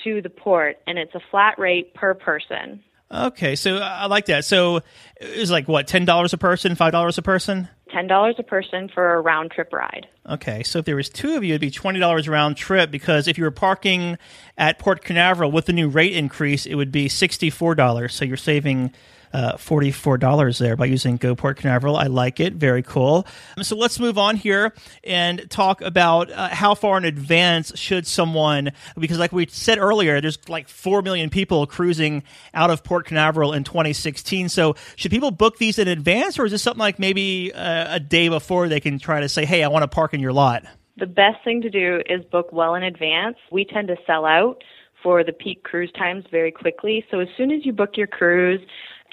to 0.05 0.23
the 0.23 0.31
port, 0.31 0.77
and 0.87 0.99
it's 0.99 1.15
a 1.15 1.21
flat 1.31 1.59
rate 1.59 1.95
per 1.95 2.15
person. 2.15 2.83
Okay, 3.11 3.57
so 3.57 3.79
I 3.79 4.07
like 4.07 4.27
that. 4.27 4.45
So 4.45 4.83
it's 5.17 5.51
like 5.51 5.67
what, 5.67 5.87
ten 5.87 6.05
dollars 6.05 6.33
a 6.35 6.39
person, 6.39 6.75
five 6.75 6.93
dollars 6.93 7.19
a 7.19 7.23
person? 7.23 7.69
$10 7.91 8.39
a 8.39 8.43
person 8.43 8.89
for 8.89 9.15
a 9.15 9.21
round 9.21 9.51
trip 9.51 9.73
ride. 9.73 10.07
Okay, 10.29 10.63
so 10.63 10.81
if 10.81 10.85
there 10.85 10.97
was 10.97 11.09
two 11.09 11.37
of 11.37 11.45
you, 11.45 11.55
it'd 11.55 11.61
be 11.61 11.71
twenty 11.71 11.99
dollars 11.99 12.29
round 12.29 12.57
trip. 12.57 12.91
Because 12.91 13.27
if 13.27 13.39
you 13.39 13.45
were 13.45 13.51
parking 13.51 14.19
at 14.57 14.79
Port 14.79 15.03
Canaveral 15.03 15.51
with 15.51 15.67
the 15.67 15.73
new 15.73 15.89
rate 15.89 16.15
increase, 16.15 16.67
it 16.67 16.75
would 16.75 16.93
be 16.93 17.09
sixty 17.09 17.51
four 17.51 17.75
dollars. 17.75 18.15
So 18.15 18.25
you're 18.25 18.37
saving 18.37 18.93
uh, 19.33 19.57
forty 19.57 19.91
four 19.91 20.19
dollars 20.19 20.59
there 20.59 20.77
by 20.77 20.87
using 20.87 21.19
GoPort 21.19 21.57
Canaveral. 21.57 21.97
I 21.97 22.07
like 22.07 22.41
it. 22.41 22.55
Very 22.55 22.83
cool. 22.83 23.27
So 23.63 23.77
let's 23.77 23.99
move 23.99 24.19
on 24.19 24.37
here 24.37 24.73
and 25.05 25.49
talk 25.51 25.81
about 25.81 26.31
uh, 26.31 26.49
how 26.49 26.75
far 26.75 26.99
in 26.99 27.05
advance 27.05 27.77
should 27.77 28.07
someone, 28.07 28.73
because 28.99 29.19
like 29.19 29.33
we 29.33 29.47
said 29.47 29.79
earlier, 29.79 30.21
there's 30.21 30.39
like 30.49 30.69
four 30.69 31.03
million 31.03 31.31
people 31.31 31.67
cruising 31.67 32.23
out 32.55 32.71
of 32.71 32.85
Port 32.85 33.07
Canaveral 33.07 33.53
in 33.53 33.65
2016. 33.65 34.49
So 34.49 34.75
should 34.97 35.11
people 35.11 35.31
book 35.31 35.59
these 35.59 35.79
in 35.79 35.89
advance, 35.89 36.39
or 36.39 36.47
is 36.47 36.53
this 36.53 36.63
something 36.63 36.81
like 36.81 36.99
maybe 36.99 37.53
uh, 37.53 37.97
a 37.97 38.01
day 38.01 38.29
before 38.29 38.69
they 38.69 38.81
can 38.81 38.99
try 38.99 39.21
to 39.21 39.29
say, 39.29 39.45
"Hey, 39.45 39.63
I 39.63 39.69
want 39.69 39.83
to 39.83 39.89
park 39.89 40.15
in 40.15 40.21
your 40.21 40.33
lot"? 40.33 40.65
The 40.97 41.07
best 41.07 41.45
thing 41.45 41.63
to 41.63 41.71
do 41.71 42.01
is 42.09 42.25
book 42.25 42.53
well 42.53 42.75
in 42.75 42.83
advance. 42.83 43.37
We 43.53 43.65
tend 43.65 43.89
to 43.89 43.97
sell 44.05 44.25
out 44.25 44.65
for 45.03 45.23
the 45.23 45.33
peak 45.33 45.63
cruise 45.63 45.93
times 45.97 46.25
very 46.31 46.51
quickly. 46.51 47.05
So 47.11 47.21
as 47.21 47.29
soon 47.37 47.51
as 47.51 47.65
you 47.65 47.73
book 47.73 47.91
your 47.97 48.09
cruise 48.09 48.61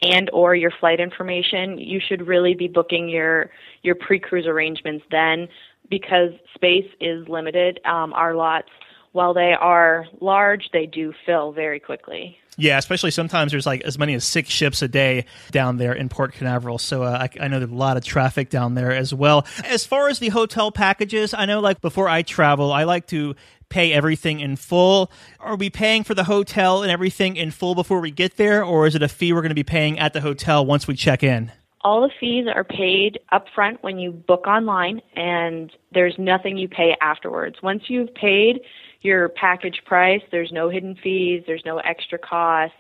and 0.02 0.30
or 0.34 0.56
your 0.56 0.72
flight 0.80 1.00
information, 1.00 1.78
you 1.78 2.00
should 2.06 2.28
really 2.28 2.54
be 2.54 2.68
booking 2.68 3.10
your 3.10 3.52
your 3.82 3.96
pre-cruise 3.96 4.46
arrangements 4.48 5.06
then 5.12 5.48
because 5.90 6.32
space 6.54 6.90
is 7.00 7.28
limited. 7.28 7.80
Um, 7.86 8.14
our 8.14 8.36
lots, 8.36 8.70
while 9.12 9.34
they 9.34 9.54
are 9.54 10.06
large, 10.20 10.70
they 10.74 10.86
do 10.86 11.14
fill 11.26 11.52
very 11.52 11.80
quickly. 11.80 12.38
Yeah, 12.58 12.78
especially 12.78 13.12
sometimes 13.12 13.52
there's 13.52 13.66
like 13.66 13.82
as 13.82 13.98
many 13.98 14.14
as 14.14 14.24
six 14.24 14.50
ships 14.50 14.82
a 14.82 14.88
day 14.88 15.26
down 15.52 15.78
there 15.78 15.94
in 15.94 16.08
Port 16.10 16.34
Canaveral. 16.34 16.78
So 16.78 17.04
uh, 17.04 17.28
I, 17.28 17.44
I 17.44 17.48
know 17.48 17.60
there's 17.60 17.72
a 17.72 17.76
lot 17.76 17.98
of 17.98 18.04
traffic 18.04 18.50
down 18.50 18.76
there 18.76 18.92
as 18.92 19.14
well. 19.14 19.46
As 19.66 19.86
far 19.86 20.08
as 20.08 20.20
the 20.20 20.30
hotel 20.30 20.72
packages, 20.72 21.34
I 21.34 21.46
know 21.46 21.60
like 21.60 21.82
before 21.82 22.08
I 22.08 22.22
travel, 22.22 22.72
I 22.72 22.86
like 22.86 23.08
to 23.08 23.36
pay 23.70 23.94
everything 23.94 24.40
in 24.40 24.56
full. 24.56 25.12
Are 25.40 25.56
we 25.56 25.70
paying 25.70 26.04
for 26.04 26.14
the 26.14 26.24
hotel 26.24 26.84
and 26.84 26.92
everything 26.92 27.36
in 27.36 27.52
full 27.52 27.76
before 27.76 28.00
we 28.00 28.12
get 28.12 28.38
there, 28.38 28.64
or 28.64 28.88
is 28.88 28.96
it 28.96 29.04
a 29.04 29.08
fee 29.08 29.34
we're 29.34 29.42
going 29.42 29.50
to 29.50 29.56
be 29.56 29.64
paying 29.64 30.00
at 30.00 30.14
the 30.14 30.22
hotel 30.22 30.66
once 30.66 30.88
we 30.88 30.96
check 30.96 31.24
in? 31.24 31.52
All 31.82 32.02
the 32.02 32.12
fees 32.20 32.48
are 32.54 32.64
paid 32.64 33.20
up 33.32 33.46
front 33.54 33.84
when 33.84 34.00
you 34.00 34.12
book 34.12 34.48
online, 34.48 35.02
and 35.16 35.72
there's 35.94 36.16
nothing 36.18 36.58
you 36.58 36.68
pay 36.68 36.96
afterwards. 37.00 37.58
Once 37.62 37.84
you've 37.88 38.14
paid 38.16 38.62
your 39.02 39.30
package 39.30 39.82
price, 39.86 40.22
there's 40.32 40.52
no 40.52 40.70
hidden 40.70 40.96
fees, 40.96 41.44
there's 41.46 41.64
no 41.64 41.78
extra 41.78 42.18
costs. 42.18 42.76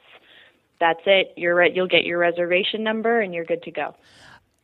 That's 0.79 1.01
it. 1.05 1.33
You're 1.37 1.55
re- 1.55 1.71
you'll 1.73 1.87
get 1.87 2.03
your 2.03 2.17
reservation 2.17 2.83
number, 2.83 3.21
and 3.21 3.33
you're 3.33 3.45
good 3.45 3.61
to 3.63 3.71
go. 3.71 3.95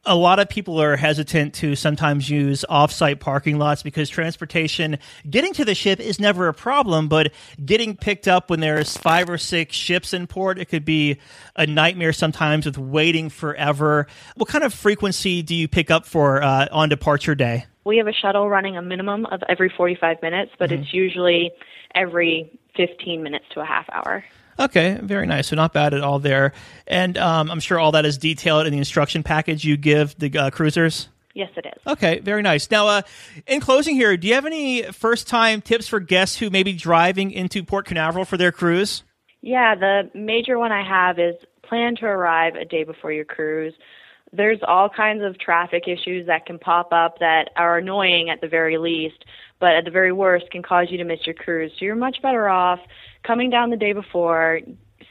A 0.05 0.15
lot 0.15 0.39
of 0.39 0.49
people 0.49 0.81
are 0.81 0.95
hesitant 0.95 1.53
to 1.53 1.75
sometimes 1.75 2.29
use 2.29 2.65
off-site 2.67 3.19
parking 3.19 3.59
lots 3.59 3.83
because 3.83 4.09
transportation 4.09 4.97
getting 5.29 5.53
to 5.53 5.63
the 5.63 5.75
ship 5.75 5.99
is 5.99 6.19
never 6.19 6.47
a 6.47 6.53
problem 6.53 7.07
but 7.07 7.31
getting 7.63 7.95
picked 7.95 8.27
up 8.27 8.49
when 8.49 8.59
there's 8.59 8.97
five 8.97 9.29
or 9.29 9.37
six 9.37 9.75
ships 9.75 10.13
in 10.13 10.25
port 10.25 10.57
it 10.57 10.65
could 10.65 10.85
be 10.85 11.19
a 11.55 11.67
nightmare 11.67 12.13
sometimes 12.13 12.65
with 12.65 12.77
waiting 12.77 13.29
forever. 13.29 14.07
What 14.35 14.49
kind 14.49 14.63
of 14.63 14.73
frequency 14.73 15.43
do 15.43 15.53
you 15.53 15.67
pick 15.67 15.91
up 15.91 16.05
for 16.05 16.41
uh, 16.41 16.67
on 16.71 16.89
departure 16.89 17.35
day? 17.35 17.65
We 17.83 17.97
have 17.97 18.07
a 18.07 18.13
shuttle 18.13 18.49
running 18.49 18.77
a 18.77 18.81
minimum 18.81 19.25
of 19.27 19.43
every 19.47 19.69
45 19.69 20.21
minutes 20.23 20.51
but 20.57 20.71
mm-hmm. 20.71 20.81
it's 20.81 20.93
usually 20.93 21.51
every 21.93 22.59
15 22.75 23.21
minutes 23.21 23.45
to 23.53 23.59
a 23.59 23.65
half 23.65 23.85
hour 23.91 24.23
Okay, 24.61 24.99
very 25.01 25.25
nice. 25.25 25.47
So 25.47 25.55
not 25.55 25.73
bad 25.73 25.93
at 25.93 26.01
all 26.01 26.19
there. 26.19 26.53
And 26.85 27.17
um, 27.17 27.49
I'm 27.49 27.59
sure 27.59 27.79
all 27.79 27.93
that 27.93 28.05
is 28.05 28.17
detailed 28.17 28.67
in 28.67 28.71
the 28.71 28.77
instruction 28.77 29.23
package 29.23 29.65
you 29.65 29.75
give 29.75 30.17
the 30.19 30.37
uh, 30.37 30.49
cruisers. 30.51 31.09
Yes, 31.33 31.49
it 31.55 31.65
is. 31.65 31.81
Okay, 31.87 32.19
very 32.19 32.41
nice. 32.41 32.69
Now, 32.69 32.87
uh, 32.87 33.01
in 33.47 33.61
closing 33.61 33.95
here, 33.95 34.15
do 34.17 34.27
you 34.27 34.35
have 34.35 34.45
any 34.45 34.83
first 34.83 35.27
time 35.27 35.61
tips 35.61 35.87
for 35.87 35.99
guests 35.99 36.37
who 36.37 36.49
may 36.49 36.61
be 36.61 36.73
driving 36.73 37.31
into 37.31 37.63
Port 37.63 37.85
Canaveral 37.85 38.25
for 38.25 38.37
their 38.37 38.51
cruise? 38.51 39.03
Yeah, 39.41 39.75
the 39.75 40.11
major 40.13 40.59
one 40.59 40.71
I 40.71 40.87
have 40.87 41.17
is 41.17 41.35
plan 41.63 41.95
to 41.97 42.05
arrive 42.05 42.55
a 42.55 42.65
day 42.65 42.83
before 42.83 43.11
your 43.11 43.25
cruise. 43.25 43.73
There's 44.33 44.59
all 44.67 44.89
kinds 44.89 45.23
of 45.23 45.39
traffic 45.39 45.87
issues 45.87 46.27
that 46.27 46.45
can 46.45 46.59
pop 46.59 46.91
up 46.91 47.19
that 47.19 47.49
are 47.55 47.77
annoying 47.77 48.29
at 48.29 48.41
the 48.41 48.47
very 48.47 48.77
least, 48.77 49.25
but 49.59 49.71
at 49.71 49.85
the 49.85 49.91
very 49.91 50.11
worst 50.11 50.51
can 50.51 50.61
cause 50.61 50.87
you 50.89 50.97
to 50.97 51.03
miss 51.03 51.25
your 51.25 51.35
cruise. 51.35 51.71
So 51.79 51.85
you're 51.85 51.95
much 51.95 52.21
better 52.21 52.47
off 52.47 52.79
coming 53.23 53.49
down 53.49 53.69
the 53.69 53.77
day 53.77 53.93
before, 53.93 54.61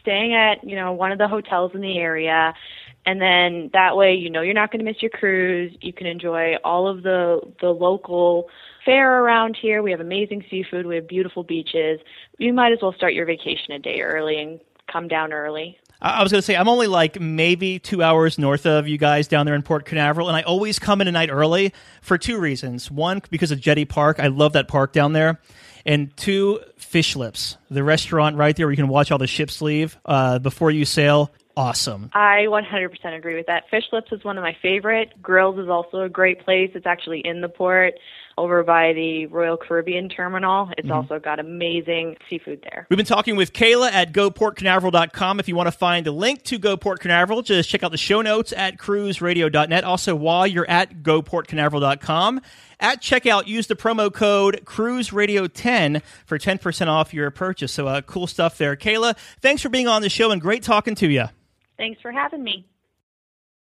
staying 0.01 0.35
at, 0.35 0.65
you 0.65 0.77
know, 0.77 0.93
one 0.93 1.13
of 1.13 1.19
the 1.19 1.29
hotels 1.29 1.73
in 1.75 1.81
the 1.81 1.99
area, 1.99 2.55
and 3.07 3.21
then 3.21 3.71
that 3.73 3.97
way 3.97 4.15
you 4.15 4.29
know 4.29 4.43
you're 4.43 4.55
not 4.55 4.71
going 4.71 4.85
to 4.85 4.85
miss 4.85 5.01
your 5.01 5.11
cruise. 5.11 5.75
You 5.81 5.93
can 5.93 6.07
enjoy 6.07 6.57
all 6.65 6.87
of 6.87 7.03
the 7.03 7.41
the 7.61 7.69
local 7.69 8.49
fare 8.85 9.23
around 9.23 9.57
here. 9.61 9.83
We 9.83 9.91
have 9.91 10.01
amazing 10.01 10.45
seafood, 10.51 10.87
we 10.87 10.97
have 10.97 11.09
beautiful 11.09 11.43
beaches. 11.43 12.01
You 12.39 12.53
might 12.53 12.73
as 12.73 12.79
well 12.83 12.93
start 12.93 13.15
your 13.15 13.27
vacation 13.27 13.73
a 13.73 13.79
day 13.79 14.01
early 14.01 14.39
and 14.41 14.61
come 14.91 15.09
down 15.09 15.33
early. 15.33 15.79
I 16.03 16.23
was 16.23 16.33
going 16.33 16.41
to 16.41 16.47
say, 16.47 16.57
I'm 16.57 16.69
only 16.69 16.87
like 16.87 17.21
maybe 17.21 17.79
two 17.79 18.03
hours 18.03 18.39
north 18.39 18.65
of 18.65 18.89
you 18.89 18.97
guys 18.97 19.29
down 19.29 19.45
there 19.45 19.55
in 19.55 19.61
Port 19.61 19.85
Canaveral, 19.85 20.29
and 20.29 20.37
I 20.37 20.41
always 20.41 20.79
come 20.79 21.03
in 21.03 21.09
a 21.09 21.13
night 21.13 21.29
early 21.31 21.75
for 22.01 22.17
two 22.17 22.39
reasons. 22.39 22.91
One, 22.91 23.21
because 23.31 23.51
of 23.51 23.61
Jetty 23.61 23.85
Park. 23.85 24.19
I 24.19 24.29
love 24.29 24.55
that 24.55 24.67
park 24.67 24.95
down 24.95 25.13
there 25.13 25.39
and 25.85 26.16
two 26.16 26.61
Fishlips. 26.78 27.57
The 27.70 27.85
restaurant 27.85 28.37
right 28.37 28.55
there 28.57 28.66
where 28.66 28.72
you 28.72 28.76
can 28.76 28.89
watch 28.89 29.11
all 29.11 29.18
the 29.18 29.26
ships 29.26 29.62
leave 29.62 29.99
uh, 30.05 30.39
before 30.39 30.70
you 30.70 30.85
sail 30.85 31.31
awesome. 31.57 32.11
I 32.14 32.47
100% 32.49 33.16
agree 33.16 33.37
with 33.37 33.47
that. 33.47 33.64
Fishlips 33.70 34.12
is 34.12 34.24
one 34.24 34.39
of 34.39 34.43
my 34.43 34.57
favorite. 34.62 35.11
Grills 35.20 35.59
is 35.59 35.68
also 35.68 36.03
a 36.03 36.09
great 36.09 36.41
place. 36.41 36.70
It's 36.74 36.87
actually 36.87 37.20
in 37.20 37.41
the 37.41 37.49
port 37.49 37.95
over 38.41 38.62
by 38.62 38.93
the 38.93 39.26
Royal 39.26 39.57
Caribbean 39.57 40.09
Terminal. 40.09 40.70
It's 40.78 40.88
mm-hmm. 40.88 40.97
also 40.97 41.18
got 41.18 41.38
amazing 41.38 42.16
seafood 42.28 42.62
there. 42.62 42.86
We've 42.88 42.97
been 42.97 43.07
talking 43.07 43.36
with 43.36 43.53
Kayla 43.53 43.93
at 43.93 44.12
goportcanaveral.com. 44.12 45.41
If 45.41 45.49
you 45.49 45.55
want 45.55 45.66
to 45.66 45.72
find 45.72 46.07
a 46.07 46.12
link 46.12 46.43
to 46.45 46.59
Go 46.59 46.76
Port 46.76 47.01
Canaveral, 47.01 47.43
just 47.43 47.68
check 47.68 47.82
out 47.82 47.91
the 47.91 47.99
show 47.99 48.22
notes 48.22 48.53
at 48.53 48.78
cruiseradio.net. 48.78 49.84
Also, 49.84 50.14
while 50.14 50.47
you're 50.47 50.68
at 50.68 51.03
goportcanaveral.com, 51.03 52.41
at 52.80 53.03
checkout, 53.03 53.47
use 53.47 53.66
the 53.66 53.76
promo 53.76 54.12
code 54.12 54.62
CruiseRadio10 54.64 56.03
for 56.24 56.38
10% 56.38 56.86
off 56.86 57.12
your 57.12 57.30
purchase. 57.30 57.72
So, 57.72 57.86
uh, 57.86 58.01
cool 58.01 58.26
stuff 58.26 58.57
there. 58.57 58.74
Kayla, 58.74 59.16
thanks 59.41 59.61
for 59.61 59.68
being 59.68 59.86
on 59.86 60.01
the 60.01 60.09
show 60.09 60.30
and 60.30 60.41
great 60.41 60.62
talking 60.62 60.95
to 60.97 61.09
you. 61.09 61.26
Thanks 61.76 62.01
for 62.01 62.11
having 62.11 62.43
me. 62.43 62.66